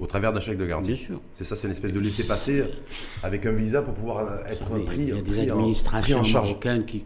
Au 0.00 0.06
travers 0.06 0.32
d'un 0.32 0.40
chèque 0.40 0.58
de 0.58 0.66
garantie. 0.66 0.88
Bien 0.88 0.96
sûr. 0.96 1.20
C'est 1.32 1.44
ça, 1.44 1.54
c'est 1.54 1.68
une 1.68 1.72
espèce 1.72 1.92
de 1.92 2.00
laisser-passer 2.00 2.64
avec 3.22 3.46
un 3.46 3.52
visa 3.52 3.80
pour 3.80 3.94
pouvoir 3.94 4.44
être 4.48 4.68
pris, 4.84 5.02
il 5.02 5.08
y 5.10 5.12
a 5.12 5.22
des 5.22 5.50
administrations 5.50 6.18
en, 6.18 6.28
marocaines 6.28 6.84
qui, 6.84 7.04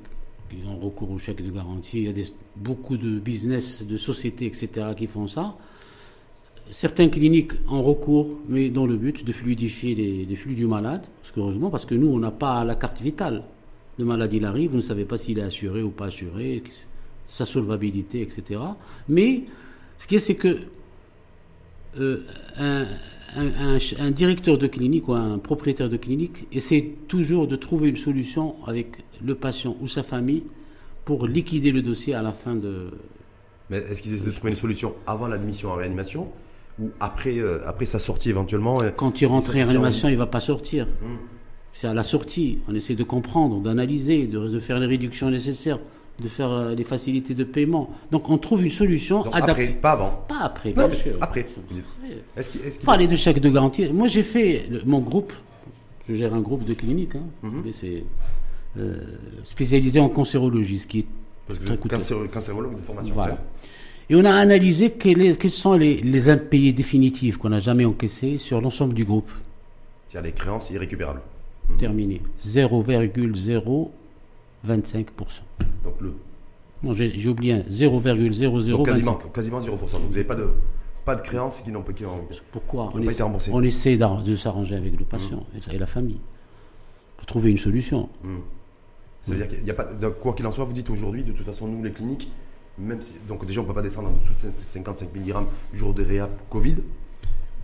qui 0.49 0.57
ont 0.67 0.79
recours 0.79 1.11
au 1.11 1.19
chèque 1.19 1.43
de 1.45 1.51
garantie. 1.51 2.03
Il 2.03 2.19
y 2.19 2.23
a 2.23 2.27
beaucoup 2.57 2.97
de 2.97 3.19
business, 3.19 3.87
de 3.87 3.97
sociétés, 3.97 4.47
etc., 4.47 4.69
qui 4.97 5.07
font 5.07 5.27
ça. 5.27 5.55
Certaines 6.71 7.11
cliniques 7.11 7.53
ont 7.71 7.83
recours, 7.83 8.29
mais 8.49 8.69
dans 8.69 8.87
le 8.87 8.97
but 8.97 9.25
de 9.25 9.33
fluidifier 9.33 9.95
les, 9.95 10.37
flux 10.37 10.55
du 10.55 10.67
malade, 10.67 11.07
parce 11.23 11.33
que 11.33 11.41
heureusement, 11.41 11.71
parce 11.71 11.87
que 11.87 11.95
nous, 11.95 12.09
on 12.09 12.19
n'a 12.19 12.31
pas 12.31 12.65
la 12.65 12.75
carte 12.75 13.01
vitale. 13.01 13.43
Le 13.99 14.05
malade, 14.05 14.33
il 14.33 14.45
arrive, 14.45 14.71
vous 14.71 14.77
ne 14.77 14.83
savez 14.83 15.05
pas 15.05 15.17
s'il 15.17 15.39
est 15.39 15.43
assuré 15.43 15.83
ou 15.83 15.91
pas 15.91 16.07
assuré, 16.07 16.63
sa 17.27 17.47
solvabilité, 17.47 18.21
etc. 18.23 18.61
Mais 19.09 19.45
ce 19.97 20.07
qui 20.07 20.17
est, 20.17 20.21
c'est 20.21 20.37
que 20.37 20.59
euh, 21.99 22.23
un, 23.37 24.11
directeur 24.11 24.59
de 24.59 24.67
clinique 24.67 25.09
ou 25.09 25.14
un 25.14 25.38
propriétaire 25.38 25.88
de 25.88 25.97
clinique 25.97 26.47
essaie 26.53 26.95
toujours 27.09 27.47
de 27.47 27.57
trouver 27.57 27.88
une 27.88 27.97
solution 27.97 28.57
avec 28.67 29.05
le 29.25 29.35
patient 29.35 29.77
ou 29.81 29.88
sa 29.88 30.03
famille 30.03 30.45
pour 31.05 31.27
liquider 31.27 31.73
le 31.73 31.83
dossier 31.83 32.14
à 32.14 32.23
la 32.23 32.33
fin 32.33 32.55
de. 32.55 32.91
Mais 33.71 33.79
est-ce 33.79 34.03
qu'ils 34.03 34.14
essaient 34.14 34.31
de 34.31 34.35
trouver 34.35 34.51
une 34.51 34.57
solution 34.57 34.95
avant 35.07 35.27
l'admission 35.27 35.71
en 35.71 35.75
réanimation 35.75 36.29
ou 36.81 36.91
après, 37.01 37.38
euh, 37.38 37.67
après 37.67 37.87
sa 37.87 37.99
sortie 37.99 38.31
éventuellement 38.31 38.81
euh, 38.83 38.91
Quand 38.91 39.21
il 39.21 39.27
rentre 39.27 39.51
en 39.51 39.53
réanimation, 39.53 40.09
il 40.09 40.12
ne 40.12 40.19
va 40.19 40.27
pas 40.27 40.41
sortir. 40.41 40.87
Hmm. 40.87 41.17
C'est 41.73 41.88
à 41.88 41.95
la 41.95 42.05
sortie. 42.05 42.59
On 42.69 42.75
essaie 42.75 42.95
de 42.95 43.03
comprendre, 43.05 43.61
d'analyser, 43.61 44.27
de, 44.27 44.49
de, 44.49 44.61
faire 44.61 44.79
les 44.79 44.87
réductions 44.87 45.31
nécessaires 45.31 45.81
de 46.21 46.29
faire 46.29 46.51
euh, 46.51 46.75
les 46.75 46.85
facilités 46.85 47.35
de 47.35 47.45
paiement. 47.45 47.91
Donc 48.11 48.29
on 48.29 48.39
trouve 48.39 48.65
une 48.65 48.71
solution 48.71 49.23
adaptée. 49.23 49.51
Après, 49.51 49.67
pas 49.69 49.93
avant. 49.93 50.25
Pas 50.29 50.41
après, 50.41 50.73
bien 50.73 50.91
sûr. 50.91 51.17
Après. 51.21 51.47
Est-ce 52.37 52.85
Parler 52.85 53.07
de 53.07 53.17
chèque 53.17 53.41
de 53.41 53.51
garantie. 53.51 53.93
Moi 53.93 54.09
j'ai 54.09 54.23
fait 54.23 54.69
mon 54.85 55.01
groupe. 55.01 55.33
Je 56.09 56.15
gère 56.15 56.35
un 56.35 56.41
groupe 56.41 56.65
de 56.65 56.75
cliniques. 56.75 57.17
Hein, 57.17 57.27
mhm. 57.43 57.65
C'est 57.71 58.05
euh, 58.79 58.97
spécialisé 59.43 60.01
en 60.01 60.09
cancérologie, 60.09 60.79
ce 60.79 60.87
qui 60.87 61.01
est 61.01 61.07
Parce 61.47 61.59
que 61.59 62.29
cancérologue 62.29 62.77
de 62.77 62.83
formation. 62.83 63.15
Voilà. 63.15 63.39
Et 64.11 64.17
on 64.17 64.25
a 64.25 64.35
analysé 64.35 64.93
quels, 64.93 65.37
quels 65.37 65.53
sont 65.53 65.75
les, 65.75 65.97
les 65.97 66.31
impayés 66.31 66.73
définitifs 66.73 67.37
qu'on 67.37 67.51
n'a 67.51 67.61
jamais 67.61 67.85
encaissés 67.85 68.39
sur 68.39 68.61
l'ensemble 68.61 68.95
du 68.95 69.05
groupe. 69.05 69.31
C'est-à-dire 70.07 70.31
les 70.31 70.35
créances 70.35 70.71
irrécupérables. 70.71 71.21
Terminé. 71.79 72.23
0,0 72.43 73.91
25%. 74.66 75.07
Donc 75.85 75.94
le... 76.01 76.14
Non, 76.83 76.94
j'ai 76.94 77.29
oublié 77.29 77.61
0,00. 77.62 78.85
Quasiment, 78.85 79.14
quasiment 79.14 79.61
0%. 79.61 79.68
Donc 79.68 79.81
vous 79.81 80.09
n'avez 80.11 80.25
pas 80.25 80.37
de, 80.37 80.49
pas 81.05 81.16
de 81.16 81.23
créances 81.23 81.61
qui 81.61 81.73
n'ont 81.73 81.83
pas, 81.83 81.92
Pourquoi 82.53 82.90
on, 82.94 83.03
essaie, 83.03 83.23
on 83.53 83.62
essaie 83.62 83.97
de 83.97 84.37
s'arranger 84.37 84.77
avec 84.77 84.99
le 84.99 85.05
patient 85.05 85.44
mmh. 85.55 85.75
et 85.75 85.79
la 85.79 85.87
famille 85.87 86.21
pour 87.16 87.27
trouver 87.27 87.51
une 87.51 87.59
solution. 87.59 88.09
Mmh. 88.23 88.37
Ça 89.23 89.33
veut 89.33 89.38
dire 89.38 89.49
qu'il 89.49 89.64
n'y 89.64 89.71
a 89.71 89.75
pas, 89.75 89.87
quoi 90.21 90.35
qu'il 90.35 90.47
en 90.47 90.53
soit, 90.53 90.64
vous 90.64 90.73
dites 90.73 90.90
aujourd'hui, 90.90 91.25
de 91.25 91.33
toute 91.33 91.44
façon, 91.44 91.66
nous 91.66 91.83
les 91.83 91.92
cliniques, 91.92 92.31
même 92.79 93.01
si, 93.01 93.16
donc 93.27 93.44
déjà 93.44 93.61
on 93.61 93.64
ne 93.64 93.68
peut 93.68 93.75
pas 93.75 93.83
descendre 93.83 94.09
en 94.11 94.12
dessous 94.12 94.35
de 94.35 94.38
55 94.38 95.09
000 95.12 95.25
dirhams 95.25 95.49
jour 95.73 95.92
de 95.92 96.05
réa 96.05 96.31
Covid. 96.49 96.77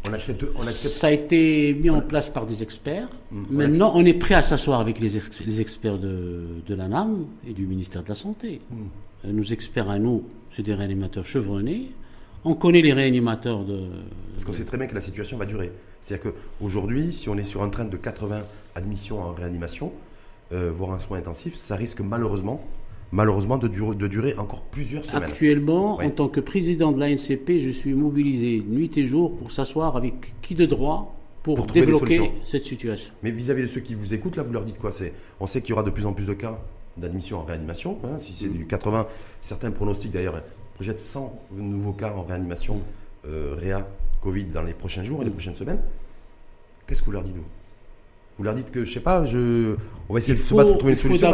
On 0.07 0.13
accepte, 0.13 0.45
on 0.57 0.63
accepte. 0.63 0.95
Ça 0.95 1.07
a 1.07 1.11
été 1.11 1.75
mis 1.75 1.89
en 1.91 2.01
place 2.01 2.29
par 2.29 2.47
des 2.47 2.63
experts. 2.63 3.09
Mm. 3.31 3.45
Maintenant, 3.51 3.93
on 3.95 4.05
est 4.05 4.15
prêt 4.15 4.35
à 4.35 4.43
s'asseoir 4.43 4.81
avec 4.81 5.01
les, 5.01 5.11
les 5.47 5.61
experts 5.61 5.99
de, 5.99 6.45
de 6.67 6.75
l'ANAM 6.75 7.27
et 7.47 7.53
du 7.53 7.67
ministère 7.67 8.03
de 8.03 8.09
la 8.09 8.15
Santé. 8.15 8.61
Mm. 8.71 8.77
Euh, 9.25 9.33
nos 9.33 9.43
experts 9.43 9.89
à 9.89 9.99
nous, 9.99 10.25
c'est 10.51 10.63
des 10.63 10.75
réanimateurs 10.75 11.25
chevronnés. 11.25 11.93
On 12.45 12.55
connaît 12.55 12.83
les 12.83 12.93
réanimateurs 12.93 13.65
de. 13.65 13.89
Parce 14.33 14.45
qu'on 14.45 14.53
sait 14.53 14.67
très 14.67 14.77
bien 14.77 14.87
que 14.87 14.95
la 14.95 15.01
situation 15.01 15.39
va 15.39 15.47
durer. 15.47 15.73
C'est-à-dire 16.01 16.33
qu'aujourd'hui, 16.33 17.13
si 17.13 17.31
on 17.31 17.39
est 17.39 17.45
sur 17.45 17.63
un 17.63 17.71
train 17.71 17.87
de 17.87 17.97
80 17.97 18.45
admissions 18.75 19.23
en 19.23 19.33
réanimation, 19.33 19.93
euh, 20.53 20.71
voire 20.71 20.93
un 20.93 20.99
soin 20.99 21.17
intensif, 21.17 21.55
ça 21.55 21.77
risque 21.77 22.01
malheureusement 22.01 22.61
malheureusement 23.13 23.59
de 23.59 23.69
durer, 23.69 23.95
de 23.95 24.07
durer 24.07 24.35
encore 24.39 24.63
plusieurs 24.63 25.05
semaines. 25.05 25.25
Actuellement, 25.25 25.97
en 25.97 26.11
tant 26.11 26.29
que 26.29 26.41
président 26.41 26.93
de 26.93 27.01
l'ANCP, 27.01 27.59
je 27.59 27.71
suis 27.71 27.95
mobilisé 27.95 28.63
nuit 28.67 28.91
et 28.97 29.07
jour 29.07 29.37
pour 29.37 29.51
s'asseoir 29.51 29.97
avec 29.97 30.35
qui 30.43 30.55
de 30.55 30.67
droit 30.67 31.15
pour, 31.43 31.67
débloquer 31.67 32.33
cette 32.43 32.65
situation. 32.65 33.13
Mais 33.23 33.31
vis-à-vis 33.31 33.63
de 33.63 33.67
ceux 33.67 33.81
qui 33.81 33.95
vous 33.95 34.15
écoutent, 34.15 34.37
là, 34.37 34.43
vous 34.43 34.53
leur 34.53 34.65
dites 34.65 34.79
quoi? 34.79 34.91
On 35.41 35.47
sait 35.47 35.61
qu'il 35.61 35.71
y 35.71 35.73
aura 35.75 35.83
de 35.83 35.91
plus 35.91 36.07
en 36.07 36.13
plus 36.13 36.27
de 36.27 36.33
cas 36.33 36.59
d'admission 36.97 37.39
en 37.39 37.45
réanimation. 37.45 37.99
Hein, 38.05 38.19
si 38.19 38.33
c'est 38.33 38.49
du 38.49 38.67
80, 38.67 39.07
certains 39.41 39.71
pronostics 39.71 40.11
d'ailleurs 40.11 40.43
projettent 40.75 41.01
100 41.01 41.39
nouveaux 41.53 41.93
cas 41.93 42.15
en 42.15 42.23
réanimation 42.23 42.81
euh, 43.27 43.55
réa 43.57 43.87
Covid 44.23 44.47
dans 44.47 44.63
les 44.63 44.73
prochains 44.73 45.05
jours 45.05 45.21
et 45.23 45.25
les 45.25 45.31
prochaines 45.31 45.57
semaines. 45.57 45.81
Qu'est-ce 46.87 47.01
que 47.01 47.07
vous 47.07 47.13
leur 47.13 47.23
dites 47.23 47.37
vous? 47.37 47.45
Vous 48.37 48.45
leur 48.45 48.55
dites 48.55 48.71
que, 48.73 48.85
je 48.85 48.93
sais 48.93 49.01
pas, 49.01 49.25
je... 49.25 49.77
on 50.09 50.13
va 50.13 50.19
essayer 50.19 50.37
de 50.37 50.43
se 50.43 50.55
battre 50.55 50.71
pour 50.71 50.79
trouver 50.79 50.95
une 50.95 50.99
solution. 50.99 51.31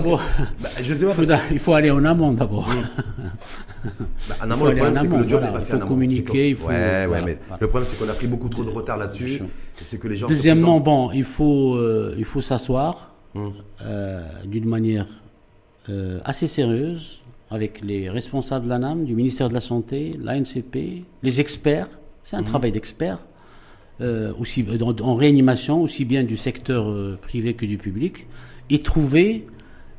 Bah, 0.61 0.69
je 0.83 0.95
sais 0.95 1.07
pas, 1.07 1.41
il, 1.51 1.59
faut 1.59 1.73
aller 1.73 1.91
en 1.91 2.05
amont 2.05 2.33
d'abord. 2.33 2.69
bah, 4.29 4.35
en 4.43 4.51
amont, 4.51 4.67
le 4.67 4.73
problème, 4.73 4.95
c'est 4.95 5.09
que 5.09 5.15
le 5.15 5.29
job 5.29 5.43
n'est 5.43 5.51
pas 5.51 5.61
fait 5.61 5.75
en 5.75 5.77
amont. 5.79 5.89
communiquer, 5.89 6.51
il 6.51 6.57
faut. 6.57 6.69
Ouais, 6.69 7.07
ouais, 7.07 7.23
mais 7.23 7.39
le 7.59 7.69
problème, 7.69 7.89
c'est 7.89 7.99
qu'on 8.05 8.11
a 8.11 8.15
pris 8.15 8.27
beaucoup 8.27 8.51
trop 8.51 8.65
de 8.65 8.71
retard 8.71 8.99
là-dessus. 8.99 9.43
C'est 9.77 9.99
que 9.99 10.09
les 10.09 10.17
gens. 10.17 10.29
Deuxièmement, 10.29 10.79
bon, 10.81 11.11
il 11.13 11.25
faut, 11.25 11.75
euh, 11.77 12.15
il 12.19 12.27
faut 12.27 12.43
s'asseoir 12.43 13.15
hum. 13.35 13.55
euh, 13.83 14.23
d'une 14.45 14.67
manière 14.67 15.07
euh, 15.89 16.21
assez 16.25 16.49
sérieuse 16.49 17.23
avec 17.51 17.81
les 17.81 18.11
responsables 18.11 18.67
de 18.67 18.71
l'ANAM, 18.71 19.05
du 19.05 19.15
ministère 19.15 19.49
de 19.49 19.55
la 19.55 19.61
Santé, 19.61 20.19
l'ANCP, 20.23 21.05
les 21.23 21.41
experts. 21.41 21.89
C'est 22.25 22.37
un 22.37 22.41
hum. 22.41 22.45
travail 22.45 22.73
d'experts 22.73 23.21
euh, 24.01 24.33
aussi, 24.39 24.65
en, 25.03 25.15
réanimation, 25.15 25.83
aussi 25.83 26.07
bien 26.07 26.25
du 26.25 26.39
secteur 26.39 26.89
euh, 26.89 27.19
privé 27.21 27.53
que 27.53 27.67
du 27.67 27.77
public, 27.77 28.27
et 28.71 28.81
trouver 28.81 29.47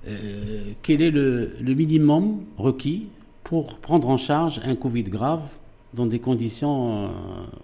euh, 0.07 0.73
quel 0.81 1.03
est 1.03 1.11
le, 1.11 1.51
minimum 1.61 2.39
requis 2.57 3.09
pour 3.43 3.77
prendre 3.77 4.09
en 4.09 4.17
charge 4.17 4.59
un 4.63 4.75
Covid 4.75 5.03
grave 5.03 5.41
dans 5.93 6.07
des 6.07 6.17
conditions 6.17 7.11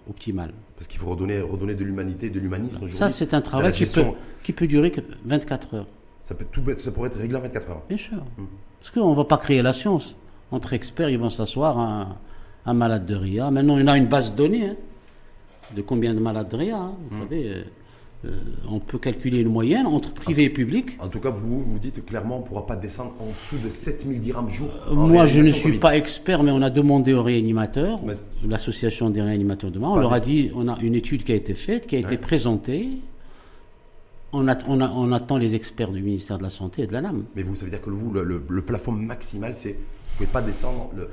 optimales. 0.08 0.52
Parce 0.76 0.86
qu'il 0.86 1.00
faut 1.00 1.08
redonner, 1.08 1.40
redonner 1.40 1.74
de 1.74 1.82
l'humanité, 1.82 2.30
de 2.30 2.38
l'humanisme. 2.38 2.88
Ça, 2.90 3.10
c'est 3.10 3.34
un 3.34 3.40
travail 3.40 3.72
qui 3.72 3.86
peut, 3.86 4.04
qui 4.44 4.52
peut 4.52 4.66
durer 4.68 4.92
24 5.24 5.74
heures. 5.74 5.86
Ça, 6.22 6.34
peut 6.36 6.46
tout, 6.52 6.62
ça 6.76 6.92
pourrait 6.92 7.08
être 7.08 7.18
réglé 7.18 7.36
en 7.36 7.40
24 7.40 7.70
heures. 7.70 7.82
Bien 7.88 7.96
sûr. 7.96 8.22
Parce 8.78 8.92
qu'on 8.92 9.10
ne 9.10 9.16
va 9.16 9.24
pas 9.24 9.38
créer 9.38 9.62
la 9.62 9.72
science. 9.72 10.14
Entre 10.52 10.74
experts, 10.74 11.08
ils 11.08 11.18
vont 11.18 11.30
s'asseoir, 11.30 11.78
un, 11.78 12.16
un, 12.66 12.74
malade 12.74 13.06
de 13.06 13.16
RIA. 13.16 13.50
Maintenant, 13.50 13.78
on 13.80 13.86
a 13.86 13.96
une 13.96 14.06
base 14.06 14.32
de 14.32 14.36
données 14.36 14.68
hein, 14.68 14.76
de 15.74 15.82
combien 15.82 16.14
de 16.14 16.20
malades. 16.20 16.54
Hein, 16.54 16.92
vous 17.10 17.22
savez, 17.22 17.48
euh, 17.48 17.62
euh, 18.24 18.40
on 18.68 18.80
peut 18.80 18.98
calculer 18.98 19.38
une 19.38 19.48
moyenne 19.48 19.86
entre 19.86 20.12
privé 20.12 20.44
et 20.44 20.50
public. 20.50 20.96
En 20.98 21.06
tout 21.06 21.20
cas, 21.20 21.30
vous 21.30 21.62
vous 21.62 21.78
dites 21.78 22.04
clairement 22.04 22.38
on 22.38 22.40
ne 22.40 22.46
pourra 22.46 22.66
pas 22.66 22.74
descendre 22.74 23.14
en 23.20 23.32
dessous 23.32 23.58
de 23.64 23.70
7000 23.70 24.18
dirhams 24.18 24.48
jour. 24.48 24.68
Moi, 24.90 25.26
je 25.26 25.40
ne 25.40 25.52
suis 25.52 25.78
pas 25.78 25.96
expert, 25.96 26.42
mais 26.42 26.50
on 26.50 26.62
a 26.62 26.70
demandé 26.70 27.12
aux 27.14 27.22
réanimateurs, 27.22 28.00
l'association 28.46 29.10
des 29.10 29.22
réanimateurs 29.22 29.70
de 29.70 29.78
Mar, 29.78 29.92
on 29.92 29.96
leur 29.96 30.12
a 30.12 30.20
dit 30.20 30.50
on 30.56 30.68
a 30.68 30.78
une 30.80 30.96
étude 30.96 31.22
qui 31.22 31.30
a 31.30 31.36
été 31.36 31.54
faite, 31.54 31.86
qui 31.86 31.94
a 31.96 32.00
été 32.00 32.16
présentée. 32.16 32.88
On, 34.32 34.46
on, 34.46 35.12
attend 35.12 35.38
les 35.38 35.54
experts 35.54 35.90
du 35.90 36.02
ministère 36.02 36.36
de 36.36 36.42
la 36.42 36.50
Santé 36.50 36.82
et 36.82 36.86
de 36.86 36.92
la 36.92 37.00
NAM. 37.00 37.24
Mais 37.34 37.42
vous, 37.42 37.54
ça 37.54 37.64
veut 37.64 37.70
dire 37.70 37.80
que 37.80 37.88
vous, 37.88 38.12
le, 38.12 38.62
plafond 38.62 38.92
maximal, 38.92 39.54
c'est 39.54 39.78
ne 40.20 40.26
pouvez 40.26 40.32
pas 40.32 40.42
descendre 40.42 40.90
le, 40.94 41.08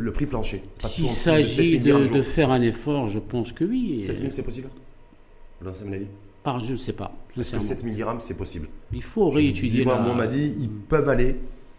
le, 0.00 0.12
prix 0.12 0.26
plancher. 0.26 0.64
S'il 0.80 1.08
s'agit 1.08 1.78
de, 1.78 2.22
faire 2.22 2.50
un 2.50 2.60
effort, 2.60 3.08
je 3.08 3.18
pense 3.18 3.52
que 3.52 3.64
oui. 3.64 4.00
7000, 4.00 4.32
c'est 4.32 4.42
possible? 4.42 4.68
Dans 5.62 5.72
par, 6.42 6.58
je 6.58 6.72
ne 6.72 6.76
sais 6.76 6.92
pas. 6.92 7.12
Est-ce 7.38 7.52
que 7.52 7.60
7000 7.60 7.94
dirhams, 7.94 8.20
c'est 8.20 8.34
possible 8.34 8.68
Il 8.92 9.02
faut 9.02 9.30
réétudier. 9.30 9.84
Moi, 9.84 10.00
on 10.04 10.14
m'a 10.14 10.26
dit, 10.26 10.52
ils 10.60 10.68
peuvent 10.68 11.08
aller 11.08 11.36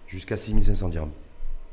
jusqu'à 0.07 0.37
6500 0.37 0.89
dirhams. 0.89 1.11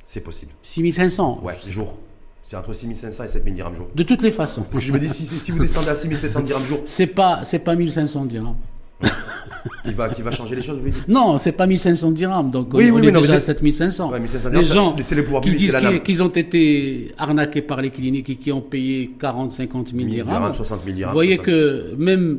C'est 0.03 0.23
possible. 0.23 0.53
6500 0.63 1.41
Ouais, 1.45 1.55
jour. 1.69 1.99
C'est 2.43 2.57
entre 2.57 2.73
6500 2.73 3.25
et 3.25 3.29
7000 3.29 3.55
dirhams 3.55 3.75
jour. 3.77 3.87
De 3.95 4.03
toutes 4.03 4.23
les 4.23 4.33
façons. 4.33 4.63
Parce 4.63 4.79
que 4.79 4.83
je 4.83 4.93
me 4.93 4.99
dis, 4.99 5.09
si, 5.09 5.25
si 5.25 5.53
vous 5.53 5.61
descendez 5.61 5.91
à 5.91 5.95
6700 5.95 6.41
dirhams 6.41 6.65
jour. 6.65 6.81
C'est 6.85 7.07
pas, 7.07 7.45
c'est 7.45 7.61
pas 7.61 7.77
1500 7.77 8.25
dirhams. 8.25 8.57
qui, 9.85 9.93
va, 9.93 10.09
qui 10.09 10.23
va 10.23 10.31
changer 10.31 10.57
les 10.57 10.63
choses, 10.63 10.79
vous 10.79 10.89
dites 10.89 11.09
Non, 11.09 11.39
c'est 11.39 11.53
pas 11.53 11.67
1500 11.67 12.11
dirhams, 12.13 12.51
donc 12.51 12.69
oui, 12.75 12.91
on, 12.91 12.97
oui, 12.97 13.07
est 13.09 13.13
déjà 13.13 13.35
à 13.35 13.41
7500. 13.41 14.11
Ouais, 14.11 14.21
1500 14.21 14.51
dirhams, 14.51 14.63
les 14.63 14.69
gens 14.69 14.97
les 14.97 15.41
qui 15.41 15.55
disent 15.55 15.77
qu'ils 16.05 16.23
ont 16.23 16.29
été 16.29 17.13
arnaqués 17.19 17.63
par 17.63 17.81
les 17.81 17.91
cliniques 17.91 18.31
et 18.31 18.37
qui 18.37 18.53
ont 18.53 18.61
payé 18.61 19.13
40, 19.19 19.53
50 19.53 19.89
000 19.95 20.09
dirhams. 20.09 20.55
60 20.55 20.81
000 20.85 20.97
dirhams. 20.97 21.11
Vous 21.11 21.17
voyez 21.17 21.39
que 21.39 21.95
même 21.97 22.39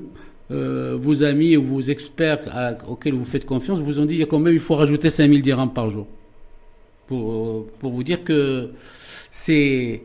euh, 0.52 0.98
vos 1.00 1.24
amis 1.24 1.56
ou 1.56 1.64
vos 1.64 1.82
experts 1.82 2.40
auxquels 2.88 3.14
vous 3.14 3.26
faites 3.26 3.46
confiance 3.46 3.80
vous 3.80 4.00
ont 4.00 4.06
dit 4.06 4.18
qu'il 4.18 4.26
quand 4.28 4.40
même 4.40 4.54
il 4.54 4.60
faut 4.60 4.76
rajouter 4.76 5.10
5000 5.10 5.42
dirhams 5.42 5.72
par 5.72 5.90
jour. 5.90 6.08
Pour, 7.08 7.32
euh, 7.32 7.68
pour 7.80 7.92
vous 7.92 8.04
dire 8.04 8.24
que 8.24 8.72
c'est 9.30 10.02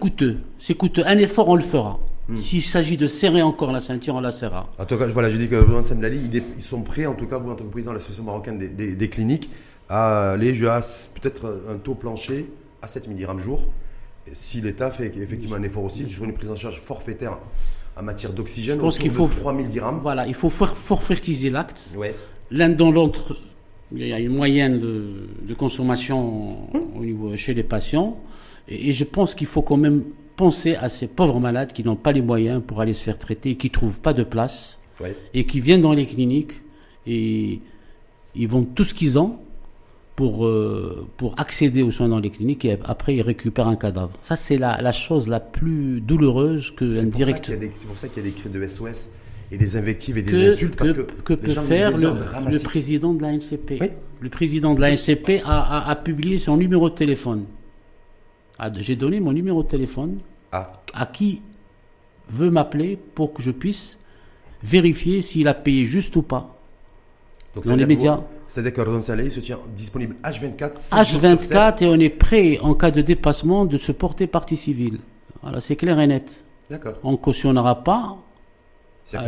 coûteux. 0.00 0.38
C'est 0.58 0.74
coûteux. 0.74 1.02
Un 1.06 1.18
effort, 1.18 1.48
on 1.48 1.56
le 1.56 1.62
fera. 1.62 1.98
Hmm. 2.28 2.36
S'il 2.36 2.62
s'agit 2.62 2.96
de 2.96 3.06
serrer 3.06 3.42
encore 3.42 3.72
la 3.72 3.80
ceinture, 3.80 4.14
on 4.14 4.20
la 4.20 4.30
serrera. 4.30 4.70
En 4.78 4.84
tout 4.84 4.98
cas, 4.98 5.06
voilà, 5.06 5.30
je 5.30 5.36
dis 5.36 5.48
que 5.48 5.56
vous, 5.56 5.82
Semlali, 5.82 6.20
ils 6.56 6.62
sont 6.62 6.82
prêts, 6.82 7.06
en 7.06 7.14
tout 7.14 7.26
cas, 7.26 7.38
vous, 7.38 7.50
en 7.50 7.54
tant 7.54 7.64
que 7.64 7.70
président 7.70 7.92
de 7.92 7.96
l'association 7.96 8.24
marocaine 8.24 8.58
des, 8.58 8.94
des, 8.94 9.08
cliniques, 9.08 9.50
à 9.88 10.32
aller 10.32 10.52
peut-être 10.52 11.62
un 11.70 11.78
taux 11.78 11.94
plancher 11.94 12.50
à 12.82 12.88
7000 12.88 13.16
dirhams 13.16 13.38
jour. 13.38 13.66
Si 14.32 14.60
l'État 14.60 14.90
fait 14.90 15.06
effectivement 15.16 15.56
un 15.56 15.62
effort 15.62 15.84
aussi 15.84 16.06
sur 16.08 16.24
une 16.24 16.34
prise 16.34 16.50
en 16.50 16.56
charge 16.56 16.78
forfaitaire 16.78 17.38
en 17.98 18.02
matière 18.02 18.32
d'oxygène. 18.32 18.76
Je 18.76 18.80
pense 18.80 18.98
qu'il 18.98 19.10
faut 19.10 19.26
3000 19.26 19.68
dirhams. 19.68 20.00
Voilà, 20.02 20.26
il 20.26 20.34
faut 20.34 20.50
forfaitiser 20.50 21.50
l'acte. 21.50 21.96
L'un 22.50 22.68
dans 22.70 22.90
l'autre, 22.90 23.36
il 23.92 24.06
y 24.06 24.12
a 24.12 24.18
une 24.18 24.34
moyenne 24.34 24.80
de, 24.80 25.54
consommation 25.54 26.72
au 26.96 27.04
niveau, 27.04 27.36
chez 27.36 27.54
les 27.54 27.62
patients. 27.62 28.20
Et, 28.68 28.92
je 28.92 29.04
pense 29.04 29.34
qu'il 29.34 29.46
faut 29.46 29.62
quand 29.62 29.76
même 29.76 30.04
penser 30.38 30.76
à 30.76 30.88
ces 30.88 31.08
pauvres 31.08 31.40
malades 31.40 31.72
qui 31.72 31.82
n'ont 31.84 31.96
pas 31.96 32.12
les 32.12 32.22
moyens 32.22 32.62
pour 32.66 32.80
aller 32.80 32.94
se 32.94 33.02
faire 33.02 33.18
traiter, 33.18 33.56
qui 33.56 33.66
ne 33.66 33.72
trouvent 33.72 34.00
pas 34.00 34.14
de 34.14 34.22
place, 34.22 34.78
et 35.34 35.44
qui 35.44 35.60
viennent 35.60 35.82
dans 35.82 35.92
les 35.92 36.06
cliniques 36.06 36.62
et 37.06 37.60
ils 38.34 38.48
vont 38.48 38.62
tout 38.62 38.84
ce 38.84 38.94
qu'ils 38.94 39.18
ont 39.18 39.38
pour, 40.16 40.46
euh, 40.46 41.06
pour 41.16 41.34
accéder 41.38 41.82
aux 41.82 41.90
soins 41.90 42.08
dans 42.08 42.18
les 42.18 42.30
cliniques 42.30 42.64
et 42.64 42.76
après 42.84 43.14
ils 43.14 43.22
récupèrent 43.22 43.68
un 43.68 43.76
cadavre. 43.76 44.12
Ça, 44.22 44.36
c'est 44.36 44.58
la, 44.58 44.80
la 44.82 44.92
chose 44.92 45.28
la 45.28 45.40
plus 45.40 46.00
douloureuse 46.00 46.72
que 46.72 46.84
un 46.84 47.04
directeur. 47.04 47.56
C'est 47.72 47.86
pour 47.86 47.96
ça 47.96 48.08
qu'il 48.08 48.24
y 48.24 48.26
a 48.26 48.30
des 48.30 48.34
cris 48.34 48.48
de 48.48 48.66
SOS 48.66 49.10
et 49.52 49.56
des 49.56 49.76
invectives 49.76 50.18
et 50.18 50.22
des 50.22 50.52
insultes. 50.52 50.76
Parce 50.76 50.92
que, 50.92 51.02
que 51.02 51.34
peut 51.34 51.48
faire 51.48 51.96
le, 51.96 52.50
le, 52.50 52.58
président 52.58 53.14
de 53.14 53.22
la 53.22 53.32
NCP 53.32 53.92
Le 54.20 54.28
président 54.28 54.74
de 54.74 54.80
la 54.80 54.92
NCP 54.92 55.42
a, 55.44 55.88
a, 55.88 55.96
publié 55.96 56.38
son 56.38 56.56
numéro 56.56 56.90
de 56.90 56.94
téléphone. 56.94 57.44
Ah, 58.58 58.70
j'ai 58.76 58.96
donné 58.96 59.20
mon 59.20 59.32
numéro 59.32 59.62
de 59.62 59.68
téléphone 59.68 60.18
ah. 60.52 60.72
à 60.92 61.06
qui 61.06 61.42
veut 62.30 62.50
m'appeler 62.50 62.98
pour 63.14 63.32
que 63.32 63.42
je 63.42 63.50
puisse 63.50 63.98
vérifier 64.62 65.22
s'il 65.22 65.48
a 65.48 65.54
payé 65.54 65.86
juste 65.86 66.16
ou 66.16 66.22
pas. 66.22 66.56
Donc, 67.54 67.66
dans 67.66 67.76
les 67.76 67.86
médias. 67.86 68.20
C'est-à-dire 68.46 68.72
que 68.72 69.00
Saleh 69.00 69.30
se 69.30 69.40
tient 69.40 69.58
disponible 69.76 70.16
H24. 70.24 70.90
H24 70.90 71.84
et 71.84 71.86
on 71.86 72.00
est 72.00 72.08
prêt 72.08 72.58
en 72.60 72.74
cas 72.74 72.90
de 72.90 73.02
dépassement 73.02 73.64
de 73.64 73.78
se 73.78 73.92
porter 73.92 74.26
partie 74.26 74.56
civile. 74.56 74.98
Voilà, 75.42 75.60
c'est 75.60 75.76
clair 75.76 76.00
et 76.00 76.06
net. 76.06 76.44
D'accord. 76.70 76.94
On 77.04 77.12
ne 77.12 77.16
cautionnera 77.16 77.84
pas 77.84 78.18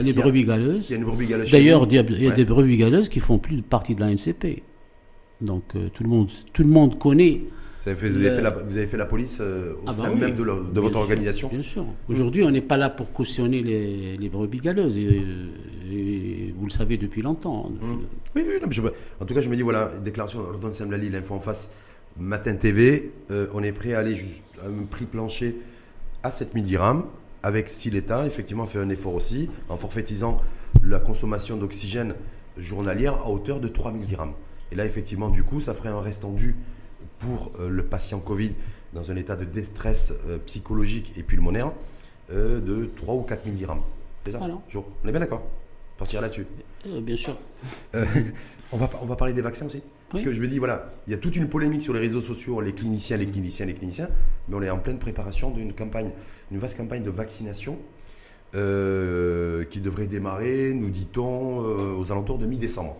les 0.00 0.12
brebis 0.12 0.44
galeuses. 0.44 0.90
galeuses. 0.90 1.50
D'ailleurs, 1.50 1.86
il 1.88 1.94
y 1.94 2.28
a, 2.28 2.32
des 2.32 2.44
brebis 2.44 2.76
galeuses 2.76 3.08
qui 3.08 3.20
font 3.20 3.38
plus 3.38 3.62
partie 3.62 3.94
de 3.94 4.00
la 4.00 4.10
NCP. 4.10 4.62
Donc 5.40 5.62
euh, 5.74 5.88
tout, 5.94 6.02
le 6.02 6.08
monde, 6.08 6.28
tout 6.52 6.62
le 6.62 6.68
monde 6.68 6.98
connaît 6.98 7.42
vous 7.84 8.16
avez, 8.16 8.86
fait, 8.86 8.96
la, 8.96 9.06
police 9.06 9.38
euh, 9.40 9.72
au 9.72 9.84
ah 9.86 9.92
sein 9.92 10.10
bah 10.10 10.26
même 10.26 10.36
de, 10.36 10.80
votre 10.80 10.98
organisation 10.98 11.48
Bien 11.48 11.62
sûr. 11.62 11.86
Aujourd'hui, 12.08 12.44
on 12.44 12.50
n'est 12.50 12.60
pas 12.60 12.76
là 12.76 12.90
pour 12.90 13.12
cautionner 13.12 13.62
les, 13.62 14.28
brebis 14.28 14.58
galeuses. 14.58 14.98
Et, 14.98 16.54
vous 16.56 16.66
le 16.66 16.70
savez 16.70 16.98
depuis 16.98 17.22
longtemps. 17.22 17.70
Mmh. 17.70 17.96
Oui, 18.36 18.44
oui 18.46 18.82
en 19.20 19.24
tout 19.24 19.34
cas, 19.34 19.40
je 19.40 19.48
me 19.48 19.56
dis 19.56 19.62
voilà, 19.62 19.90
déclaration 20.04 20.42
d'Ordon 20.42 20.70
Semlali, 20.72 21.08
l'info 21.08 21.34
en 21.34 21.40
face, 21.40 21.70
Matin 22.18 22.54
TV, 22.54 23.12
euh, 23.30 23.46
on 23.54 23.62
est 23.62 23.72
prêt 23.72 23.94
à 23.94 24.00
aller 24.00 24.16
à 24.62 24.66
un 24.66 24.84
prix 24.84 25.06
plancher 25.06 25.56
à 26.22 26.30
7000 26.30 26.64
dirhams, 26.64 27.04
avec 27.42 27.70
si 27.70 27.90
l'État, 27.90 28.26
effectivement, 28.26 28.66
fait 28.66 28.78
un 28.78 28.90
effort 28.90 29.14
aussi, 29.14 29.48
en 29.70 29.78
forfaitisant 29.78 30.40
la 30.84 30.98
consommation 30.98 31.56
d'oxygène 31.56 32.14
journalière 32.58 33.14
à 33.14 33.30
hauteur 33.30 33.58
de 33.58 33.68
3000 33.68 34.04
dirhams. 34.04 34.34
Et 34.70 34.74
là, 34.74 34.84
effectivement, 34.84 35.30
du 35.30 35.42
coup, 35.42 35.60
ça 35.60 35.72
ferait 35.72 35.88
un 35.88 36.00
reste 36.00 36.26
dû 36.34 36.56
pour 37.20 37.52
euh, 37.60 37.68
le 37.68 37.84
patient 37.84 38.18
Covid 38.18 38.52
dans 38.92 39.10
un 39.12 39.16
état 39.16 39.36
de 39.36 39.44
détresse 39.44 40.12
euh, 40.26 40.38
psychologique 40.46 41.12
et 41.16 41.22
pulmonaire 41.22 41.70
euh, 42.32 42.60
de 42.60 42.86
3 42.96 43.14
ou 43.14 43.22
4 43.22 43.44
000 43.44 43.54
dirhams. 43.54 43.82
C'est 44.26 44.32
ça 44.32 44.40
jour. 44.68 44.86
On 45.04 45.08
est 45.08 45.12
bien 45.12 45.20
d'accord 45.20 45.42
Partir 45.96 46.20
là-dessus. 46.20 46.46
bien 46.84 47.16
sûr. 47.16 47.36
on, 48.72 48.76
va, 48.76 48.90
on 49.00 49.06
va 49.06 49.16
parler 49.16 49.34
des 49.34 49.42
vaccins 49.42 49.66
aussi 49.66 49.82
Parce 50.10 50.22
que 50.22 50.32
je 50.32 50.40
me 50.40 50.48
dis, 50.48 50.58
voilà, 50.58 50.90
il 51.06 51.10
y 51.10 51.14
a 51.14 51.18
toute 51.18 51.36
une 51.36 51.48
polémique 51.48 51.82
sur 51.82 51.92
les 51.92 52.00
réseaux 52.00 52.22
sociaux, 52.22 52.60
les 52.60 52.72
cliniciens, 52.72 53.18
les 53.18 53.26
cliniciens, 53.26 53.66
les 53.66 53.74
cliniciens, 53.74 54.08
mais 54.48 54.56
on 54.56 54.62
est 54.62 54.70
en 54.70 54.78
pleine 54.78 54.98
préparation 54.98 55.50
d'une 55.50 55.74
campagne, 55.74 56.10
une 56.50 56.58
vaste 56.58 56.78
campagne 56.78 57.02
de 57.02 57.10
vaccination 57.10 57.78
qui 58.52 59.80
devrait 59.80 60.06
démarrer, 60.06 60.72
nous 60.72 60.90
dit-on, 60.90 61.58
aux 61.58 62.10
alentours 62.10 62.38
de 62.38 62.46
mi-décembre. 62.46 62.96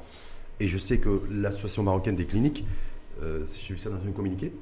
Et 0.61 0.69
je 0.69 0.77
sais 0.77 0.99
que 0.99 1.23
l'association 1.31 1.83
marocaine 1.83 2.17
des 2.17 2.27
cliniques 2.27 2.65
euh, 3.23 3.43
si 3.47 3.65
j'ai 3.67 3.75
vu 3.75 3.81
ça 3.81 3.91
dans 3.91 3.97
un 3.97 4.13
communiqué. 4.13 4.53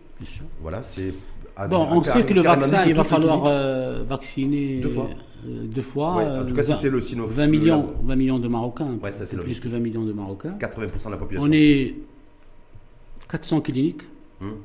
Voilà, 0.60 0.82
c'est. 0.82 1.14
Bon, 1.68 1.86
on 1.90 2.02
sait 2.02 2.24
que 2.24 2.34
le 2.34 2.42
vaccin, 2.42 2.84
il 2.86 2.94
va 2.94 3.04
falloir 3.04 3.44
euh, 3.46 4.02
vacciner 4.08 4.80
deux 4.80 4.88
fois. 4.88 5.08
Euh, 5.46 5.64
deux 5.66 5.82
fois 5.82 6.40
en 6.40 6.44
tout 6.44 6.54
cas, 6.54 6.64
si 6.64 6.74
c'est 6.74 6.90
le 6.90 7.00
Sinovac. 7.00 7.36
20 7.36 7.46
millions, 7.46 7.86
20 8.02 8.16
millions 8.16 8.38
de 8.40 8.48
Marocains. 8.48 8.98
Ouais, 9.00 9.12
ça, 9.12 9.26
c'est 9.26 9.36
plus 9.36 9.60
que 9.60 9.68
20 9.68 9.78
millions 9.78 10.04
de 10.04 10.12
Marocains. 10.12 10.56
80% 10.58 11.06
de 11.06 11.10
la 11.10 11.16
population. 11.16 11.48
On 11.48 11.52
est 11.52 11.94
400 13.30 13.60
cliniques 13.60 14.02
hum. 14.40 14.56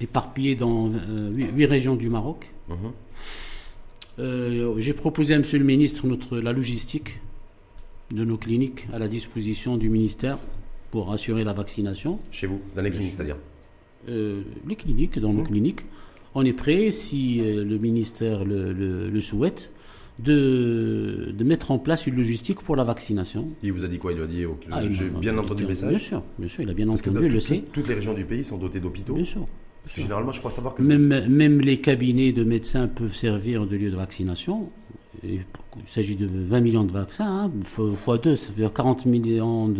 éparpillées 0.00 0.54
dans 0.54 0.90
8, 0.90 1.66
régions 1.66 1.96
du 1.96 2.08
Maroc. 2.08 2.50
Hum. 2.70 2.92
j'ai 4.78 4.94
proposé 4.94 5.34
à 5.34 5.38
Monsieur 5.38 5.58
le 5.58 5.64
ministre 5.66 6.06
notre, 6.06 6.38
la 6.38 6.52
logistique 6.52 7.20
de 8.10 8.24
nos 8.24 8.38
cliniques 8.38 8.86
à 8.94 8.98
la 8.98 9.08
disposition 9.08 9.76
du 9.76 9.90
ministère 9.90 10.38
pour 10.90 11.12
assurer 11.12 11.44
la 11.44 11.52
vaccination. 11.52 12.18
Chez 12.30 12.46
vous, 12.46 12.60
dans 12.74 12.82
les 12.82 12.90
cliniques, 12.90 13.14
c'est-à-dire 13.14 13.36
euh, 14.08 14.42
Les 14.66 14.76
cliniques, 14.76 15.18
dans 15.18 15.32
nos 15.32 15.42
mmh. 15.42 15.48
cliniques. 15.48 15.80
On 16.34 16.44
est 16.44 16.52
prêt, 16.52 16.90
si 16.90 17.40
euh, 17.40 17.64
le 17.64 17.78
ministère 17.78 18.44
le, 18.44 19.20
souhaite, 19.20 19.72
de, 20.18 21.32
de, 21.36 21.44
mettre 21.44 21.70
en 21.70 21.78
place 21.78 22.06
une 22.06 22.16
logistique 22.16 22.60
pour 22.60 22.76
la 22.76 22.84
vaccination. 22.84 23.48
Il 23.62 23.72
vous 23.72 23.84
a 23.84 23.88
dit 23.88 23.98
quoi? 23.98 24.12
Il 24.12 24.20
a 24.20 24.26
dit 24.26 24.44
ah, 24.70 24.82
J'ai 24.88 25.08
bien 25.08 25.36
entendu 25.38 25.62
le 25.62 25.68
message 25.68 25.90
Bien 25.90 25.98
sûr, 25.98 26.22
bien 26.38 26.48
sûr, 26.48 26.62
il 26.62 26.70
a 26.70 26.74
bien 26.74 26.88
entendu, 26.88 27.26
il 27.26 27.32
le 27.32 27.40
sait. 27.40 27.64
Toutes 27.72 27.88
les 27.88 27.94
régions 27.94 28.14
du 28.14 28.24
pays 28.24 28.44
sont 28.44 28.58
dotées 28.58 28.80
d'hôpitaux 28.80 29.14
Bien 29.14 29.24
sûr. 29.24 29.46
Parce 29.82 29.94
que 29.94 30.00
généralement, 30.00 30.32
je 30.32 30.40
crois 30.40 30.50
savoir 30.50 30.74
que. 30.74 30.82
Même, 30.82 31.28
même 31.28 31.60
les 31.60 31.80
cabinets 31.80 32.32
de 32.32 32.42
médecins 32.42 32.88
peuvent 32.88 33.14
servir 33.14 33.66
de 33.66 33.76
lieu 33.76 33.90
de 33.90 33.96
vaccination 33.96 34.70
il 35.28 35.88
s'agit 35.88 36.16
de 36.16 36.26
20 36.26 36.60
millions 36.60 36.84
de 36.84 36.92
vaccins, 36.92 37.50
hein, 37.50 37.50
fois 37.64 38.18
2, 38.18 38.36
ça 38.36 38.50
veut 38.50 38.56
dire 38.56 38.72
40 38.72 39.06
millions 39.06 39.72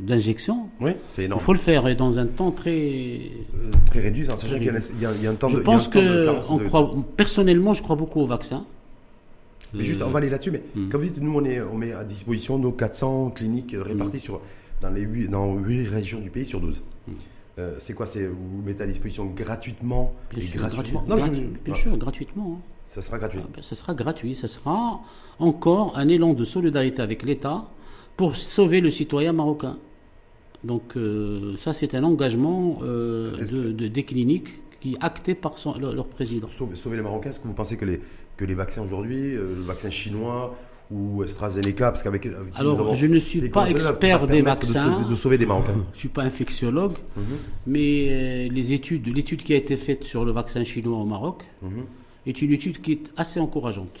d'injections. 0.00 0.68
Oui, 0.80 0.92
c'est 1.08 1.24
énorme. 1.24 1.40
Il 1.40 1.44
faut 1.44 1.52
le 1.52 1.58
faire 1.58 1.88
et 1.88 1.94
dans 1.94 2.18
un 2.18 2.26
temps 2.26 2.50
très. 2.50 2.70
Euh, 2.70 3.70
très 3.86 4.00
réduit, 4.00 4.26
sachant 4.26 4.58
qu'il 4.58 4.64
y, 5.00 5.26
a 5.26 5.30
un 5.30 5.34
temps 5.34 5.48
je 5.48 5.58
pense 5.58 5.88
que, 5.88 6.28
on 6.50 6.58
croit, 6.58 6.94
personnellement, 7.16 7.72
je 7.72 7.82
crois 7.82 7.96
beaucoup 7.96 8.20
au 8.20 8.26
vaccin. 8.26 8.64
Mais 9.74 9.84
juste, 9.84 10.02
on 10.02 10.10
va 10.10 10.18
aller 10.18 10.28
là-dessus. 10.28 10.50
Mais 10.50 10.62
hmm. 10.74 10.90
comme 10.90 11.00
vous 11.00 11.08
dites, 11.08 11.22
nous, 11.22 11.34
on, 11.34 11.44
est, 11.44 11.60
on 11.62 11.76
met 11.76 11.92
à 11.92 12.04
disposition 12.04 12.58
nos 12.58 12.72
400 12.72 13.30
cliniques 13.30 13.74
réparties 13.78 14.20
sur, 14.20 14.42
dans, 14.82 14.90
les 14.90 15.00
8, 15.00 15.28
dans 15.28 15.54
8 15.54 15.88
régions 15.88 16.20
du 16.20 16.28
pays 16.28 16.44
sur 16.44 16.60
12. 16.60 16.82
Euh, 17.58 17.74
c'est 17.78 17.92
quoi 17.94 18.06
vous 18.06 18.62
mettez 18.64 18.82
à 18.82 18.86
disposition 18.86 19.26
gratuitement 19.26 20.14
Bien 20.30 20.46
sûr, 20.46 20.56
gratuitement? 20.56 21.04
Non, 21.06 21.16
bien 21.16 21.74
sûr, 21.74 21.96
gratuitement. 21.96 22.58
Hein. 22.58 22.71
Ça 22.92 23.00
sera 23.00 23.18
gratuit. 23.18 23.40
Ah, 23.42 23.48
ben, 23.54 23.62
ça 23.62 23.74
sera 23.74 23.94
gratuit. 23.94 24.34
Sera 24.34 25.00
encore 25.38 25.96
un 25.96 26.08
élan 26.08 26.34
de 26.34 26.44
solidarité 26.44 27.00
avec 27.00 27.22
l'État 27.22 27.64
pour 28.18 28.36
sauver 28.36 28.82
le 28.82 28.90
citoyen 28.90 29.32
marocain. 29.32 29.78
Donc 30.62 30.96
euh, 30.96 31.56
ça, 31.56 31.72
c'est 31.72 31.94
un 31.94 32.04
engagement 32.04 32.80
euh, 32.82 33.34
de, 33.50 33.88
des 33.88 34.02
cliniques 34.02 34.50
qui 34.82 34.92
est 34.92 34.98
acté 35.00 35.34
par 35.34 35.54
leur, 35.80 36.06
président. 36.06 36.48
Sauver, 36.48 36.96
les 36.96 37.02
Marocains, 37.02 37.30
est-ce 37.30 37.40
que 37.40 37.48
vous 37.48 37.54
pensez 37.54 37.78
que 37.78 37.86
les, 37.86 37.98
que 38.36 38.44
les 38.44 38.54
vaccins 38.54 38.82
aujourd'hui, 38.82 39.36
le 39.36 39.62
vaccin 39.62 39.88
chinois, 39.88 40.54
ou 40.90 41.22
AstraZeneca 41.22 41.90
parce 41.90 42.02
qu'avec 42.02 42.28
alors 42.56 42.94
je 42.94 43.06
ne 43.06 43.16
suis 43.16 43.48
pas 43.48 43.70
expert 43.70 44.26
des 44.26 44.42
vaccins 44.42 45.08
de 45.08 45.14
sauver, 45.14 45.38
des 45.38 45.46
Marocains 45.46 45.86
je 45.94 45.98
suis 46.00 46.08
pas 46.10 46.22
infectiologue 46.22 46.98
mhm. 47.16 47.24
mais 47.66 48.08
euh, 48.10 48.48
les 48.52 48.72
études 48.74 49.06
l'étude 49.06 49.42
qui 49.42 49.54
a 49.54 49.56
été 49.56 49.78
faite 49.78 50.04
sur 50.04 50.26
le 50.26 50.32
vaccin 50.32 50.64
chinois 50.64 50.98
au 50.98 51.06
Maroc 51.06 51.44
mhm. 51.62 51.86
Est 52.26 52.42
une 52.42 52.52
étude 52.52 52.80
qui 52.80 52.92
est 52.92 53.02
assez 53.16 53.40
encourageante. 53.40 54.00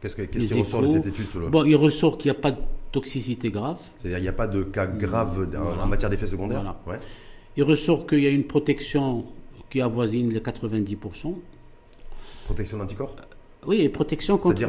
Qu'est-ce, 0.00 0.16
qui 0.16 0.54
ressort 0.54 0.82
de 0.82 0.88
cette 0.88 1.06
étude 1.06 1.26
bon 1.50 1.64
il 1.64 1.74
ressort 1.74 2.18
qu'il 2.18 2.30
n'y 2.30 2.36
a 2.36 2.40
pas 2.40 2.50
de 2.52 2.58
toxicité 2.92 3.50
grave. 3.50 3.78
C'est-à-dire 3.98 4.18
il 4.18 4.22
n'y 4.22 4.28
a 4.28 4.32
pas 4.32 4.46
de 4.46 4.62
cas 4.62 4.86
graves 4.86 5.48
en, 5.56 5.86
matière 5.86 6.10
d'effets 6.10 6.26
secondaires 6.26 6.76
il 7.56 7.62
ressort 7.62 8.06
qu'il 8.06 8.20
y 8.20 8.26
a 8.26 8.30
une 8.30 8.44
protection 8.44 9.24
qui 9.70 9.80
avoisine 9.80 10.30
les 10.30 10.40
90% 10.40 11.34
protection 12.46 12.78
d'anticorps 12.78 13.16
oui, 13.66 13.88
protection 13.88 14.36
contre 14.36 14.62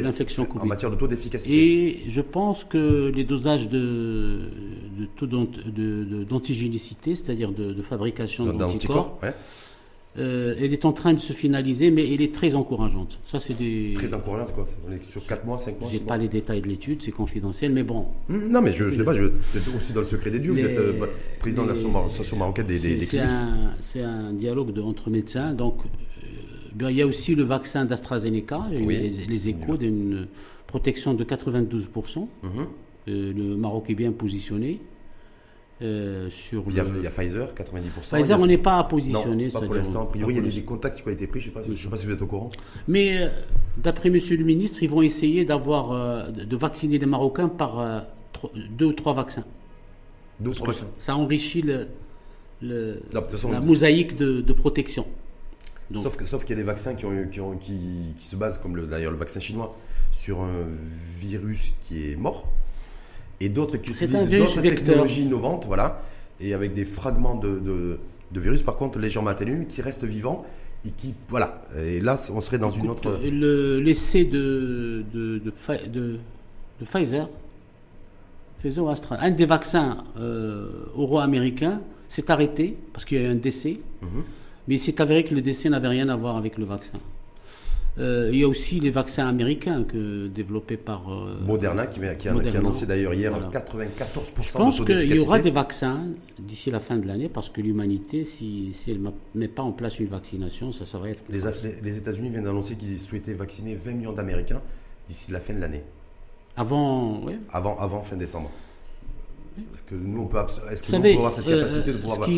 l'infection 0.00 0.46
En 0.60 0.66
matière 0.66 0.90
de 0.90 0.96
taux 0.96 1.06
d'efficacité. 1.06 1.54
Et 1.54 2.04
je 2.08 2.20
pense 2.20 2.64
que 2.64 3.12
les 3.14 3.22
dosages 3.22 3.68
de, 3.68 4.40
de 4.98 5.06
taux 5.16 5.26
d'antigénicité, 5.26 7.14
c'est-à-dire 7.14 7.52
de, 7.52 7.80
fabrication 7.82 8.46
d'anticorps, 8.46 9.20
euh, 10.18 10.54
elle 10.58 10.72
est 10.74 10.84
en 10.84 10.92
train 10.92 11.14
de 11.14 11.20
se 11.20 11.32
finaliser, 11.32 11.90
mais 11.90 12.12
elle 12.12 12.20
est 12.20 12.34
très 12.34 12.54
encourageante. 12.54 13.18
Ça, 13.24 13.40
c'est 13.40 13.56
des... 13.56 13.94
Très 13.94 14.12
encourageante, 14.12 14.54
quoi. 14.54 14.66
On 14.86 14.92
est 14.92 15.02
sur 15.04 15.24
4 15.26 15.46
mois, 15.46 15.58
5 15.58 15.80
mois 15.80 15.88
Je 15.90 15.98
n'ai 15.98 16.04
pas 16.04 16.18
les 16.18 16.28
détails 16.28 16.60
de 16.60 16.68
l'étude, 16.68 17.02
c'est 17.02 17.12
confidentiel, 17.12 17.72
mais 17.72 17.82
bon. 17.82 18.06
Non, 18.28 18.60
mais 18.60 18.72
je 18.72 18.84
ne 18.84 18.96
sais 18.96 19.04
pas, 19.04 19.14
je, 19.14 19.22
vous 19.24 19.56
êtes 19.56 19.76
aussi 19.76 19.92
dans 19.92 20.00
le 20.00 20.06
secret 20.06 20.30
des 20.30 20.38
dieux. 20.38 20.52
vous 20.52 20.58
êtes 20.58 20.78
euh, 20.78 21.06
président 21.38 21.64
de 21.64 21.68
l'association 21.68 22.36
marocaine 22.36 22.66
des, 22.66 22.78
des, 22.78 23.00
C'est 23.00 23.20
un, 23.20 23.70
un, 24.04 24.32
dialogue 24.34 24.72
de, 24.72 24.82
entre 24.82 25.08
médecins, 25.08 25.54
donc 25.54 25.76
il 26.78 26.96
y 26.96 27.02
a 27.02 27.06
aussi 27.06 27.34
le 27.34 27.44
vaccin 27.44 27.84
d'AstraZeneca, 27.84 28.66
les, 28.70 29.48
échos 29.48 29.76
d'une 29.76 30.26
protection 30.66 31.14
de 31.14 31.24
92%. 31.24 32.18
Mhm. 32.18 32.50
Euh, 33.08 33.32
le 33.32 33.56
Maroc 33.56 33.86
est 33.88 33.94
bien 33.94 34.12
positionné. 34.12 34.78
Euh, 35.82 36.30
sur 36.30 36.64
il, 36.68 36.76
y 36.76 36.80
a, 36.80 37.10
Pfizer, 37.10 37.48
90%. 37.54 38.16
Pfizer, 38.16 38.40
on 38.40 38.46
n'est 38.46 38.58
pas 38.58 38.82
positionné. 38.84 39.46
Non, 39.46 39.60
pas 39.60 39.66
pour 39.66 39.74
l'instant. 39.74 40.02
A 40.02 40.06
priori, 40.06 40.34
il 40.34 40.36
y 40.36 40.48
a 40.48 40.50
des 40.52 40.62
contacts 40.62 40.96
qui 40.96 41.08
ont 41.08 41.10
été 41.10 41.26
pris. 41.26 41.40
Je 41.40 41.50
ne 41.50 41.76
sais, 41.76 41.82
sais, 41.82 41.88
pas 41.88 41.96
si 41.96 42.06
vous 42.06 42.12
êtes 42.12 42.22
au 42.22 42.26
courant. 42.26 42.52
Mais 42.86 43.18
euh, 43.18 43.28
d'après 43.76 44.08
Monsieur 44.10 44.36
le 44.36 44.44
ministre, 44.44 44.82
ils 44.82 44.90
vont 44.90 45.02
essayer 45.02 45.44
d'avoir, 45.44 46.32
de 46.32 46.56
vacciner 46.56 46.98
les 46.98 47.06
Marocains 47.06 47.48
par 47.48 48.06
deux 48.70 48.86
ou 48.86 48.92
trois 48.92 49.14
vaccins. 49.14 49.44
Deux 50.38 50.50
ou 50.50 50.54
trois 50.54 50.68
vaccins. 50.68 50.88
Ça 50.98 51.16
enrichit 51.16 51.62
le, 51.62 53.00
la 53.12 53.60
mosaïque 53.60 54.14
de 54.16 54.52
protection. 54.52 55.06
Sauf, 56.00 56.44
qu'il 56.44 56.50
y 56.50 56.52
a 56.52 56.56
des 56.56 56.62
vaccins 56.62 56.94
qui, 56.94 57.04
ont, 57.04 57.26
qui, 57.30 57.40
ont, 57.40 57.56
qui, 57.56 58.14
se 58.18 58.36
basent, 58.36 58.58
comme 58.58 58.86
d'ailleurs 58.86 59.12
le 59.12 59.18
vaccin 59.18 59.40
chinois, 59.40 59.76
sur 60.10 60.40
un 60.40 60.66
virus 61.18 61.74
qui 61.82 62.10
est 62.10 62.16
mort, 62.16 62.48
et 63.44 63.48
d'autres 63.48 63.76
qui 63.76 63.90
utilisent 63.90 64.28
d'autres 64.28 64.60
technologies 64.60 65.22
innovantes, 65.22 65.64
voilà, 65.66 66.02
et 66.40 66.54
avec 66.54 66.72
des 66.72 66.84
fragments 66.84 67.34
de, 67.34 67.58
de, 67.58 68.40
virus, 68.40 68.62
par 68.62 68.76
contre, 68.76 68.98
légèrement 68.98 69.30
atténués, 69.30 69.66
qui 69.66 69.82
restent 69.82 70.04
vivants, 70.04 70.44
et 70.86 70.90
qui, 70.90 71.14
voilà, 71.28 71.62
et 71.78 72.00
là, 72.00 72.18
on 72.34 72.40
serait 72.40 72.58
dans 72.58 72.70
une 72.70 72.90
autre... 72.90 73.20
L'essai 73.22 74.24
de, 74.24 75.04
de, 75.12 75.38
de, 75.38 75.52
Pfizer, 76.84 77.28
Pfizer 78.60 78.88
Astra, 78.88 79.16
un 79.20 79.30
des 79.30 79.46
vaccins 79.46 79.98
euh, 80.18 80.68
euro-américains 80.96 81.80
s'est 82.08 82.30
arrêté, 82.30 82.76
parce 82.92 83.04
qu'il 83.04 83.20
y 83.20 83.24
a 83.24 83.28
eu 83.28 83.30
un 83.30 83.36
décès, 83.36 83.78
mhm. 84.02 84.22
Mais 84.68 84.76
il 84.76 84.78
s'est 84.78 85.00
avéré 85.00 85.24
que 85.24 85.34
le 85.34 85.42
décès 85.42 85.68
n'avait 85.68 85.88
rien 85.88 86.08
à 86.08 86.16
voir 86.16 86.36
avec 86.36 86.58
le 86.58 86.64
vaccin. 86.64 86.98
Euh, 87.98 88.30
il 88.32 88.38
y 88.38 88.44
a 88.44 88.48
aussi 88.48 88.80
les 88.80 88.90
vaccins 88.90 89.28
américains 89.28 89.84
que, 89.84 90.26
développés 90.26 90.78
par 90.78 91.12
euh, 91.12 91.38
Moderna, 91.44 91.86
qui, 91.86 92.00
qui, 92.18 92.28
a, 92.28 92.32
annoncé 92.32 92.86
d'ailleurs 92.86 93.12
hier 93.12 93.30
94% 93.50 94.42
Je 94.42 94.52
pense 94.52 94.82
qu'il 94.82 95.14
y 95.14 95.18
aura 95.18 95.38
des 95.38 95.50
vaccins 95.50 96.06
d'ici 96.38 96.70
la 96.70 96.80
fin 96.80 96.96
de 96.96 97.06
l'année 97.06 97.28
parce 97.28 97.50
que 97.50 97.60
l'humanité, 97.60 98.24
si, 98.24 98.72
si 98.72 98.92
elle 98.92 99.02
ne 99.02 99.10
met 99.34 99.48
pas 99.48 99.62
en 99.62 99.72
place 99.72 99.98
une 100.00 100.06
vaccination, 100.06 100.72
ça, 100.72 100.86
ça 100.86 100.98
va 100.98 101.10
être. 101.10 101.22
Les, 101.28 101.40
les 101.82 101.96
États-Unis 101.98 102.30
viennent 102.30 102.44
d'annoncer 102.44 102.76
qu'ils 102.76 102.98
souhaitaient 102.98 103.34
vacciner 103.34 103.74
20 103.74 103.92
millions 103.92 104.12
d'Américains 104.12 104.62
d'ici 105.06 105.30
la 105.30 105.40
fin 105.40 105.52
de 105.52 105.60
l'année. 105.60 105.82
Avant. 106.56 107.22
Avant, 107.52 107.78
avant 107.78 108.02
fin 108.02 108.16
décembre. 108.16 108.50
Est-ce 109.74 109.82
que 109.82 109.94
nous, 109.94 110.22
on 110.22 110.26
peut, 110.26 110.38
est-ce 110.70 110.82
que 110.82 110.92
nous, 110.92 110.98
on 110.98 111.02
peut 111.02 111.10
avoir 111.10 111.32
cette 111.32 111.46
euh, 111.46 111.60
capacité 111.60 111.92
de 111.92 111.98
pouvoir. 111.98 112.28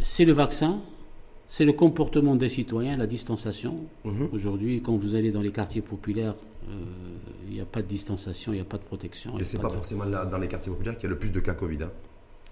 C'est 0.00 0.24
le 0.24 0.32
vaccin 0.32 0.80
c'est 1.48 1.64
le 1.64 1.72
comportement 1.72 2.36
des 2.36 2.48
citoyens, 2.48 2.96
la 2.96 3.06
distanciation. 3.06 3.86
Mhm. 4.04 4.28
Aujourd'hui, 4.32 4.82
quand 4.82 4.96
vous 4.96 5.14
allez 5.14 5.30
dans 5.30 5.40
les 5.40 5.50
quartiers 5.50 5.80
populaires, 5.80 6.34
euh, 6.68 6.74
il 7.48 7.54
n'y 7.54 7.60
a 7.60 7.64
pas 7.64 7.80
de 7.80 7.86
distanciation, 7.86 8.52
il 8.52 8.56
n'y 8.56 8.60
a 8.60 8.66
pas 8.66 8.76
de 8.76 8.82
protection. 8.82 9.38
Et 9.38 9.44
ce 9.44 9.56
n'est 9.56 9.62
pas, 9.62 9.70
forcément 9.70 10.04
là, 10.04 10.26
dans 10.26 10.36
les 10.36 10.48
quartiers 10.48 10.70
populaires 10.70 10.96
qu'il 10.96 11.04
y 11.04 11.06
a 11.06 11.10
le 11.10 11.18
plus 11.18 11.32
de 11.32 11.40
cas 11.40 11.54
Covid. 11.54 11.84
Hein. 11.84 11.90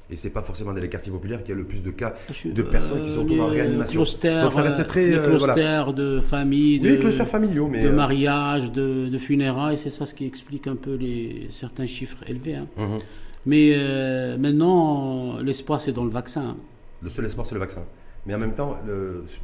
Et 0.08 0.16
c'est 0.16 0.30
pas 0.30 0.40
forcément 0.40 0.72
dans 0.72 0.80
les 0.80 0.88
quartiers 0.88 1.12
populaires 1.12 1.42
qu'il 1.42 1.50
y 1.50 1.52
a 1.52 1.60
le 1.60 1.66
plus 1.66 1.82
de 1.82 1.90
cas 1.90 2.14
de 2.44 2.62
personnes 2.62 3.02
qui 3.02 3.10
sont 3.10 3.28
en 3.38 3.48
réanimation. 3.48 4.00
Donc 4.00 4.52
ça 4.52 4.62
reste 4.62 4.86
très 4.86 5.12
euh, 5.12 5.28
clusters 5.28 5.92
de 5.92 6.20
famille, 6.20 6.78
de, 6.78 6.94
clusters 6.94 7.26
familiaux, 7.26 7.66
mais 7.66 7.82
de 7.82 7.88
euh, 7.88 7.92
mariage, 7.92 8.70
de, 8.70 9.08
de 9.08 9.18
funérailles, 9.18 9.76
c'est 9.76 9.90
ça 9.90 10.06
ce 10.06 10.14
qui 10.14 10.24
explique 10.24 10.68
un 10.68 10.76
peu 10.76 10.94
les 10.94 11.48
certains 11.50 11.86
chiffres 11.86 12.18
élevés. 12.28 12.54
Hein. 12.54 12.68
Mhm. 12.76 12.98
Mais 13.46 14.38
maintenant, 14.38 15.38
l'espoir 15.38 15.80
c'est 15.80 15.92
dans 15.92 16.04
le 16.04 16.10
vaccin. 16.10 16.50
Hein. 16.50 16.56
Le 17.02 17.10
seul 17.10 17.26
espoir 17.26 17.46
c'est 17.46 17.56
le 17.56 17.60
vaccin. 17.60 17.82
Mais 18.26 18.34
en 18.34 18.38
même 18.38 18.54
temps, 18.54 18.76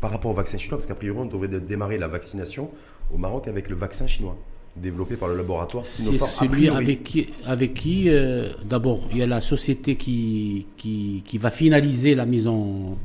par 0.01 0.11
rapport 0.11 0.31
au 0.31 0.35
vaccin 0.35 0.59
chinois, 0.59 0.77
parce 0.79 0.87
qu'a 0.87 0.95
priori, 0.95 1.19
on 1.21 1.27
devrait 1.27 1.49
démarrer 1.49 1.99
la 1.99 2.09
vaccination 2.09 2.71
au 3.13 3.17
Maroc 3.17 3.47
avec 3.47 3.71
le 3.71 3.77
vaccin 3.77 4.07
chinois, 4.07 4.37
développé 4.77 5.17
par 5.17 5.29
le 5.29 5.37
laboratoire 5.37 5.87
Sinopharm. 5.87 6.31
C'est 6.31 6.47
celui 6.47 6.69
avec 6.69 7.05
qui, 7.05 7.29
avec 7.45 7.75
qui 7.75 8.09
euh, 8.09 8.53
d'abord, 8.65 9.07
il 9.13 9.19
y 9.19 9.23
a 9.23 9.27
la 9.27 9.41
société 9.41 9.97
qui, 9.97 10.67
qui, 10.77 11.23
qui 11.25 11.39
va 11.39 11.51
finaliser 11.51 12.15
la 12.15 12.27
mise 12.27 12.49
en. 12.49 12.97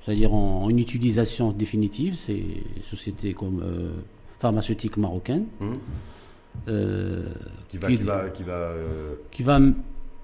C'est-à-dire 0.00 0.32
en, 0.32 0.68
utilisation 0.70 1.52
définitive, 1.52 2.14
c'est 2.16 2.38
une 2.38 2.82
société 2.82 3.34
comme 3.34 3.62
euh, 3.62 3.92
pharmaceutique 4.40 4.96
marocaine. 4.96 5.46
Hum. 5.60 5.78
Euh, 6.66 7.28
qui 7.68 7.78
va, 7.78 7.88
qui, 7.88 7.96
va, 7.96 8.28
qui, 8.30 8.42
va, 8.42 8.72
qui 9.30 9.42
va 9.44 9.60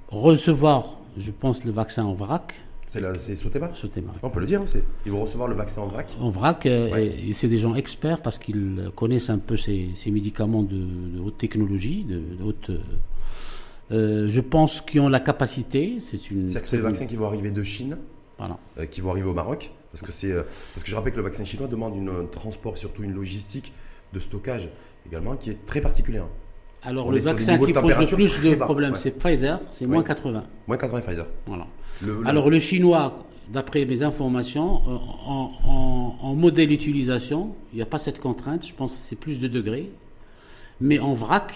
recevoir, 0.08 0.98
je 1.16 1.30
pense, 1.30 1.64
le 1.64 1.70
vaccin 1.70 2.04
en 2.04 2.14
vrac 2.14 2.54
c'est 2.86 3.36
Sotema 3.36 3.74
Sotema. 3.74 4.12
On 4.22 4.30
peut 4.30 4.40
le 4.40 4.46
dire, 4.46 4.62
ils 5.04 5.12
vont 5.12 5.22
recevoir 5.22 5.48
le 5.48 5.54
vaccin 5.54 5.82
en 5.82 5.86
vrac 5.86 6.16
En 6.20 6.30
vrac, 6.30 6.66
euh, 6.66 6.96
et, 6.96 7.32
c'est 7.32 7.48
des 7.48 7.58
gens 7.58 7.74
experts 7.74 8.22
parce 8.22 8.38
qu'ils 8.38 8.90
connaissent 8.94 9.30
un 9.30 9.38
peu 9.38 9.56
ces, 9.56 9.92
médicaments 10.06 10.62
de, 10.62 11.20
haute 11.24 11.38
technologie, 11.38 12.04
de, 12.04 12.22
haute. 12.44 12.70
Euh, 13.92 14.28
je 14.28 14.40
pense 14.40 14.80
qu'ils 14.80 15.00
ont 15.00 15.08
la 15.08 15.20
capacité. 15.20 15.98
C'est 16.00 16.30
une. 16.30 16.48
C'est 16.48 16.72
les 16.72 16.78
vaccins 16.78 17.06
qui 17.06 17.16
vont 17.16 17.26
arriver 17.26 17.50
de 17.50 17.62
Chine, 17.62 17.98
voilà. 18.38 18.58
Euh, 18.78 18.86
qui 18.86 19.00
vont 19.00 19.10
arriver 19.10 19.28
au 19.28 19.34
Maroc, 19.34 19.72
parce 19.90 20.02
que 20.02 20.12
c'est 20.12 20.34
parce 20.34 20.82
que 20.82 20.90
je 20.90 20.94
rappelle 20.94 21.12
que 21.12 21.18
le 21.18 21.24
vaccin 21.24 21.44
chinois 21.44 21.68
demande 21.68 21.94
un 22.08 22.26
transport, 22.26 22.78
surtout 22.78 23.02
une 23.02 23.14
logistique 23.14 23.72
de 24.12 24.20
stockage 24.20 24.68
également, 25.06 25.36
qui 25.36 25.50
est 25.50 25.66
très 25.66 25.80
particulière. 25.80 26.26
Alors, 26.86 27.10
le 27.10 27.18
vaccin 27.18 27.58
qui 27.58 27.72
pose 27.72 27.98
le 27.98 28.06
plus 28.06 28.40
de 28.42 28.54
problèmes, 28.54 28.94
c'est 28.94 29.10
Pfizer, 29.10 29.60
c'est 29.70 29.86
moins 29.86 30.02
80. 30.02 30.44
Moins 30.68 30.76
80 30.76 31.00
Pfizer. 31.00 31.26
Voilà. 31.46 31.66
Alors, 32.24 32.48
le 32.48 32.58
chinois, 32.60 33.26
d'après 33.52 33.84
mes 33.84 34.02
informations, 34.02 34.82
euh, 34.88 35.68
en, 36.22 36.34
modèle 36.34 36.70
utilisation, 36.70 37.54
il 37.72 37.76
n'y 37.76 37.82
a 37.82 37.86
pas 37.86 37.98
cette 37.98 38.20
contrainte, 38.20 38.66
je 38.66 38.74
pense 38.74 38.92
que 38.92 38.98
c'est 38.98 39.16
plus 39.16 39.40
de 39.40 39.48
degrés. 39.48 39.90
Mais 40.80 40.98
en 40.98 41.14
vrac, 41.14 41.54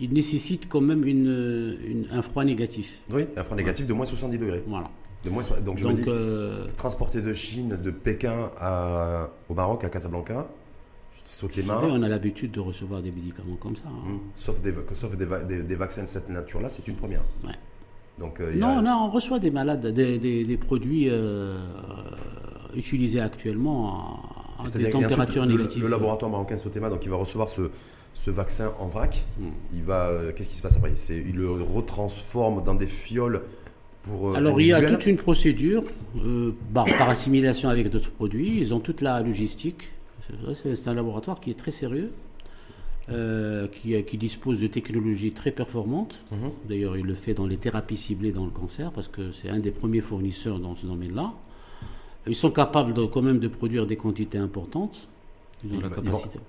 il 0.00 0.12
nécessite 0.12 0.68
quand 0.68 0.80
même 0.80 1.06
une, 1.06 2.06
un 2.10 2.22
froid 2.22 2.44
négatif. 2.44 3.00
Oui, 3.12 3.26
un 3.36 3.44
froid 3.44 3.56
négatif 3.56 3.86
de 3.86 3.92
moins 3.92 4.06
70 4.06 4.38
degrés. 4.38 4.62
Voilà. 4.66 4.90
De 5.24 5.30
moins, 5.30 5.42
donc, 5.64 5.78
je 5.78 5.86
me 5.86 5.92
dis, 5.92 6.02
euh, 6.08 6.66
transporter 6.76 7.20
de 7.20 7.32
Chine, 7.32 7.78
de 7.82 7.90
Pékin 7.90 8.50
à, 8.58 9.30
au 9.48 9.54
Maroc, 9.54 9.84
à 9.84 9.88
Casablanca, 9.88 10.48
on 11.42 12.02
a 12.02 12.08
l'habitude 12.08 12.52
de 12.52 12.60
recevoir 12.60 13.02
des 13.02 13.10
médicaments 13.10 13.56
comme 13.56 13.76
ça. 13.76 13.84
Hein. 13.86 14.10
Mmh. 14.10 14.18
Sauf, 14.34 14.60
des, 14.62 14.74
sauf 14.94 15.16
des, 15.16 15.76
vaccins 15.76 16.02
de 16.02 16.08
cette 16.08 16.28
nature-là, 16.28 16.68
c'est 16.68 16.86
une 16.88 16.96
première. 16.96 17.22
Donc, 18.18 18.40
euh, 18.40 18.54
non, 18.54 18.82
non, 18.82 19.06
on 19.06 19.10
reçoit 19.10 19.38
des 19.38 19.50
malades, 19.50 19.86
des, 19.86 20.58
produits 20.58 21.08
euh, 21.08 21.58
utilisés 22.74 23.20
actuellement 23.20 24.22
à 24.58 24.68
des 24.70 24.90
températures 24.90 25.46
négatives. 25.46 25.82
Le, 25.82 25.88
laboratoire 25.88 26.30
marocain 26.30 26.58
Sotema, 26.58 26.90
donc 26.90 27.04
il 27.04 27.10
va 27.10 27.16
recevoir 27.16 27.48
ce, 27.48 27.70
ce 28.14 28.30
vaccin 28.30 28.72
en 28.78 28.88
vrac. 28.88 29.24
Hmm. 29.38 29.48
Il 29.74 29.82
va, 29.82 30.08
euh, 30.08 30.32
qu'est-ce 30.32 30.48
qui 30.48 30.56
se 30.56 30.62
passe 30.62 30.76
après? 30.76 30.92
Il 31.10 31.36
le 31.36 31.50
retransforme 31.50 32.62
dans 32.64 32.74
des 32.74 32.86
fioles 32.86 33.42
pour. 34.02 34.30
Euh, 34.30 34.34
Alors 34.34 34.60
il 34.60 34.66
y 34.66 34.72
a 34.72 34.82
toute 34.82 35.06
une 35.06 35.16
procédure 35.16 35.84
euh, 36.24 36.52
par, 36.74 36.86
assimilation 37.08 37.68
avec 37.68 37.90
d'autres 37.90 38.10
produits. 38.10 38.58
Ils 38.58 38.74
ont 38.74 38.80
toute 38.80 39.00
la 39.00 39.20
logistique. 39.20 39.88
C'est 40.54 40.88
un 40.88 40.94
laboratoire 40.94 41.40
qui 41.40 41.50
est 41.50 41.58
très 41.58 41.70
sérieux. 41.70 42.10
qui, 43.72 44.02
qui, 44.04 44.16
dispose 44.18 44.60
de 44.60 44.68
technologies 44.68 45.32
très 45.32 45.50
performantes. 45.50 46.22
Mhm. 46.30 46.50
D'ailleurs, 46.68 46.96
il 46.96 47.04
le 47.04 47.14
fait 47.14 47.34
dans 47.34 47.46
les 47.46 47.56
thérapies 47.56 47.96
ciblées 47.96 48.30
dans 48.30 48.44
le 48.44 48.52
cancer, 48.52 48.92
parce 48.92 49.08
que 49.08 49.32
c'est 49.32 49.48
un 49.48 49.58
des 49.58 49.72
premiers 49.72 50.00
fournisseurs 50.00 50.60
dans 50.60 50.76
ce 50.76 50.86
domaine-là. 50.86 51.32
Ils 52.26 52.34
sont 52.34 52.50
capables 52.50 52.92
de, 52.94 53.04
quand 53.04 53.22
même 53.22 53.38
de 53.38 53.48
produire 53.48 53.86
des 53.86 53.96
quantités 53.96 54.38
importantes. 54.38 55.08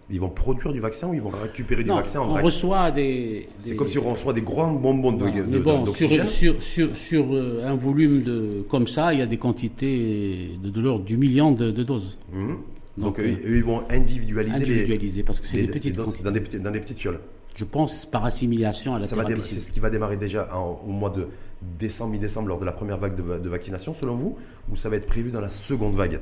Ils, 0.10 0.20
vont, 0.22 0.30
produire 0.30 0.72
du 0.72 0.80
vaccin 0.80 1.10
ou 1.10 1.14
ils 1.14 1.22
vont 1.22 1.32
récupérer 1.32 1.84
du 1.84 1.90
vaccin 1.90 2.22
en 2.22 2.30
On 2.30 2.42
reçoit 2.42 2.92
des. 2.92 3.50
C'est 3.60 3.76
comme 3.76 3.90
si 3.90 4.00
on 4.00 4.10
reçoit 4.10 4.32
des 4.32 4.42
grands 4.42 4.72
bonbons 4.72 5.12
d'oxygène. 5.12 6.26
sur, 6.26 6.64
sur, 6.64 6.96
sur, 6.96 7.26
euh, 7.34 7.66
un 7.66 7.76
volume 7.76 8.24
de, 8.24 8.64
comme 8.70 8.88
ça, 8.88 9.14
il 9.14 9.20
y 9.20 9.22
a 9.22 9.26
des 9.26 9.36
quantités 9.36 10.52
de, 10.64 10.70
de 10.70 10.82
l'ordre 10.82 11.04
du 11.04 11.18
million 11.18 11.52
de, 11.52 11.72
doses. 11.72 12.20
Mhm. 12.32 12.58
Donc, 12.98 13.20
eux, 13.20 13.26
ils 13.26 13.64
vont 13.64 13.84
individualiser, 13.90 14.56
individualiser 14.56 15.24
parce 15.24 15.40
que 15.40 15.48
c'est 15.48 15.64
des, 15.64 15.72
petites 15.72 15.96
dans, 15.96 16.32
des, 16.32 16.60
dans 16.60 16.72
des 16.72 16.80
petites 16.80 17.00
fioles. 17.00 17.20
Je 17.56 17.66
pense 17.66 18.06
par 18.06 18.26
assimilation 18.26 18.96
à 18.96 19.00
la 19.00 19.06
C'est 19.42 19.60
ce 19.60 19.72
qui 19.72 19.80
va 19.80 19.90
démarrer 19.90 20.18
déjà 20.18 20.54
au 20.56 20.92
mois 20.92 21.10
de 21.10 21.28
décembre, 21.62 22.12
mi-décembre, 22.12 22.48
lors 22.48 22.60
de 22.60 22.66
la 22.66 22.72
première 22.72 22.98
vague 22.98 23.16
de, 23.16 23.40
de, 23.40 23.50
vaccination, 23.50 23.94
selon 23.94 24.16
vous, 24.16 24.38
ou 24.72 24.76
ça 24.76 24.90
va 24.90 24.96
être 24.96 25.08
prévu 25.08 25.32
dans 25.32 25.42
la 25.42 25.50
seconde 25.50 25.96
vague 25.96 26.20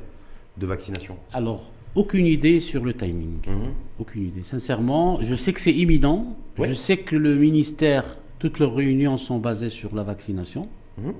de 0.58 0.66
vaccination? 0.66 1.16
Alors, 1.32 1.70
aucune 1.94 2.26
idée 2.26 2.60
sur 2.60 2.84
le 2.84 2.94
timing. 2.94 3.38
Mhm. 3.46 3.72
Aucune 3.98 4.26
idée. 4.26 4.42
Sincèrement, 4.42 5.20
je 5.20 5.34
sais 5.34 5.52
que 5.52 5.60
c'est 5.60 5.72
imminent. 5.72 6.36
Je 6.58 6.74
sais 6.74 6.98
que 6.98 7.16
le 7.16 7.34
ministère, 7.36 8.04
toutes 8.38 8.58
leurs 8.58 8.74
réunions 8.74 9.16
sont 9.16 9.38
basées 9.38 9.70
sur 9.70 9.94
la 9.94 10.02
vaccination. 10.02 10.68
Mhm. 10.98 11.14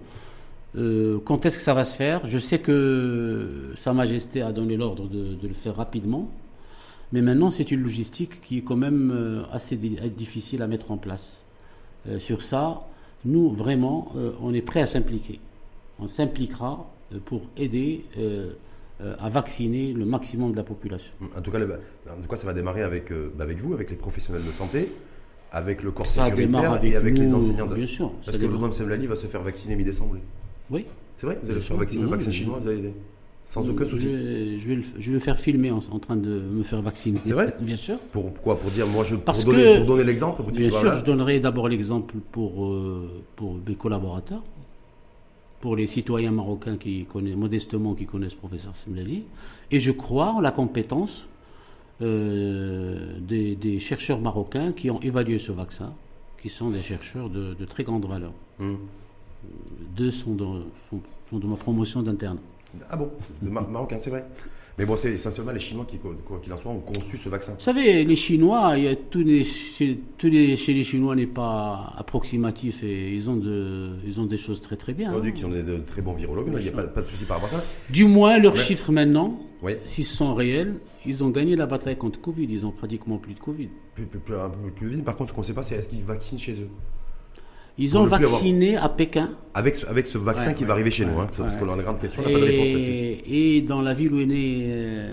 Euh, 0.77 1.19
quand 1.25 1.47
est-ce 1.47 1.57
que 1.57 1.63
ça 1.63 1.75
va 1.75 1.85
se 1.85 1.97
faire? 1.97 2.25
Je 2.25 2.39
sais 2.39 2.59
que 2.61 3.73
Sa 3.77 3.93
Majesté 3.93 4.43
a 4.43 4.53
donné 4.53 4.77
l'ordre 4.77 5.09
de, 5.09 5.37
le 5.47 5.55
faire 5.55 5.77
rapidement. 5.77 6.31
Mais 7.13 7.23
maintenant, 7.23 7.51
c'est 7.51 7.73
une 7.73 7.83
logistique 7.83 8.41
qui 8.41 8.59
est 8.59 8.63
quand 8.63 8.77
même 8.77 9.11
euh, 9.13 9.43
assez 9.53 9.77
difficile 9.77 10.63
à 10.63 10.69
mettre 10.69 10.93
en 10.93 10.97
place. 10.97 11.43
Euh, 12.09 12.19
sur 12.19 12.43
ça, 12.43 12.83
nous, 13.25 13.51
vraiment, 13.51 14.13
on 14.41 14.55
est 14.55 14.63
prêt 14.63 14.81
à 14.81 14.87
s'impliquer. 14.87 15.41
On 15.99 16.09
s'impliquera 16.09 16.91
pour 17.27 17.43
aider 17.57 18.05
euh, 19.03 19.15
à 19.19 19.31
vacciner 19.31 19.95
le 19.95 20.05
maximum 20.05 20.53
de 20.53 20.59
la 20.59 20.63
population. 20.63 21.15
En 21.35 21.41
tout 21.41 21.51
cas, 21.51 21.59
en 21.59 22.21
tout 22.21 22.29
cas 22.29 22.37
ça 22.37 22.47
va 22.47 22.53
démarrer 22.53 22.83
avec, 22.83 23.11
euh, 23.11 23.33
avec 23.41 23.59
vous, 23.59 23.73
avec 23.73 23.89
les 23.89 23.97
professionnels 23.97 24.45
de 24.45 24.53
santé, 24.53 24.93
avec 25.53 25.83
le 25.83 25.91
corps 25.91 26.07
sécuritaire 26.07 26.85
et 26.85 26.97
avec 26.97 27.17
les 27.17 27.33
enseignants. 27.33 27.65
Bien 27.65 27.87
sûr. 27.87 28.13
Parce 28.23 28.37
que 28.37 28.45
Mme 28.45 28.73
Semlali 28.73 29.07
va 29.07 29.17
se 29.17 29.27
faire 29.27 29.43
vacciner 29.43 29.75
mi-décembre. 29.75 30.17
Oui. 30.71 30.85
C'est 31.17 31.27
vrai 31.27 31.39
Vous 31.43 31.51
allez 31.51 31.61
faire 31.61 31.77
vacciner 31.77 32.05
le 32.05 32.09
vaccin 32.11 32.31
chinois, 32.31 32.59
vous 32.61 32.69
allez 32.69 32.93
sans 33.45 33.69
aucun 33.69 33.85
souci. 33.85 34.05
Je, 34.05 34.69
vais, 34.69 34.83
je 34.99 35.11
vais 35.11 35.15
me 35.15 35.19
faire 35.19 35.41
filmer 35.41 35.73
en, 35.73 35.81
train 35.81 36.15
de 36.15 36.41
me 36.41 36.63
faire 36.63 36.83
vacciner. 36.83 37.19
C'est 37.25 37.33
vrai 37.33 37.53
Bien 37.61 37.75
sûr. 37.75 37.99
Pourquoi 38.13 38.57
Pour 38.57 38.71
dire, 38.71 38.87
moi, 38.87 39.03
je, 39.03 39.17
pour, 39.17 39.35
donner, 39.45 39.79
pour 39.79 39.87
donner 39.87 40.05
l'exemple 40.05 40.43
Bien 40.53 40.71
sûr, 40.71 40.93
je 40.93 41.05
donnerai 41.05 41.41
d'abord 41.41 41.69
l'exemple 41.69 42.15
pour, 42.31 42.67
euh, 42.67 43.09
pour 43.35 43.57
mes 43.67 43.75
collaborateurs 43.75 44.43
pour 45.61 45.77
les 45.77 45.87
citoyens 45.87 46.31
marocains 46.31 46.77
qui 46.77 47.05
connaissent 47.05 47.37
modestement 47.37 47.95
qui 47.95 48.07
connaissent 48.07 48.35
professeur 48.35 48.75
Semlali. 48.75 49.25
Et 49.71 49.79
je 49.79 49.93
crois 49.93 50.31
en 50.33 50.41
la 50.41 50.53
compétence 50.53 51.27
euh, 52.01 53.19
des, 53.21 53.79
chercheurs 53.79 54.21
marocains 54.21 54.73
qui 54.73 54.91
ont 54.91 55.01
évalué 55.01 55.39
ce 55.39 55.53
vaccin, 55.53 55.93
qui 56.41 56.49
sont 56.49 56.71
des 56.71 56.81
chercheurs 56.81 57.29
de, 57.29 57.65
très 57.67 57.85
grande 57.85 58.07
valeur. 58.07 58.33
Mmh. 58.59 58.75
Deux 59.97 60.11
sont 60.11 60.35
de, 60.35 60.45
sont 61.31 61.39
de 61.39 61.47
ma 61.47 61.57
promotion 61.57 62.03
d'interne. 62.03 62.39
Ah 62.89 62.97
bon 62.97 63.11
De 63.43 63.51
Marocain, 63.51 63.99
c'est 63.99 64.11
vrai 64.11 64.25
mais 64.81 64.87
bon, 64.87 64.97
c'est 64.97 65.13
essentiellement 65.13 65.53
les 65.53 65.59
Chinois 65.59 65.85
qui, 65.87 65.99
quoi 65.99 66.41
qu'il 66.43 66.51
en 66.55 66.57
soit, 66.57 66.73
ont 66.73 66.81
conçu 66.81 67.19
ce 67.19 67.29
vaccin. 67.29 67.53
Vous 67.53 67.61
savez, 67.61 68.03
les 68.03 68.17
Chinois, 68.17 68.79
il 68.79 68.85
y 68.85 68.89
a 68.89 68.97
tous 68.97 69.23
les, 69.23 69.45
chez, 69.45 70.01
tous 70.17 70.29
les, 70.29 70.57
chez 70.57 70.73
les 70.73 70.85
Chinois 70.85 71.15
n'est 71.15 71.27
pas 71.27 71.93
approximatif 71.99 72.83
et 72.83 73.15
ils 73.15 73.29
ont, 73.29 73.37
de, 73.37 73.91
ils 74.07 74.19
ont 74.23 74.25
des 74.25 74.39
choses 74.39 74.63
très 74.63 74.77
très 74.77 74.95
bien. 74.95 75.13
On 75.15 75.21
dit 75.21 75.35
qu'ils 75.35 75.45
ont 75.45 75.51
de 75.51 75.83
très 75.87 76.01
bons 76.01 76.15
virologues, 76.15 76.51
il 76.57 76.63
n'y 76.63 76.69
a 76.69 76.73
pas, 76.73 76.85
pas, 76.85 77.03
de 77.03 77.07
souci 77.07 77.27
par 77.27 77.37
rapport 77.37 77.55
à 77.55 77.61
ça. 77.61 77.65
Du 77.91 78.07
moins, 78.07 78.39
leurs 78.39 78.57
chiffres 78.57 78.91
maintenant, 78.91 79.39
s'ils 79.85 80.07
sont 80.07 80.35
réels, 80.35 80.77
ils 81.05 81.23
ont 81.25 81.29
gagné 81.29 81.57
la 81.57 81.67
bataille 81.67 81.99
contre 81.99 82.19
Covid, 82.19 82.47
ils 82.49 82.65
ont 82.65 82.73
pratiquement 82.73 83.19
plus 83.19 83.35
de 83.35 83.41
Covid. 83.41 83.69
Plus, 83.95 84.07
plus, 84.07 84.21
plus, 84.21 84.35
Covid, 84.79 85.03
par 85.03 85.15
contre, 85.15 85.29
ce 85.29 85.35
qu'on 85.35 85.43
ne 85.43 85.47
sait 85.47 85.53
pas, 85.53 85.63
c'est 85.63 85.75
est-ce 85.75 85.91
qu'ils 85.91 86.05
vaccinent 86.05 86.39
chez 86.39 86.53
eux? 86.53 86.69
Ils 87.81 87.99
ont 87.99 88.05
vacciné 88.05 88.77
à 88.77 88.89
Pékin. 88.89 89.31
avec 89.55 89.75
ce, 89.75 89.87
avec 89.87 90.07
ce 90.07 90.19
vaccin 90.19 90.53
qui 90.53 90.65
va 90.65 90.75
arriver 90.75 90.91
chez 90.91 91.07
nous, 91.07 91.19
hein, 91.19 91.29
parce 91.37 91.57
qu'on 91.57 91.69
a 91.71 91.75
une 91.75 91.83
grande 91.83 92.01
question, 92.01 92.23
on 92.25 92.29
n'a 92.29 92.33
pas 92.33 92.41
de 92.41 92.45
réponse 92.45 92.69
là-dessus. 92.69 93.23
Et 93.27 93.61
dans 93.63 93.81
la 93.81 93.95
ville 93.95 94.13
où 94.13 94.21
est 94.21 94.27
né 94.27 94.61
euh, 94.65 95.11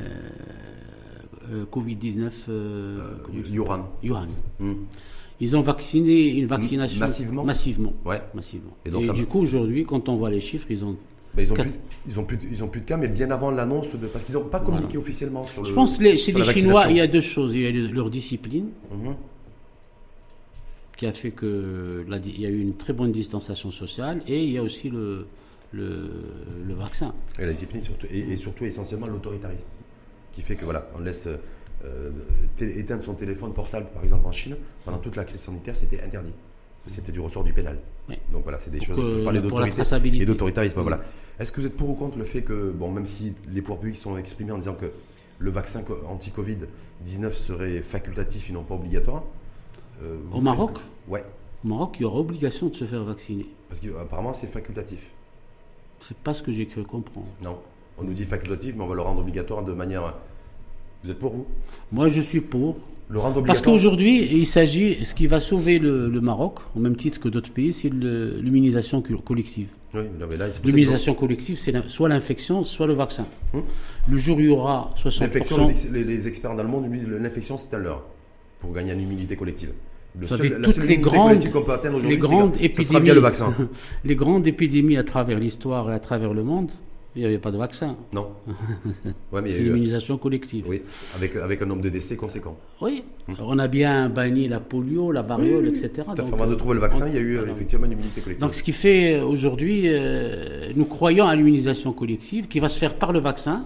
euh, 1.52 1.66
Covid-19, 1.72 2.32
euh, 2.50 3.14
Yuran. 3.52 3.90
Yuran. 4.04 4.28
Hmm. 4.60 4.74
Ils 5.40 5.56
ont 5.56 5.62
vacciné 5.62 6.30
une 6.38 6.48
vaccination 6.48 7.00
massivement? 7.00 7.44
Massivement. 7.44 7.94
Ouais. 8.06 8.22
massivement. 8.34 8.76
Et, 8.86 8.90
donc, 8.90 9.14
du 9.14 9.26
coup, 9.26 9.40
aujourd'hui, 9.40 9.86
quand 9.86 10.10
on 10.10 10.18
voit 10.18 10.32
les 10.32 10.40
chiffres, 10.42 10.68
ils 10.70 10.84
ont 10.84 10.98
ben, 11.36 11.44
ils, 11.44 11.52
ont 11.52 11.56
plus, 11.56 11.72
ils, 12.10 12.20
ont 12.20 12.24
plus, 12.24 12.40
ils 12.52 12.64
ont 12.64 12.68
plus 12.68 12.82
de 12.82 12.86
cas, 12.86 12.98
mais 12.98 13.08
bien 13.08 13.30
avant 13.30 13.52
l'annonce, 13.52 13.92
de, 13.94 14.08
parce 14.08 14.24
qu'ils 14.24 14.34
n'ont 14.34 14.46
pas 14.46 14.60
communiqué 14.60 14.98
officiellement 14.98 15.46
sur 15.46 15.62
le. 15.62 15.70
Je 15.70 15.74
pense 15.74 16.00
que 16.00 16.16
chez 16.16 16.32
les 16.32 16.44
Chinois, 16.44 16.86
il 16.90 16.98
y 16.98 17.02
a 17.02 17.08
deux 17.08 17.22
choses. 17.22 17.54
Il 17.54 17.62
y 17.62 17.68
a 17.68 17.94
leur 17.94 18.10
discipline. 18.10 18.70
Mhm 18.92 19.16
qui 20.98 21.06
a 21.06 21.14
fait 21.14 21.32
que 21.32 22.06
il 22.26 22.42
y 22.42 22.46
a 22.46 22.50
eu 22.50 22.60
une 22.60 22.76
très 22.76 22.92
bonne 22.92 23.12
distanciation 23.12 23.72
sociale 23.72 24.22
et 24.28 24.44
il 24.44 24.52
y 24.52 24.58
a 24.58 24.64
aussi 24.64 24.90
le, 24.90 25.28
le, 25.72 26.74
vaccin. 26.74 27.14
Et 27.40 27.46
la 27.46 27.52
discipline 27.52 27.82
surtout, 27.82 28.08
et, 28.12 28.36
surtout 28.36 28.66
essentiellement 28.66 29.08
l'autoritarisme, 29.08 29.68
qui 30.32 30.42
fait 30.42 30.56
que 30.56 30.66
voilà, 30.66 30.90
on 30.96 31.00
laisse 31.00 31.28
euh, 31.28 32.10
éteindre 32.60 33.04
son 33.04 33.14
téléphone 33.14 33.54
portable, 33.54 33.88
par 33.94 34.04
exemple 34.04 34.28
en 34.28 34.32
Chine, 34.32 34.58
pendant 34.86 34.98
toute 34.98 35.16
la 35.16 35.24
crise 35.24 35.42
sanitaire, 35.42 35.76
c'était 35.76 36.02
interdit. 36.02 36.34
C'était 36.88 37.12
du 37.12 37.20
ressort 37.20 37.44
du 37.44 37.52
pénal. 37.52 37.78
Donc 38.32 38.44
voilà, 38.44 38.60
c'est 38.60 38.72
des 38.72 38.80
choses. 38.80 39.18
je 39.18 39.24
parlais 39.24 39.42
d'autorité 39.42 39.82
et 40.22 40.26
d'autoritarisme. 40.26 40.80
Voilà. 40.82 41.02
Est-ce 41.38 41.52
que 41.52 41.60
vous 41.60 41.68
êtes 41.68 41.76
pour 41.76 41.90
ou 41.90 41.96
contre 41.96 42.18
le 42.18 42.24
fait 42.24 42.44
que, 42.44 42.72
bon, 42.72 42.90
même 42.90 43.06
si 43.06 43.34
les 43.52 43.62
pouvoirs 43.62 43.80
publics 43.80 43.98
sont 43.98 44.18
exprimés 44.18 44.54
en 44.54 44.58
disant 44.58 44.74
que 44.74 44.92
le 45.38 45.52
vaccin 45.52 45.84
anti-Covid-19 46.08 47.34
serait 47.34 47.82
facultatif 47.82 48.50
et 48.50 48.54
non 48.54 48.64
pas 48.64 48.76
obligatoire, 48.76 49.26
euh, 50.04 50.18
Au 50.32 50.42
Maroc 50.42 50.78
Ouais. 51.08 51.24
Au 51.66 51.70
Maroc, 51.70 51.96
il 52.00 52.04
y 52.04 52.06
aura 52.06 52.20
obligation 52.20 52.68
de 52.68 52.76
se 52.76 52.86
faire 52.86 53.04
vacciner. 53.04 53.46
Parce 53.70 53.80
qu'apparemment, 53.80 54.34
c'est 54.34 54.48
facultatif. 54.48 55.12
C'est 56.00 56.18
pas 56.18 56.34
ce 56.34 56.44
que 56.44 56.52
j'ai 56.52 56.68
cru 56.68 56.84
comprendre. 56.84 57.28
Non. 57.44 57.58
On 57.98 58.04
nous 58.04 58.14
dit 58.14 58.26
facultatif, 58.26 58.76
mais 58.76 58.84
on 58.84 58.88
va 58.88 58.96
le 58.96 59.02
rendre 59.02 59.22
obligatoire 59.22 59.64
de 59.64 59.74
manière. 59.74 60.14
Vous 61.04 61.12
êtes 61.12 61.20
pour 61.20 61.34
vous? 61.34 61.46
Moi, 61.92 62.08
je 62.08 62.22
suis 62.22 62.42
pour. 62.42 62.78
Le 63.10 63.20
rendre 63.20 63.42
Parce 63.44 63.62
qu'aujourd'hui, 63.62 64.22
il 64.34 64.46
s'agit, 64.46 65.06
ce 65.06 65.16
qui 65.16 65.28
va 65.28 65.40
sauver 65.40 65.80
le, 65.80 66.10
Maroc, 66.20 66.60
au 66.76 66.80
même 66.80 66.98
titre 66.98 67.22
que 67.22 67.30
d'autres 67.30 67.52
pays, 67.52 67.72
c'est 67.72 67.90
l'immunisation 67.90 69.02
collective. 69.02 69.70
Oui, 69.94 70.02
l'immunisation 70.66 71.14
collective, 71.14 71.58
c'est 71.58 71.90
soit 71.90 72.10
l'infection, 72.10 72.66
soit 72.66 72.86
le 72.86 72.94
vaccin. 72.94 73.26
Hum. 73.54 73.64
Le 74.10 74.18
jour 74.18 74.38
où 74.38 74.40
il 74.42 74.48
y 74.48 74.50
aura 74.50 74.94
60%. 74.98 75.22
L'infection, 75.22 75.68
les, 75.94 76.04
les, 76.04 76.28
experts 76.28 76.54
le 76.56 76.64
monde 76.66 76.92
disent 76.92 77.08
l'infection, 77.08 77.58
c'est 77.58 77.74
à 77.74 77.80
l'heure 77.80 78.04
pour 78.60 78.74
gagner 78.74 78.94
une 78.94 79.02
immunité 79.02 79.36
collective. 79.36 79.72
Le 80.20 80.26
seul, 80.26 80.62
toutes 80.64 80.78
les 80.78 80.98
grandes, 80.98 81.44
les 82.04 82.18
grandes 82.18 82.56
épidémies, 82.60 83.10
le 83.10 83.20
vaccin. 83.20 83.54
les 84.04 84.16
grandes 84.16 84.48
épidémies 84.48 84.98
à 84.98 85.04
travers 85.04 85.40
l'histoire 85.40 85.92
et 85.92 85.94
à 85.94 86.00
travers 86.00 86.34
le 86.34 86.44
monde, 86.44 86.72
il 87.16 87.22
n'y 87.22 87.26
avait 87.26 87.40
pas 87.40 87.52
de 87.52 87.58
vaccin. 87.58 87.96
Non. 88.14 88.30
Ouais, 89.32 89.42
c'est 89.48 89.62
l'immunisation 89.62 90.18
collective. 90.18 90.66
Oui, 90.68 90.82
avec, 91.16 91.36
avec 91.36 91.62
un 91.62 91.66
nombre 91.66 91.82
de 91.82 91.90
décès 91.90 92.16
conséquent. 92.16 92.58
Oui. 92.82 93.04
Hum. 93.28 93.36
On 93.40 93.60
a 93.60 93.68
bien 93.68 94.10
banni 94.10 94.48
la 94.48 94.60
polio, 94.60 95.12
la 95.12 95.22
variole, 95.22 95.68
etc. 95.68 96.08
Donc, 96.16 96.32
avant 96.32 96.48
de 96.48 96.56
trouver 96.56 96.76
le 96.76 96.80
vaccin, 96.80 97.08
il 97.08 97.16
y 97.16 97.18
a 97.18 97.22
eu 97.22 97.40
effectivement 97.50 97.86
une 97.86 97.94
immunité 97.94 98.22
collective. 98.22 98.42
Donc 98.42 98.54
ce 98.54 98.64
qui 98.64 98.72
fait 98.72 99.16
euh, 99.16 99.26
aujourd'hui, 99.26 99.84
euh, 99.86 100.72
nous 100.76 100.86
croyons 100.86 101.28
à 101.28 101.36
l'immunisation 101.36 101.92
collective 101.92 102.48
qui 102.48 102.60
va 102.60 102.70
se 102.70 102.80
faire 102.80 102.94
par 102.94 103.12
le 103.12 103.20
vaccin, 103.20 103.66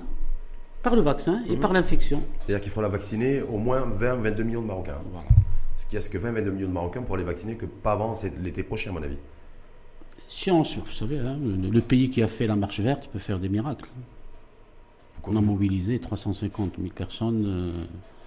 par 0.84 0.96
le 0.96 1.02
vaccin 1.02 1.42
et 1.50 1.56
par 1.56 1.74
l'infection. 1.74 2.24
C'est-à-dire 2.40 2.62
qu'il 2.62 2.72
faudra 2.72 2.90
vacciner 2.90 3.42
au 3.42 3.58
moins 3.58 3.88
20-22 3.88 4.44
millions 4.44 4.62
de 4.62 4.68
Marocains. 4.68 4.98
Voilà. 5.12 5.28
Ce 5.78 5.86
qui 5.86 5.96
est 5.96 6.02
ce 6.02 6.10
que 6.10 6.18
20-22 6.18 6.52
millions 6.52 6.68
de 6.68 6.74
Marocains 6.74 7.02
pour 7.02 7.18
les 7.18 7.24
vacciner 7.24 7.56
que 7.56 7.66
pas 7.66 7.94
avant 7.94 8.14
l'été 8.42 8.64
prochain, 8.64 8.92
à 8.92 8.94
mon 8.94 9.04
avis. 9.04 9.18
Science, 10.28 10.78
vous 10.78 10.92
savez, 10.92 11.20
hein, 11.20 11.38
le, 11.42 11.82
pays 11.82 12.10
qui 12.10 12.24
a 12.24 12.28
fait 12.28 12.48
la 12.48 12.56
marche 12.56 12.80
verte 12.80 13.10
peut 13.12 13.20
faire 13.20 13.38
des 13.38 13.50
miracles. 13.50 13.90
On 15.26 15.36
a 15.36 15.42
mobilisé 15.42 16.00
350 16.00 16.76
000 16.78 16.88
personnes 16.96 17.74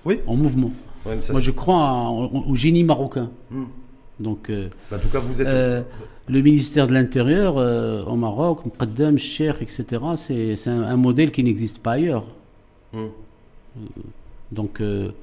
euh, 0.07 0.17
en 0.27 0.37
mouvement. 0.37 0.71
Moi, 1.07 1.41
je 1.41 1.51
crois 1.51 2.11
au 2.11 2.55
génie 2.55 2.85
marocain. 2.85 3.31
Hmm. 3.51 3.65
Donc, 4.21 4.51
euh, 4.51 4.69
en 4.93 4.99
tout 4.99 5.09
cas, 5.09 5.19
vous 5.19 5.41
êtes. 5.41 5.49
Euh, 5.49 5.83
le 6.29 6.41
ministère 6.41 6.87
de 6.87 6.93
l'Intérieur 6.93 7.57
au 8.07 8.17
Maroc, 8.17 8.65
Mqaddam, 8.67 9.19
Cher, 9.19 9.61
etc., 9.61 10.03
c'est 10.17 10.69
un, 10.69 10.83
un, 10.83 10.97
modèle 10.97 11.33
qui 11.33 11.43
n'existe 11.43 11.79
pas 11.79 11.93
ailleurs. 11.93 12.27
Hmm. 12.95 13.09
Donc 14.53 14.81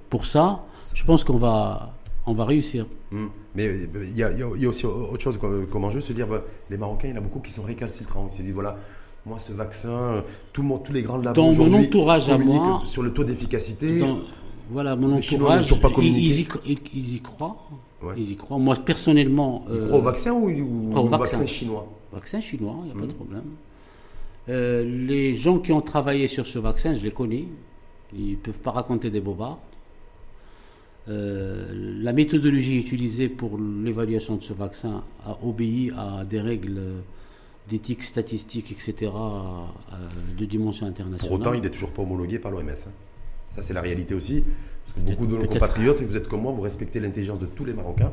pour 0.10 0.26
ça, 0.26 0.64
je 0.94 1.06
pense 1.06 1.24
qu'on 1.24 1.38
va, 1.38 1.94
on 2.26 2.34
va 2.34 2.46
réussir. 2.46 2.86
Hmm. 3.12 3.28
Mais 3.56 3.70
il 4.04 4.16
y, 4.16 4.24
a 4.24 4.70
aussi 4.70 4.86
autre 4.86 5.22
chose 5.22 5.38
comme 5.38 5.84
enjeu, 5.84 6.02
se 6.02 6.14
dire, 6.14 6.28
bah, 6.28 6.44
les 6.70 6.78
Marocains, 6.78 7.10
il 7.10 7.12
y 7.12 7.14
en 7.14 7.18
a 7.18 7.22
beaucoup 7.22 7.40
qui 7.40 7.52
sont 7.52 7.64
récalcitrants. 7.64 8.30
Ils 8.32 8.38
se 8.38 8.42
disent, 8.42 8.54
voilà, 8.54 8.78
moi, 9.26 9.40
ce 9.40 9.52
vaccin, 9.52 10.24
tout 10.54 10.64
monde, 10.64 10.84
tous 10.84 10.94
les 10.94 11.04
grands 11.04 11.18
labos 11.18 11.34
Dans 11.34 11.54
mon 11.54 11.74
entourage 11.74 12.30
à 12.30 12.38
moi, 12.38 12.82
sur 12.86 13.04
le 13.04 13.14
taux 13.14 13.24
d'efficacité. 13.24 14.04
Voilà, 14.70 14.96
mon 14.96 15.18
entourage, 15.18 15.74
ils, 15.98 16.04
y, 16.06 16.48
ils, 16.66 17.16
y, 17.16 17.22
croient. 17.22 17.58
Ils 18.16 18.32
y 18.32 18.36
croient. 18.38 18.58
Moi, 18.58 18.76
personnellement. 18.78 19.66
Ils 19.70 19.84
croient 19.84 19.98
au 19.98 20.02
vaccin 20.02 20.32
ou, 20.32 20.98
au 20.98 21.08
vaccin. 21.08 21.46
chinois? 21.46 21.88
Vaccin 22.14 22.40
chinois, 22.40 22.76
il 22.84 22.86
n'y 22.86 22.92
a 22.92 22.94
pas 22.96 23.02
de 23.02 23.12
hmm. 23.12 23.16
problème. 23.16 23.44
Euh, 24.52 24.84
les 24.84 25.34
gens 25.34 25.60
qui 25.60 25.72
ont 25.72 25.82
travaillé 25.82 26.28
sur 26.28 26.46
ce 26.46 26.60
vaccin, 26.60 26.94
je 26.94 27.02
les 27.02 27.12
connais. 27.12 27.46
Ils 28.14 28.32
ne 28.32 28.36
peuvent 28.36 28.60
pas 28.60 28.72
raconter 28.72 29.10
des 29.10 29.22
bobards. 29.22 29.60
Euh, 31.10 31.72
la 32.04 32.14
méthodologie 32.14 32.78
utilisée 32.78 33.30
pour 33.30 33.58
l'évaluation 33.58 34.36
de 34.36 34.44
ce 34.44 34.54
vaccin 34.54 35.04
a 35.26 35.38
obéi 35.44 35.92
à 35.98 36.26
des 36.26 36.42
règles 36.42 36.82
d'éthique 37.70 38.04
statistique, 38.04 38.72
etc., 38.72 39.12
de 40.38 40.46
dimension 40.46 40.86
internationale. 40.88 41.30
Pour 41.30 41.40
autant, 41.40 41.54
il 41.54 41.62
n'est 41.62 41.70
toujours 41.70 41.92
pas 41.92 42.02
homologué 42.02 42.38
par 42.38 42.52
l'OMS. 42.52 42.70
Hein. 42.70 42.92
Ça, 43.48 43.62
c'est 43.62 43.74
la 43.74 43.82
réalité 43.82 44.14
aussi. 44.14 44.44
Parce 44.84 44.96
que 44.96 45.12
beaucoup 45.12 45.28
de 45.28 45.38
nos 45.38 45.48
compatriotes, 45.48 46.02
et 46.02 46.06
vous 46.06 46.18
êtes 46.18 46.28
comme 46.28 46.42
moi, 46.42 46.52
vous 46.52 46.62
respectez 46.62 47.00
l'intelligence 47.00 47.40
de 47.40 47.46
tous 47.46 47.64
les 47.64 47.74
Marocains. 47.74 48.12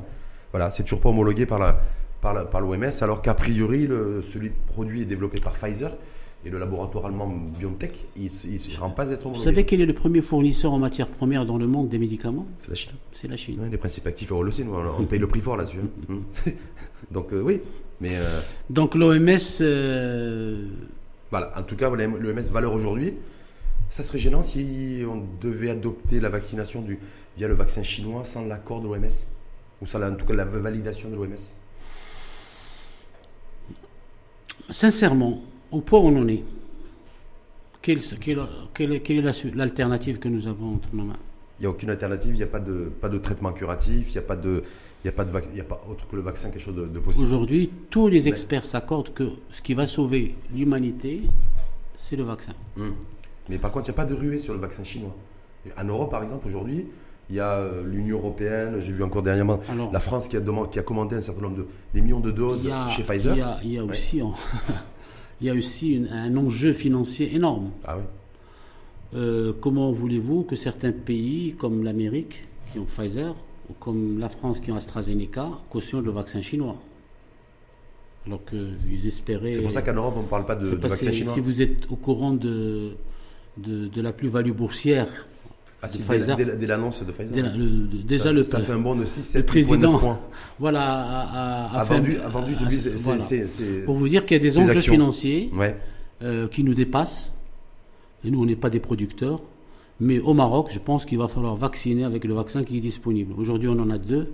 Voilà, 0.52 0.70
c'est 0.70 0.84
toujours 0.84 1.00
pas 1.00 1.08
homologué 1.08 1.46
par 1.46 1.58
l'OMS, 1.58 1.74
la, 2.22 2.44
par 2.44 2.62
alors 3.02 3.22
qu'a 3.22 3.34
priori, 3.34 3.86
le, 3.86 4.22
celui 4.22 4.50
produit 4.50 5.02
est 5.02 5.06
développé 5.06 5.40
par 5.40 5.54
Pfizer. 5.54 5.90
Et 6.44 6.50
le 6.50 6.58
laboratoire 6.58 7.06
allemand 7.06 7.26
BioNTech, 7.28 8.06
il 8.16 8.24
ne 8.24 8.78
rend 8.78 8.90
pas 8.90 9.10
être 9.10 9.26
homologué. 9.26 9.38
Vous 9.38 9.44
savez 9.44 9.66
quel 9.66 9.80
est 9.80 9.86
le 9.86 9.92
premier 9.92 10.22
fournisseur 10.22 10.72
en 10.72 10.78
matière 10.78 11.08
première 11.08 11.44
dans 11.44 11.58
le 11.58 11.66
monde 11.66 11.88
des 11.88 11.98
médicaments? 11.98 12.46
C'est 12.60 12.68
la 12.68 12.74
Chine. 12.76 12.92
C'est 13.12 13.28
la 13.28 13.36
Chine. 13.36 13.68
les 13.70 13.76
principes 13.76 14.06
actifs, 14.06 14.30
on 14.30 14.42
le 14.42 14.52
sait, 14.52 14.64
on, 14.64 15.04
paye 15.04 15.18
le 15.18 15.26
prix 15.26 15.40
fort 15.40 15.56
là-dessus. 15.56 15.78
Hein. 16.08 16.20
Donc 17.10 17.32
euh, 17.32 17.40
oui, 17.40 17.60
mais... 18.00 18.16
Euh, 18.16 18.40
Donc 18.70 18.94
l'OMS... 18.94 19.36
Euh, 19.60 20.68
voilà, 21.30 21.52
en 21.58 21.62
tout 21.62 21.76
cas, 21.76 21.90
l'OMS 21.90 22.40
valeur 22.50 22.72
aujourd'hui. 22.72 23.14
Ça 23.90 24.02
serait 24.02 24.18
gênant 24.18 24.42
si 24.42 25.02
on 25.08 25.24
devait 25.40 25.70
adopter 25.70 26.20
la 26.20 26.28
vaccination 26.28 26.82
du, 26.82 26.98
via 27.36 27.48
le 27.48 27.54
vaccin 27.54 27.82
chinois 27.82 28.24
sans 28.24 28.46
l'accord 28.46 28.80
de 28.80 28.86
l'OMS 28.86 29.26
Ou 29.82 29.86
sans 29.86 30.02
en 30.02 30.14
tout 30.14 30.24
cas 30.24 30.34
la 30.34 30.44
validation 30.44 31.08
de 31.08 31.16
l'OMS 31.16 31.36
Sincèrement, 34.70 35.42
au 35.70 35.80
point 35.80 36.00
où 36.00 36.06
on 36.06 36.16
en 36.18 36.28
est, 36.28 36.42
quelle, 37.82 37.98
est 37.98 39.54
l'alternative 39.54 40.18
que 40.18 40.28
nous 40.28 40.46
avons 40.46 40.74
entre 40.74 40.88
nos 40.92 41.04
mains? 41.04 41.16
Il 41.58 41.62
n'y 41.62 41.66
a 41.66 41.70
aucune 41.70 41.90
alternative, 41.90 42.34
il 42.34 42.38
n'y 42.38 42.42
a 42.42 42.48
pas 42.48 42.60
de, 42.60 42.90
pas 43.00 43.08
de 43.08 43.18
traitement 43.18 43.52
curatif, 43.52 44.08
il 44.10 44.12
n'y 44.12 44.18
a 44.18 44.22
pas 44.22 44.36
de... 44.36 44.62
Il 45.04 45.06
n'y 45.06 45.10
a, 45.10 45.12
pas 45.12 45.24
de, 45.24 45.42
il 45.54 45.60
a 45.60 45.64
pas 45.64 45.80
autre 45.88 46.08
que 46.08 46.16
le 46.16 46.22
vaccin, 46.22 46.50
quelque 46.50 46.60
chose 46.60 46.74
de, 46.74 46.98
possible. 46.98 47.24
Aujourd'hui, 47.24 47.70
tous 47.88 48.08
les 48.08 48.26
experts 48.26 48.64
s'accordent 48.64 49.14
que 49.14 49.30
ce 49.52 49.62
qui 49.62 49.72
va 49.74 49.86
sauver 49.86 50.34
l'humanité, 50.52 51.22
c'est 51.96 52.16
le 52.16 52.24
vaccin. 52.24 52.52
Hmm. 52.76 52.90
Mais 53.48 53.58
par 53.58 53.70
contre, 53.70 53.88
il 53.88 53.92
n'y 53.92 53.94
a 53.94 54.02
pas 54.02 54.04
de 54.06 54.14
ruée 54.14 54.38
sur 54.38 54.54
le 54.54 54.60
vaccin 54.60 54.82
chinois. 54.82 55.14
En 55.78 55.84
Europe, 55.84 56.10
par 56.10 56.24
exemple, 56.24 56.48
aujourd'hui, 56.48 56.88
il 57.30 57.36
y 57.36 57.40
a 57.40 57.58
euh, 57.58 57.84
l'Union 57.84 58.18
européenne, 58.18 58.80
j'ai 58.80 58.92
vu 58.92 59.04
encore 59.04 59.22
dernièrement 59.22 59.60
la 59.92 60.00
France 60.00 60.26
qui 60.28 60.36
a, 60.36 60.40
demandé, 60.40 60.70
qui 60.70 60.78
a 60.80 60.82
commandé 60.82 61.14
un 61.14 61.22
certain 61.22 61.42
nombre 61.42 61.58
de 61.58 61.66
des 61.94 62.00
millions 62.00 62.20
de 62.20 62.32
doses 62.32 62.68
chez 62.88 63.02
Pfizer. 63.04 63.36
Il 63.62 63.72
y 63.72 63.78
a, 63.78 63.84
aussi 63.84 64.20
il 65.40 65.46
y 65.46 65.50
a 65.50 65.54
aussi 65.54 66.04
un 66.10 66.36
enjeu 66.36 66.72
financier 66.72 67.34
énorme. 67.34 67.70
Ah 67.84 67.96
oui. 67.98 68.04
Euh, 69.14 69.52
comment 69.60 69.90
voulez-vous 69.92 70.42
que 70.42 70.56
certains 70.56 70.92
pays, 70.92 71.54
comme 71.58 71.82
l'Amérique, 71.84 72.44
qui 72.70 72.78
ont 72.78 72.84
Pfizer, 72.84 73.34
ou 73.70 73.72
comme 73.74 74.18
la 74.18 74.28
France, 74.28 74.60
qui 74.60 74.70
ont 74.70 74.76
AstraZeneca, 74.76 75.50
cautionnent 75.70 76.04
le 76.04 76.10
vaccin 76.10 76.40
chinois? 76.40 76.76
Alors 78.26 78.40
qu'ils 78.44 79.06
espéraient. 79.06 79.50
C'est 79.50 79.62
pour 79.62 79.70
ça 79.70 79.82
qu'en 79.82 79.94
Europe, 79.94 80.14
on 80.18 80.22
ne 80.22 80.28
parle 80.28 80.44
pas 80.44 80.56
de, 80.56 80.68
vaccin 80.68 81.12
chinois. 81.12 81.32
Si 81.32 81.40
vous 81.40 81.62
êtes 81.62 81.90
au 81.90 81.96
courant 81.96 82.32
de, 82.32 82.96
de, 83.56 84.02
la 84.02 84.12
plus-value 84.12 84.52
boursière 84.52 85.08
ah, 85.80 85.86
de 85.86 85.98
Pfizer. 85.98 86.36
Dès, 86.36 86.66
l'annonce 86.66 87.04
de 87.04 87.12
Pfizer. 87.12 87.44
déjà 88.04 88.24
ça, 88.24 88.32
le, 88.32 88.42
ça 88.42 88.60
fait 88.60 88.72
un 88.72 88.80
bond 88.80 88.96
de 88.96 89.04
6-7 89.04 89.44
président, 89.44 89.96
points. 89.96 90.18
Voilà, 90.58 90.82
a, 91.72 91.84
vendu, 91.84 92.18
Pour 93.84 93.96
vous 93.96 94.08
dire 94.08 94.26
qu'il 94.26 94.36
y 94.36 94.40
a 94.40 94.42
des 94.42 94.58
enjeux 94.58 94.80
financiers 94.80 95.50
euh, 96.22 96.48
qui 96.48 96.64
nous 96.64 96.74
dépassent. 96.74 97.32
Et 98.24 98.30
nous, 98.32 98.42
on 98.42 98.46
n'est 98.46 98.56
pas 98.56 98.70
des 98.70 98.80
producteurs. 98.80 99.40
Mais 100.00 100.18
au 100.18 100.34
Maroc, 100.34 100.68
je 100.72 100.80
pense 100.80 101.04
qu'il 101.04 101.18
va 101.18 101.28
falloir 101.28 101.54
vacciner 101.54 102.04
avec 102.04 102.24
le 102.24 102.34
vaccin 102.34 102.64
qui 102.64 102.78
est 102.78 102.80
disponible. 102.80 103.32
Aujourd'hui, 103.38 103.68
on 103.68 103.78
en 103.78 103.90
a 103.90 103.98
deux 103.98 104.32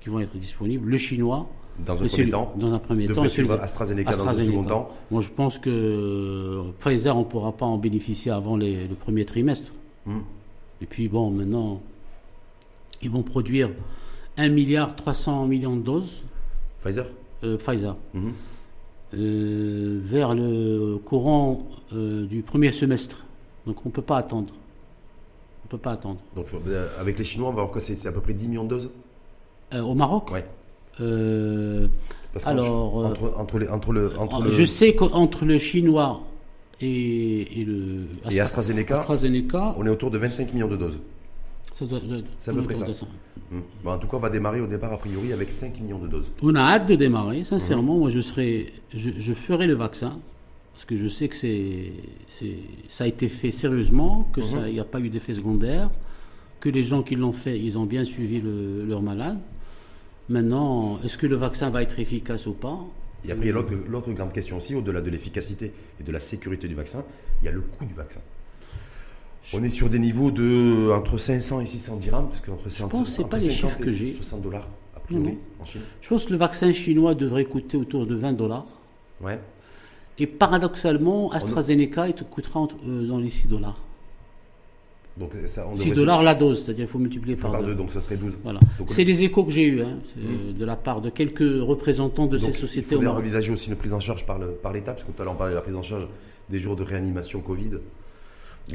qui 0.00 0.08
vont 0.08 0.18
être 0.18 0.36
disponibles. 0.36 0.88
Le 0.88 0.98
chinois. 0.98 1.48
Dans 1.86 2.02
un 2.02 2.06
premier 2.06 2.28
temps. 2.28 2.52
Dans 2.56 2.74
un 2.74 2.78
premier 2.80 3.06
temps. 3.06 3.22
AstraZeneca, 3.22 4.16
dans 4.16 4.26
un 4.26 4.34
second 4.34 4.64
temps. 4.64 4.90
Moi, 5.12 5.20
je 5.20 5.30
pense 5.30 5.60
que 5.60 6.62
Pfizer, 6.80 7.16
on 7.16 7.20
ne 7.20 7.24
pourra 7.24 7.52
pas 7.52 7.66
en 7.66 7.78
bénéficier 7.78 8.32
avant 8.32 8.56
le 8.56 8.74
premier 8.98 9.24
trimestre. 9.24 9.72
Hmm. 10.04 10.20
Et 10.82 10.86
puis, 10.86 11.08
bon, 11.08 11.30
maintenant, 11.30 11.80
ils 13.02 13.10
vont 13.10 13.22
produire 13.22 13.70
1 14.36 14.48
milliard 14.48 14.96
300 14.96 15.46
millions 15.46 15.76
de 15.76 15.82
doses. 15.82 16.22
Pfizer 16.82 17.06
euh, 17.44 17.56
Pfizer. 17.58 17.96
Mhm. 18.14 18.32
Euh, 19.12 20.00
vers 20.04 20.34
le 20.34 20.98
courant 21.04 21.66
euh, 21.92 22.26
du 22.26 22.42
premier 22.42 22.72
semestre. 22.72 23.24
Donc, 23.66 23.84
on 23.84 23.88
ne 23.88 23.94
peut 23.94 24.02
pas 24.02 24.18
attendre. 24.18 24.54
On 25.64 25.68
peut 25.68 25.78
pas 25.78 25.92
attendre. 25.92 26.18
Donc, 26.34 26.46
avec 26.98 27.18
les 27.18 27.24
Chinois, 27.24 27.48
on 27.48 27.52
va 27.52 27.62
voir 27.62 27.72
quoi 27.72 27.80
C'est 27.80 28.06
à 28.06 28.12
peu 28.12 28.20
près 28.20 28.34
10 28.34 28.48
millions 28.48 28.64
de 28.64 28.68
doses 28.68 28.90
Au 29.74 29.94
Maroc 29.94 30.30
Oui. 30.32 30.40
Parce 32.32 32.46
alors, 32.46 32.96
entre, 32.96 33.34
entre, 33.38 33.58
les, 33.58 33.68
entre, 33.68 33.92
le, 33.92 34.18
entre 34.18 34.50
je 34.50 34.64
sais 34.64 34.94
qu'entre 34.94 35.44
le 35.44 35.58
chinois 35.58 36.20
et, 36.80 37.64
le 37.66 38.06
et 38.30 38.40
AstraZeneca, 38.40 39.06
on 39.76 39.86
est 39.86 39.90
autour 39.90 40.10
de 40.10 40.18
25 40.18 40.54
millions 40.54 40.68
de 40.68 40.76
doses. 40.76 40.98
C'est 41.72 42.50
à 42.50 42.54
peu 42.54 42.62
près 42.62 42.74
ça. 42.74 42.86
Hmm. 43.50 43.60
en 43.84 43.98
tout 43.98 44.06
cas, 44.06 44.16
on 44.16 44.20
va 44.20 44.30
démarrer 44.30 44.60
au 44.60 44.66
départ, 44.66 44.92
a 44.92 44.96
priori, 44.96 45.32
avec 45.32 45.50
5 45.50 45.80
millions 45.80 45.98
de 45.98 46.06
doses. 46.06 46.30
On 46.42 46.54
a 46.54 46.60
hâte 46.60 46.86
de 46.88 46.94
démarrer, 46.94 47.42
sincèrement. 47.42 47.96
Moi, 47.96 48.10
je, 48.10 48.20
serai, 48.20 48.72
je, 48.94 49.32
ferai 49.34 49.66
le 49.66 49.74
vaccin, 49.74 50.16
parce 50.72 50.84
que 50.84 50.94
je 50.94 51.08
sais 51.08 51.28
que 51.28 51.36
c'est, 51.36 51.92
ça 52.88 53.04
a 53.04 53.06
été 53.06 53.28
fait 53.28 53.50
sérieusement, 53.50 54.28
qu'il 54.34 54.44
mhm. 54.44 54.72
n'y 54.72 54.80
a 54.80 54.84
pas 54.84 55.00
eu 55.00 55.08
d'effet 55.08 55.34
secondaire, 55.34 55.90
que 56.60 56.68
les 56.68 56.82
gens 56.82 57.02
qui 57.02 57.16
l'ont 57.16 57.32
fait, 57.32 57.58
ils 57.58 57.76
ont 57.78 57.86
bien 57.86 58.04
suivi 58.04 58.42
leur 58.86 59.02
malade. 59.02 59.38
Maintenant, 60.28 61.00
est-ce 61.04 61.18
que 61.18 61.26
le 61.26 61.36
vaccin 61.36 61.70
va 61.70 61.82
être 61.82 61.98
efficace 61.98 62.46
ou 62.46 62.52
pas? 62.52 62.78
Et 63.24 63.32
après, 63.32 63.46
il 63.46 63.48
y 63.48 63.58
a 63.58 63.62
l'autre 63.88 64.12
grande 64.12 64.32
question 64.32 64.56
aussi, 64.56 64.74
au-delà 64.74 65.00
de 65.00 65.10
l'efficacité 65.10 65.72
et 66.00 66.02
de 66.02 66.12
la 66.12 66.20
sécurité 66.20 66.68
du 66.68 66.74
vaccin, 66.74 67.04
il 67.42 67.46
y 67.46 67.48
a 67.48 67.52
le 67.52 67.60
coût 67.60 67.84
du 67.84 67.94
vaccin. 67.94 68.20
On 69.52 69.62
est 69.62 69.70
sur 69.70 69.88
des 69.88 69.98
niveaux 69.98 70.30
de 70.30 70.90
entre 70.92 71.18
500 71.18 71.60
et 71.60 71.66
600 71.66 71.96
dirhams, 71.96 72.28
parce 72.28 72.40
qu'entre 72.40 72.68
je 72.68 72.84
pense 72.84 73.14
c'est 73.14 73.28
pas 73.28 73.38
les 73.38 73.50
chiffres 73.50 73.78
que 73.78 73.90
j'ai. 73.90 74.12
60 74.12 74.42
dollars 74.42 74.68
a 74.96 75.00
priori 75.00 75.38
en 75.60 75.64
Chine. 75.64 75.82
Je 76.00 76.08
pense 76.08 76.26
que 76.26 76.32
le 76.32 76.38
vaccin 76.38 76.72
chinois 76.72 77.14
devrait 77.14 77.44
coûter 77.44 77.76
autour 77.76 78.06
de 78.06 78.14
20 78.14 78.34
dollars. 78.34 78.66
Ouais. 79.20 79.38
Et 80.18 80.26
paradoxalement, 80.26 81.32
AstraZeneca, 81.32 82.08
il 82.08 82.14
te 82.14 82.24
coûtera 82.24 82.68
euh, 82.86 83.06
dans 83.06 83.18
les 83.18 83.30
6 83.30 83.48
dollars. 83.48 83.80
Donc, 85.16 85.34
ça, 85.44 85.66
6 85.76 85.90
dollars 85.92 86.22
la 86.22 86.34
dose, 86.34 86.64
c'est-à-dire 86.64 86.86
qu'il 86.86 86.92
faut 86.92 86.98
multiplier 86.98 87.36
par, 87.36 87.62
deux. 87.62 87.74
Donc 87.74 87.92
ça 87.92 88.00
serait 88.00 88.16
12. 88.16 88.38
Voilà. 88.42 88.60
C'est 88.86 89.04
les 89.04 89.22
échos 89.22 89.44
que 89.44 89.50
j'ai 89.50 89.64
eus 89.64 89.82
hein, 89.82 89.98
hmm. 90.16 90.56
de 90.56 90.64
la 90.64 90.76
part 90.76 91.00
de 91.00 91.10
quelques 91.10 91.40
représentants 91.40 92.26
de 92.26 92.38
ces 92.38 92.52
sociétés. 92.52 92.94
Il 92.94 92.96
faudrait 92.96 93.08
envisager 93.08 93.52
aussi 93.52 93.68
une 93.68 93.76
prise 93.76 93.92
en 93.92 94.00
charge 94.00 94.24
par 94.24 94.38
l'État, 94.72 94.92
parce 94.92 95.04
que 95.04 95.10
tout 95.10 95.20
à 95.20 95.24
l'heure 95.24 95.34
on 95.34 95.36
parlait 95.36 95.52
de 95.52 95.56
la 95.56 95.62
prise 95.62 95.76
en 95.76 95.82
charge 95.82 96.08
des 96.48 96.58
jours 96.58 96.76
de 96.76 96.84
réanimation 96.84 97.40
Covid. 97.40 97.78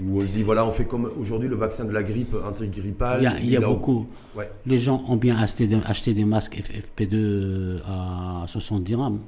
Où 0.01 0.19
on 0.19 0.23
dit, 0.23 0.43
voilà, 0.43 0.65
on 0.65 0.71
fait 0.71 0.85
comme 0.85 1.09
aujourd'hui 1.17 1.47
le 1.47 1.55
vaccin 1.55 1.85
de 1.85 1.93
la 1.93 2.03
grippe 2.03 2.35
antigrippale. 2.45 3.21
Il 3.21 3.23
y 3.23 3.27
a, 3.27 3.39
il 3.39 3.49
y 3.49 3.55
a 3.55 3.61
beaucoup. 3.61 4.07
Ouais. 4.35 4.49
Les 4.65 4.77
gens 4.77 5.03
ont 5.07 5.15
bien 5.15 5.37
acheté 5.37 5.67
des, 5.67 5.79
acheté 5.85 6.13
des 6.13 6.25
masques 6.25 6.57
FFP2 6.57 7.79
à 7.87 8.45
70 8.47 8.83
dirhams. 8.83 9.19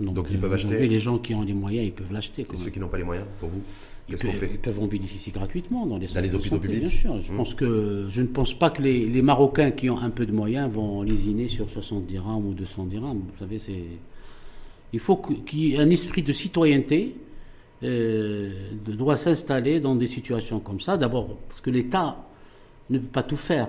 Donc, 0.00 0.26
ils 0.30 0.40
peuvent 0.40 0.50
euh, 0.50 0.54
acheter. 0.54 0.88
Les 0.88 0.98
gens 0.98 1.18
qui 1.18 1.34
ont 1.34 1.42
les 1.42 1.52
moyens, 1.52 1.86
ils 1.86 1.92
peuvent 1.92 2.12
l'acheter. 2.12 2.46
Et 2.52 2.56
ceux 2.56 2.70
qui 2.70 2.80
n'ont 2.80 2.88
pas 2.88 2.96
les 2.96 3.04
moyens, 3.04 3.26
pour 3.38 3.50
vous 3.50 3.62
Qu'est-ce 4.10 4.24
qu'on 4.24 4.32
fait 4.32 4.50
Ils 4.52 4.58
peuvent 4.58 4.80
en 4.80 4.86
bénéficier 4.86 5.32
gratuitement 5.32 5.86
dans 5.86 5.96
les, 5.96 6.08
dans 6.08 6.20
les 6.20 6.34
hôpitaux 6.34 6.58
publics. 6.58 6.80
Bien 6.80 6.90
sûr. 6.90 7.20
Je, 7.20 7.32
mmh. 7.32 7.36
pense 7.36 7.54
que, 7.54 8.06
je 8.08 8.22
ne 8.22 8.26
pense 8.26 8.52
pas 8.52 8.70
que 8.70 8.82
les, 8.82 9.22
Marocains 9.22 9.70
qui 9.70 9.88
ont 9.88 9.98
un 9.98 10.10
peu 10.10 10.26
de 10.26 10.32
moyens 10.32 10.70
vont 10.70 11.02
lésiner 11.02 11.46
sur 11.46 11.70
60 11.70 12.06
dirhams 12.06 12.44
ou 12.44 12.52
200 12.52 12.86
dirhams. 12.86 13.18
Vous 13.18 13.38
savez, 13.38 13.58
c'est. 13.58 13.84
Il 14.92 14.98
faut 14.98 15.16
qu'il 15.16 15.60
y 15.60 15.74
ait 15.74 15.78
un 15.78 15.90
esprit 15.90 16.22
de 16.22 16.32
citoyenneté 16.32 17.14
euh, 17.84 18.50
doit 18.88 19.16
s'installer 19.16 19.78
dans 19.78 19.94
des 19.94 20.08
situations 20.08 20.58
comme 20.58 20.80
ça. 20.80 20.96
D'abord, 20.96 21.36
parce 21.48 21.60
que 21.60 21.70
l'État 21.70 22.24
ne 22.90 22.98
peut 22.98 23.06
pas 23.06 23.22
tout 23.22 23.36
faire. 23.36 23.68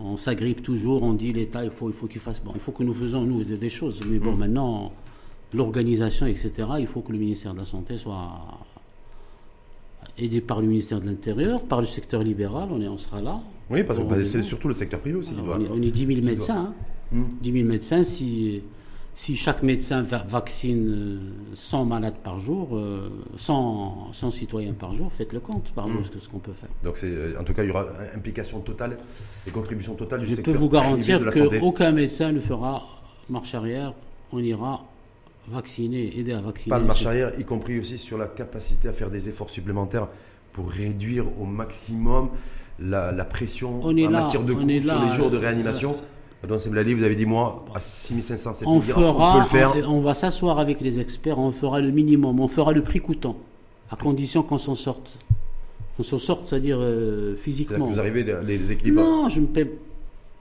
On 0.00 0.16
s'agrippe 0.16 0.62
toujours, 0.62 1.02
on 1.02 1.14
dit 1.14 1.32
l'État, 1.32 1.64
il 1.64 1.70
faut 1.70 1.86
qu'il 1.86 1.94
faut 1.94 2.06
qu'il 2.06 2.20
fasse. 2.20 2.42
Bon, 2.42 2.52
il 2.54 2.60
faut 2.60 2.72
que 2.72 2.82
nous 2.82 2.94
faisons, 2.94 3.22
nous, 3.22 3.42
des 3.44 3.68
choses. 3.70 4.02
Mais 4.06 4.18
bon, 4.18 4.32
mmh. 4.32 4.38
maintenant, 4.38 4.92
l'organisation, 5.54 6.26
etc., 6.26 6.52
il 6.80 6.86
faut 6.86 7.00
que 7.00 7.12
le 7.12 7.18
ministère 7.18 7.54
de 7.54 7.58
la 7.60 7.64
Santé 7.64 7.96
soit 7.96 8.30
aidé 10.18 10.40
par 10.40 10.60
le 10.60 10.66
ministère 10.66 11.00
de 11.00 11.06
l'Intérieur, 11.06 11.62
par 11.62 11.80
le 11.80 11.86
secteur 11.86 12.22
libéral, 12.22 12.68
on, 12.70 12.80
est, 12.80 12.88
on 12.88 12.98
sera 12.98 13.20
là. 13.20 13.40
Oui, 13.70 13.84
parce 13.84 13.98
que 13.98 14.04
bah, 14.04 14.16
c'est 14.24 14.42
surtout 14.42 14.68
le 14.68 14.74
secteur 14.74 15.00
privé 15.00 15.16
aussi 15.16 15.34
qui 15.34 15.40
doit. 15.42 15.58
On 15.72 15.82
est, 15.82 15.90
10 15.90 16.06
000 16.06 16.26
médecins. 16.26 16.74
Hein. 17.14 17.26
10 17.42 17.50
hmm. 17.50 17.54
000 17.56 17.68
médecins, 17.68 18.04
si, 18.04 18.62
si 19.14 19.36
chaque 19.36 19.62
médecin 19.62 20.02
vaccine 20.02 21.20
100 21.54 21.80
euh, 21.80 21.84
malades 21.84 22.16
par 22.22 22.38
jour, 22.38 22.78
100, 23.36 24.10
euh, 24.22 24.30
citoyens 24.30 24.74
par 24.74 24.94
jour, 24.94 25.10
faites 25.16 25.32
le 25.32 25.40
compte 25.40 25.72
par 25.74 25.88
jour, 25.88 26.00
hmm. 26.00 26.20
ce 26.20 26.28
qu'on 26.28 26.38
peut 26.38 26.52
faire. 26.52 26.70
Donc, 26.84 26.98
c'est, 26.98 27.36
en 27.38 27.44
tout 27.44 27.54
cas, 27.54 27.62
il 27.62 27.68
y 27.68 27.70
aura 27.70 27.86
implication 28.14 28.60
totale 28.60 28.98
et 29.46 29.50
contribution 29.50 29.94
totale 29.94 30.20
du 30.20 30.26
Je 30.26 30.34
secteur 30.34 30.52
Je 30.52 30.58
peux 30.58 30.64
vous 30.64 30.70
garantir 30.70 31.20
qu'aucun 31.60 31.92
médecin 31.92 32.32
ne 32.32 32.40
fera 32.40 32.86
marche 33.28 33.54
arrière. 33.54 33.94
On 34.32 34.38
ira 34.38 34.84
vacciner, 35.48 36.18
aider 36.18 36.32
à 36.32 36.40
vacciner. 36.40 36.70
Pas 36.70 36.80
de 36.80 36.84
marche 36.84 37.06
arrière, 37.06 37.32
y 37.38 37.44
compris 37.44 37.78
aussi 37.78 37.98
sur 37.98 38.18
la 38.18 38.26
capacité 38.26 38.88
à 38.88 38.92
faire 38.92 39.10
des 39.10 39.28
efforts 39.28 39.50
supplémentaires 39.50 40.08
pour 40.52 40.70
réduire 40.70 41.24
au 41.40 41.44
maximum 41.44 42.30
la, 42.78 43.12
pression 43.24 43.82
en 43.82 43.92
matière 43.92 44.42
de 44.42 44.54
coûts 44.54 44.80
sur 44.80 45.02
les 45.02 45.10
jours 45.10 45.30
de 45.30 45.36
réanimation. 45.36 45.96
Dans 46.46 46.56
vous 46.56 46.76
avez 46.76 47.14
dit 47.14 47.24
moi 47.24 47.64
à 47.72 47.78
6500, 47.78 48.52
7000 48.54 48.76
on 48.76 48.80
fera, 48.80 49.30
on 49.30 49.34
peut 49.34 49.40
le 49.40 49.46
faire. 49.46 49.90
On, 49.90 50.00
va 50.00 50.12
s'asseoir 50.12 50.58
avec 50.58 50.80
les 50.80 50.98
experts, 50.98 51.38
on 51.38 51.52
fera 51.52 51.80
le 51.80 51.92
minimum, 51.92 52.40
on 52.40 52.48
fera 52.48 52.72
le 52.72 52.82
prix 52.82 52.98
coûtant, 52.98 53.36
à 53.90 53.96
condition 53.96 54.42
qu'on 54.42 54.58
s'en 54.58 54.74
sorte. 54.74 55.18
Qu'on 55.96 56.02
s'en 56.02 56.18
sorte, 56.18 56.48
c'est-à-dire 56.48 56.78
euh, 56.80 57.36
physiquement. 57.36 57.86
Que 57.86 57.92
vous 57.92 58.00
arrivez 58.00 58.24
les, 58.24 58.58
les 58.58 58.72
équilibres. 58.72 59.02
Non, 59.02 59.28
je 59.28 59.40
me 59.40 59.46
paie 59.46 59.70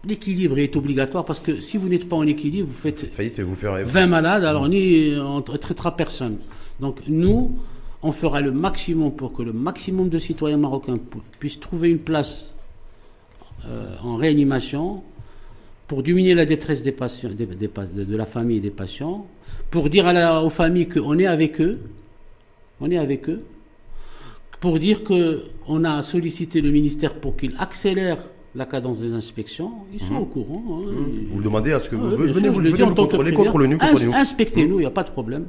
L'équilibre 0.03 0.57
est 0.57 0.75
obligatoire 0.75 1.25
parce 1.25 1.39
que 1.39 1.61
si 1.61 1.77
vous 1.77 1.87
n'êtes 1.87 2.09
pas 2.09 2.15
en 2.15 2.25
équilibre, 2.25 2.67
vous 2.67 2.73
faites 2.73 3.13
faillite 3.13 3.39
vous 3.39 3.55
ferez... 3.55 3.83
20 3.83 4.07
malades, 4.07 4.43
alors 4.43 4.63
on 4.63 4.67
ne 4.67 5.41
traitera 5.57 5.95
personne. 5.95 6.37
Donc 6.79 7.01
nous, 7.07 7.55
on 8.01 8.11
fera 8.11 8.41
le 8.41 8.51
maximum 8.51 9.11
pour 9.11 9.33
que 9.33 9.43
le 9.43 9.53
maximum 9.53 10.09
de 10.09 10.17
citoyens 10.17 10.57
marocains 10.57 10.95
puissent 11.39 11.59
trouver 11.59 11.89
une 11.89 11.99
place 11.99 12.55
euh, 13.67 13.95
en 14.03 14.15
réanimation 14.15 15.03
pour 15.87 16.01
diminuer 16.01 16.33
la 16.33 16.45
détresse 16.45 16.81
des 16.81 16.93
patients, 16.93 17.29
de, 17.29 18.15
la 18.15 18.25
famille 18.25 18.57
et 18.57 18.61
des 18.61 18.71
patients, 18.71 19.27
pour 19.69 19.89
dire 19.89 20.07
à 20.07 20.43
aux 20.43 20.49
familles 20.49 20.87
qu'on 20.87 21.19
est 21.19 21.27
avec 21.27 21.61
eux, 21.61 21.79
on 22.79 22.89
est 22.89 22.97
avec 22.97 23.29
eux, 23.29 23.43
pour 24.61 24.79
dire 24.79 25.03
qu'on 25.03 25.83
a 25.83 26.01
sollicité 26.01 26.61
le 26.61 26.71
ministère 26.71 27.15
pour 27.15 27.35
qu'il 27.35 27.55
accélère 27.59 28.17
la 28.55 28.65
cadence 28.65 28.99
des 28.99 29.13
inspections, 29.13 29.71
ils 29.93 29.99
sont 30.01 30.13
mhm. 30.13 30.21
au 30.21 30.25
courant. 30.25 30.63
Hein. 30.69 30.91
Mhm. 30.91 31.25
Vous 31.27 31.41
demandez 31.41 31.71
à 31.71 31.79
ce 31.79 31.89
que 31.89 31.95
vous 31.95 32.09
venez, 32.09 32.49
vous, 32.49 32.59
venez 32.59 32.77
nous 32.85 32.95
contrôler, 32.95 33.33
contrôlez-nous. 33.33 33.77
Inspectez-nous, 34.13 34.79
il 34.79 34.81
n'y 34.81 34.85
a 34.85 34.91
pas 34.91 35.03
de 35.03 35.11
problème. 35.11 35.45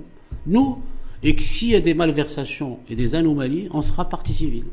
Nous, 0.47 0.79
et 1.23 1.35
que 1.35 1.43
s'il 1.43 1.71
y 1.71 1.77
a 1.77 1.81
des 1.81 1.95
malversations 1.95 2.79
et 2.89 2.95
des 2.95 3.15
anomalies, 3.15 3.69
on 3.73 3.83
sera 3.83 4.09
partie 4.09 4.33
civile. 4.33 4.65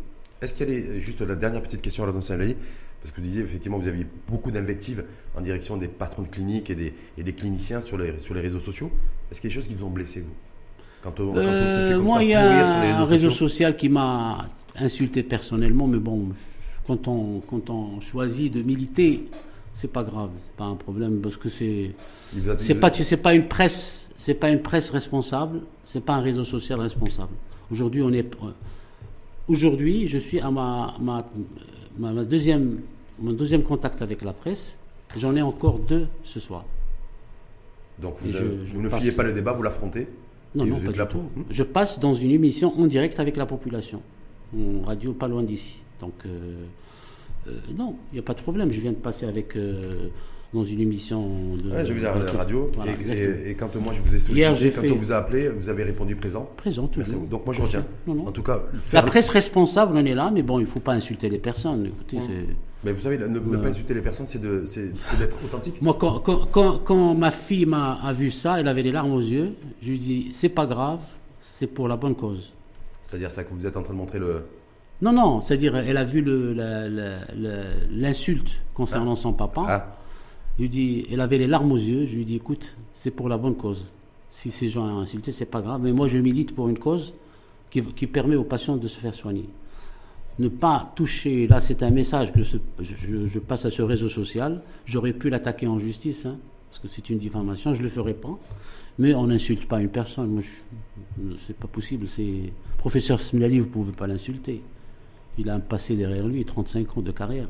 Est-ce 0.42 0.54
qu'il 0.54 0.70
y 0.70 0.98
a 0.98 1.00
juste 1.00 1.22
la 1.22 1.36
dernière 1.36 1.62
petite 1.62 1.82
question 1.82 2.04
à 2.04 2.08
la 2.08 2.14
Parce 2.14 2.24
que 2.32 3.16
vous 3.18 3.22
disiez 3.22 3.42
effectivement 3.44 3.78
vous 3.78 3.88
aviez 3.88 4.06
beaucoup 4.28 4.52
d'invectives 4.52 5.04
en 5.36 5.42
direction 5.42 5.78
des 5.78 5.88
patrons 5.88 6.24
de 6.24 6.28
cliniques 6.28 6.70
et 6.70 6.76
des, 6.76 6.94
et 7.18 7.24
des 7.24 7.34
cliniciens 7.34 7.82
sur 7.82 7.98
les, 7.98 8.20
sur 8.20 8.34
les 8.34 8.42
réseaux 8.42 8.60
sociaux. 8.60 8.90
Est-ce 9.32 9.42
qu'il 9.42 9.50
y 9.50 9.54
a 9.54 9.56
des 9.56 9.62
choses 9.62 9.68
qui 9.68 9.76
vous 9.76 9.86
ont 9.86 9.92
blessé, 9.92 10.22
vous? 10.22 10.34
Quand 11.02 11.20
on, 11.20 11.36
euh, 11.36 11.90
fait 11.90 11.98
Moi, 11.98 12.24
il 12.24 12.30
y 12.30 12.34
a 12.34 13.00
un 13.00 13.06
réseau 13.06 13.30
social 13.32 13.76
qui 13.76 13.90
m'a 13.90 14.50
insulté 14.76 15.24
personnellement, 15.24 15.88
mais 15.88 16.00
bon, 16.00 16.30
quand 16.90 17.08
on, 17.08 17.40
quand 17.48 17.70
on 17.70 18.02
choisit 18.02 18.52
de 18.52 18.64
militer, 18.64 19.28
c'est 19.76 19.92
pas 19.92 20.04
grave, 20.04 20.32
pas 20.58 20.64
un 20.64 20.74
problème 20.74 21.20
parce 21.22 21.38
que 21.38 21.48
c'est 21.48 21.92
c'est 22.58 22.80
pas 22.80 22.92
c'est 22.92 23.18
pas 23.18 23.36
une 23.36 23.48
presse, 23.48 24.10
c'est 24.18 24.34
pas 24.34 24.50
une 24.50 24.64
presse 24.64 24.90
responsable, 24.90 25.62
c'est 25.86 26.04
pas 26.04 26.14
un 26.16 26.22
réseau 26.22 26.44
social 26.44 26.80
responsable. 26.80 27.34
Aujourd'hui, 27.72 28.02
on 28.02 28.12
est 28.12 28.26
aujourd'hui, 29.48 30.08
je 30.08 30.18
suis 30.18 30.40
à 30.40 30.50
ma, 30.50 30.96
ma, 31.00 31.24
ma, 32.00 32.24
deuxième 32.24 32.80
mon 33.20 33.34
deuxième 33.34 33.62
contact 33.62 34.02
avec 34.02 34.24
la 34.24 34.34
presse. 34.34 34.76
J'en 35.16 35.36
ai 35.36 35.44
encore 35.44 35.78
deux 35.78 36.08
ce 36.24 36.40
soir. 36.40 36.66
Donc 38.00 38.16
vous, 38.22 38.82
ne 38.82 38.90
fuyez 38.90 39.12
pas 39.12 39.24
le 39.24 39.34
débat, 39.34 39.54
vous 39.54 39.62
l'affrontez 39.62 40.08
Non, 40.56 40.66
non, 40.66 40.80
pas 40.80 40.92
du 40.92 41.08
tout. 41.08 41.20
Hmm 41.36 41.44
je 41.52 41.64
passe 41.64 42.00
dans 42.00 42.16
une 42.16 42.32
émission 42.32 42.74
en 42.80 42.88
direct 42.88 43.20
avec 43.20 43.38
la 43.38 43.46
population, 43.46 44.02
en 44.56 44.86
radio 44.86 45.14
pas 45.14 45.28
loin 45.28 45.44
d'ici. 45.44 45.84
Donc, 46.00 46.14
euh, 46.26 46.66
euh, 47.48 47.52
non, 47.78 47.96
il 48.12 48.16
n'y 48.16 48.20
a 48.20 48.24
pas 48.24 48.34
de 48.34 48.42
problème. 48.42 48.72
Je 48.72 48.82
viens 48.82 48.92
de 48.92 48.98
passer 48.98 49.26
avec 49.26 49.56
euh, 49.56 50.10
dans 50.54 50.64
une 50.64 50.80
émission 50.80 51.56
de. 51.56 51.72
Ouais, 51.72 51.86
j'ai 51.86 51.94
vu 51.94 52.02
la, 52.02 52.12
radio. 52.14 52.72
et, 53.46 53.56
quand 53.56 53.74
moi 53.76 53.94
je 53.94 54.02
vous 54.02 54.16
ai 54.16 54.20
sollicité, 54.20 54.72
quand 54.72 54.84
on 54.92 54.96
vous 54.96 55.12
a 55.12 55.18
appelé, 55.18 55.50
vous 55.50 55.70
avez 55.70 55.84
répondu 55.84 56.16
présent. 56.16 56.50
Présent, 56.58 56.88
toujours. 56.88 57.26
Donc 57.26 57.46
moi 57.46 57.54
je 57.54 57.62
retiens. 57.62 57.86
En 58.08 58.32
tout 58.32 58.44
cas, 58.44 58.64
la 58.94 59.04
presse 59.04 59.30
responsable, 59.30 59.96
on 59.96 60.06
est 60.06 60.16
là, 60.16 60.32
mais 60.34 60.42
bon, 60.44 60.60
il 60.60 60.64
ne 60.64 60.70
faut 60.70 60.80
pas 60.80 60.94
insulter 60.94 61.30
les 61.30 61.40
personnes. 61.40 61.88
Écoutez, 61.88 62.18
Mais 62.84 62.94
vous 62.94 63.02
savez, 63.02 63.18
ne, 63.18 63.40
pas 63.40 63.68
insulter 63.68 63.94
les 63.94 64.02
personnes, 64.02 64.28
c'est 64.28 64.40
d'être 64.42 65.38
authentique. 65.46 65.82
Moi, 65.82 65.96
quand, 66.00 66.20
quand, 66.20 66.80
quand, 66.84 67.16
ma 67.16 67.32
fille 67.32 67.66
m'a 67.66 68.00
a 68.02 68.14
vu 68.14 68.32
ça, 68.32 68.60
elle 68.60 68.68
avait 68.68 68.84
les 68.84 68.92
larmes 68.92 69.12
aux 69.12 69.22
yeux. 69.22 69.54
Je 69.82 69.90
lui 69.90 69.96
ai 69.96 70.00
dit, 70.00 70.30
c'est 70.34 70.50
pas 70.50 70.66
grave, 70.66 71.00
c'est 71.40 71.68
pour 71.68 71.88
la 71.88 71.98
bonne 71.98 72.16
cause. 72.16 72.54
C'est-à-dire 73.04 73.32
ça 73.32 73.44
que 73.44 73.54
vous 73.54 73.66
êtes 73.66 73.76
en 73.76 73.82
train 73.82 73.94
de 73.94 73.98
montrer 73.98 74.20
le. 74.20 74.44
Non, 75.02 75.14
non, 75.14 75.40
c'est-à-dire, 75.40 75.76
elle 75.78 75.98
a 75.98 76.04
vu 76.04 76.22
l'insulte 77.92 78.62
concernant 78.74 79.14
ah. 79.14 79.16
son 79.16 79.34
papa. 79.34 79.66
Ah. 79.68 79.96
Je 80.58 80.64
lui 80.64 80.70
dis, 80.70 81.08
elle 81.10 81.22
avait 81.22 81.38
les 81.38 81.48
larmes 81.48 81.72
aux 81.72 81.78
yeux. 81.78 82.06
Je 82.06 82.18
lui 82.18 82.26
dis, 82.26 82.36
écoute, 82.36 82.78
c'est 82.94 83.12
pour 83.12 83.30
la 83.30 83.38
bonne 83.38 83.56
cause. 83.56 83.86
Si 84.30 84.52
ces 84.52 84.68
gens 84.68 84.86
ont 84.86 85.00
insulté, 85.00 85.32
c'est 85.32 85.46
pas 85.46 85.62
grave. 85.62 85.80
Mais 85.82 85.94
moi, 85.94 86.10
je 86.10 86.18
milite 86.18 86.54
pour 86.54 86.68
une 86.68 86.78
cause 86.78 87.14
qui, 87.70 87.82
permet 88.08 88.36
aux 88.36 88.44
patients 88.44 88.76
de 88.76 88.88
se 88.88 89.00
faire 89.00 89.14
soigner. 89.14 89.48
Ne 90.38 90.50
pas 90.50 90.92
toucher, 90.96 91.48
là, 91.48 91.60
c'est 91.60 91.82
un 91.84 91.92
message 91.92 92.34
que 92.34 92.42
je, 92.44 93.40
passe 93.40 93.66
à 93.66 93.70
ce 93.70 93.82
réseau 93.82 94.10
social. 94.10 94.62
J'aurais 94.86 95.14
pu 95.14 95.30
l'attaquer 95.30 95.68
en 95.68 95.80
justice, 95.80 96.26
hein, 96.26 96.38
parce 96.70 96.80
que 96.80 96.88
c'est 96.90 97.10
une 97.10 97.20
diffamation. 97.20 97.74
Je 97.74 97.82
le 97.82 97.90
ferai 97.90 98.14
pas. 98.14 98.38
Mais 98.98 99.14
on 99.16 99.28
n'insulte 99.28 99.66
pas 99.66 99.80
une 99.80 99.90
personne. 99.90 100.28
Moi, 100.28 100.44
c'est 101.48 101.56
pas 101.56 101.68
possible. 101.68 102.06
C'est 102.10 102.52
professeur 102.78 103.22
Smilali, 103.22 103.60
vous 103.60 103.68
pouvez 103.68 103.94
pas 103.94 104.08
l'insulter. 104.08 104.62
Il 105.40 105.50
a 105.50 105.56
un 105.56 105.60
passé 105.62 105.96
derrière 105.96 106.28
lui, 106.28 106.44
35 106.44 106.98
ans 106.98 107.02
de 107.02 107.12
carrière. 107.12 107.48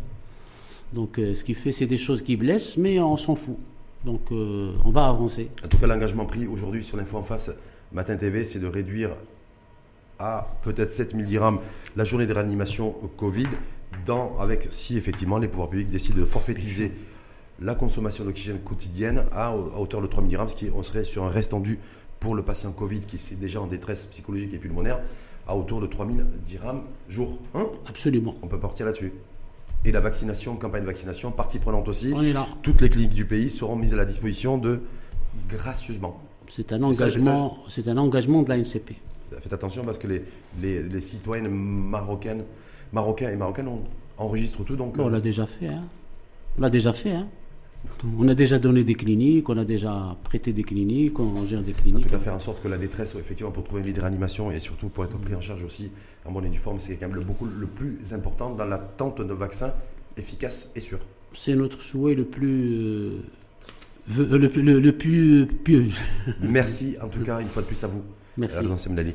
Donc 0.94 1.18
euh, 1.18 1.34
ce 1.34 1.44
qu'il 1.44 1.56
fait, 1.56 1.72
c'est 1.72 1.88
des 1.88 1.98
choses 1.98 2.22
qui 2.22 2.38
blessent, 2.38 2.78
mais 2.78 3.00
on 3.00 3.18
s'en 3.18 3.36
fout. 3.36 3.58
Donc 4.06 4.22
euh, 4.32 4.74
on 4.86 4.92
va 4.92 5.08
avancer. 5.08 5.50
En 5.66 5.68
tout 5.68 5.78
cas, 5.78 5.88
l'engagement 5.88 6.26
pris 6.26 6.46
aujourd'hui 6.48 6.84
sur 6.84 6.98
l'info 6.98 7.18
en 7.18 7.24
face, 7.24 7.52
Matin 7.92 8.16
TV, 8.16 8.44
c'est 8.44 8.60
de 8.60 8.68
réduire 8.68 9.10
à 10.20 10.48
peut-être 10.64 10.94
7000 10.94 11.26
dirhams 11.26 11.60
la 11.96 12.04
journée 12.04 12.28
de 12.28 12.34
réanimation 12.34 12.96
Covid, 13.18 13.48
dans, 14.06 14.38
avec, 14.38 14.68
si 14.70 14.98
effectivement 14.98 15.40
les 15.40 15.48
pouvoirs 15.48 15.70
publics 15.70 15.90
décident 15.90 16.20
de 16.20 16.26
forfaitiser 16.26 16.92
la 17.60 17.74
consommation 17.74 18.24
d'oxygène 18.24 18.60
quotidienne 18.60 19.24
à, 19.32 19.56
hauteur 19.56 20.02
de 20.02 20.08
3000 20.08 20.30
dirhams, 20.30 20.50
ce 20.50 20.56
qui 20.56 20.70
on 20.74 20.84
serait 20.84 21.04
sur 21.04 21.24
un 21.24 21.30
reste 21.30 21.52
tendu 21.52 21.80
pour 22.20 22.36
le 22.36 22.44
patient 22.44 22.72
Covid 22.72 23.02
qui 23.02 23.16
est 23.16 23.40
déjà 23.40 23.62
en 23.62 23.68
détresse 23.68 24.06
psychologique 24.06 24.54
et 24.54 24.58
pulmonaire 24.58 25.00
à 25.50 25.56
autour 25.56 25.82
de 25.82 25.88
3000 25.88 26.26
dirhams 26.46 26.84
jour. 27.10 27.40
Hein? 27.56 27.66
Absolument. 27.88 28.36
On 28.44 28.48
peut 28.48 28.60
partir 28.60 28.86
là-dessus. 28.86 29.12
Et 29.84 29.92
la 29.92 30.00
vaccination, 30.00 30.56
campagne 30.56 30.82
de 30.82 30.88
vaccination, 30.88 31.32
partie 31.32 31.58
prenante 31.58 31.88
aussi. 31.88 32.14
On 32.16 32.22
est 32.22 32.34
là. 32.34 32.48
Toutes 32.62 32.82
les 32.82 32.90
cliniques 32.90 33.16
du 33.16 33.26
pays 33.26 33.50
seront 33.50 33.76
mises 33.76 33.94
à 33.94 33.98
la 33.98 34.06
disposition 34.06 34.58
de 34.60 34.82
gracieusement. 35.50 36.22
C'est 36.48 36.72
un 36.72 36.84
engagement, 36.84 37.58
c'est 37.68 37.88
un 37.88 37.98
engagement 37.98 38.44
de 38.44 38.50
la 38.50 38.58
NCP. 38.58 38.96
Faites 39.42 39.54
attention 39.54 39.84
parce 39.84 39.98
que 39.98 40.08
les, 40.08 40.24
les, 40.62 40.84
les 40.84 41.02
citoyennes 41.02 41.50
marocaines, 41.50 42.44
marocains 42.94 43.30
et 43.30 43.36
marocaines 43.36 43.70
enregistrent 44.18 44.64
tout. 44.64 44.76
Donc, 44.76 44.96
on 45.00 45.08
l'a 45.10 45.20
déjà 45.20 45.48
fait. 45.48 45.68
Hein. 45.68 45.84
On 46.58 46.62
l'a 46.62 46.70
déjà 46.70 46.94
fait. 46.94 47.12
Hein. 47.12 47.28
On 48.18 48.28
a 48.28 48.36
déjà 48.36 48.60
donné 48.60 48.84
des 48.84 48.96
cliniques, 48.96 49.50
on 49.50 49.58
a 49.58 49.66
déjà 49.66 50.16
prêté 50.24 50.54
des 50.54 50.64
cliniques, 50.64 51.20
on 51.20 51.46
gère 51.46 51.62
des 51.62 51.74
cliniques. 51.74 52.06
En 52.06 52.10
tout 52.10 52.16
cas, 52.16 52.20
faire 52.20 52.36
en 52.36 52.40
sorte 52.40 52.62
que 52.62 52.68
la 52.68 52.78
détresse, 52.78 53.16
effectivement, 53.16 53.52
pour 53.52 53.64
trouver 53.64 53.82
une 53.82 53.88
vie 53.88 53.94
de 53.94 54.02
réanimation 54.02 54.52
et 54.52 54.60
surtout 54.60 54.90
pour 54.90 55.04
être 55.06 55.18
pris 55.18 55.36
en 55.36 55.42
charge 55.42 55.64
aussi 55.64 55.92
en 56.26 56.32
bonne 56.32 56.46
et 56.46 56.50
due 56.50 56.60
forme, 56.60 56.80
c'est 56.80 56.96
quand 56.98 57.08
même 57.08 57.18
le, 57.18 57.24
beaucoup, 57.24 57.46
le 57.46 57.68
plus 57.68 58.14
important 58.14 58.52
dans 58.52 58.66
l'attente 58.66 59.22
de 59.22 59.34
vaccins 59.34 59.74
efficaces 60.18 60.72
et 60.76 60.80
sûrs. 60.80 61.00
C'est 61.34 61.56
notre 61.56 61.82
souhait 61.82 62.16
le 62.16 62.26
plus. 62.26 62.74
Euh, 62.74 63.20
le, 64.18 64.38
le, 64.38 64.92
plus 64.92 65.46
pieux. 65.46 65.86
Merci 66.42 66.98
en 67.02 67.08
tout 67.08 67.22
cas, 67.22 67.40
une 67.42 67.48
fois 67.48 67.62
de 67.62 67.68
plus 67.68 67.84
à 67.84 67.88
vous. 67.88 68.02
Merci. 68.38 68.58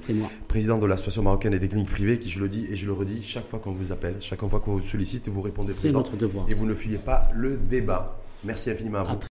C'est 0.02 0.12
moi. 0.12 0.30
Président 0.48 0.78
de 0.78 0.86
l'Association 0.86 1.22
marocaine 1.22 1.54
et 1.54 1.58
des 1.58 1.68
cliniques 1.68 1.90
privées, 1.90 2.18
qui, 2.18 2.28
je 2.28 2.40
le 2.40 2.48
dis 2.48 2.66
et 2.70 2.76
je 2.76 2.86
le 2.86 2.92
redis, 2.92 3.22
chaque 3.22 3.46
fois 3.46 3.58
qu'on 3.58 3.72
vous 3.72 3.90
appelle, 3.90 4.16
chaque 4.20 4.46
fois 4.46 4.60
qu'on 4.60 4.74
vous 4.74 4.82
sollicite, 4.82 5.28
vous 5.28 5.40
répondez 5.40 5.72
présent. 5.72 5.88
C'est 5.88 5.94
notre 5.94 6.16
devoir. 6.16 6.46
Et 6.48 6.54
vous 6.54 6.66
ne 6.66 6.74
fuyez 6.74 6.98
pas 6.98 7.28
le 7.34 7.56
débat. 7.56 8.20
Merci 8.44 8.70
infiniment 8.70 9.00
à 9.00 9.02
vous. 9.04 9.14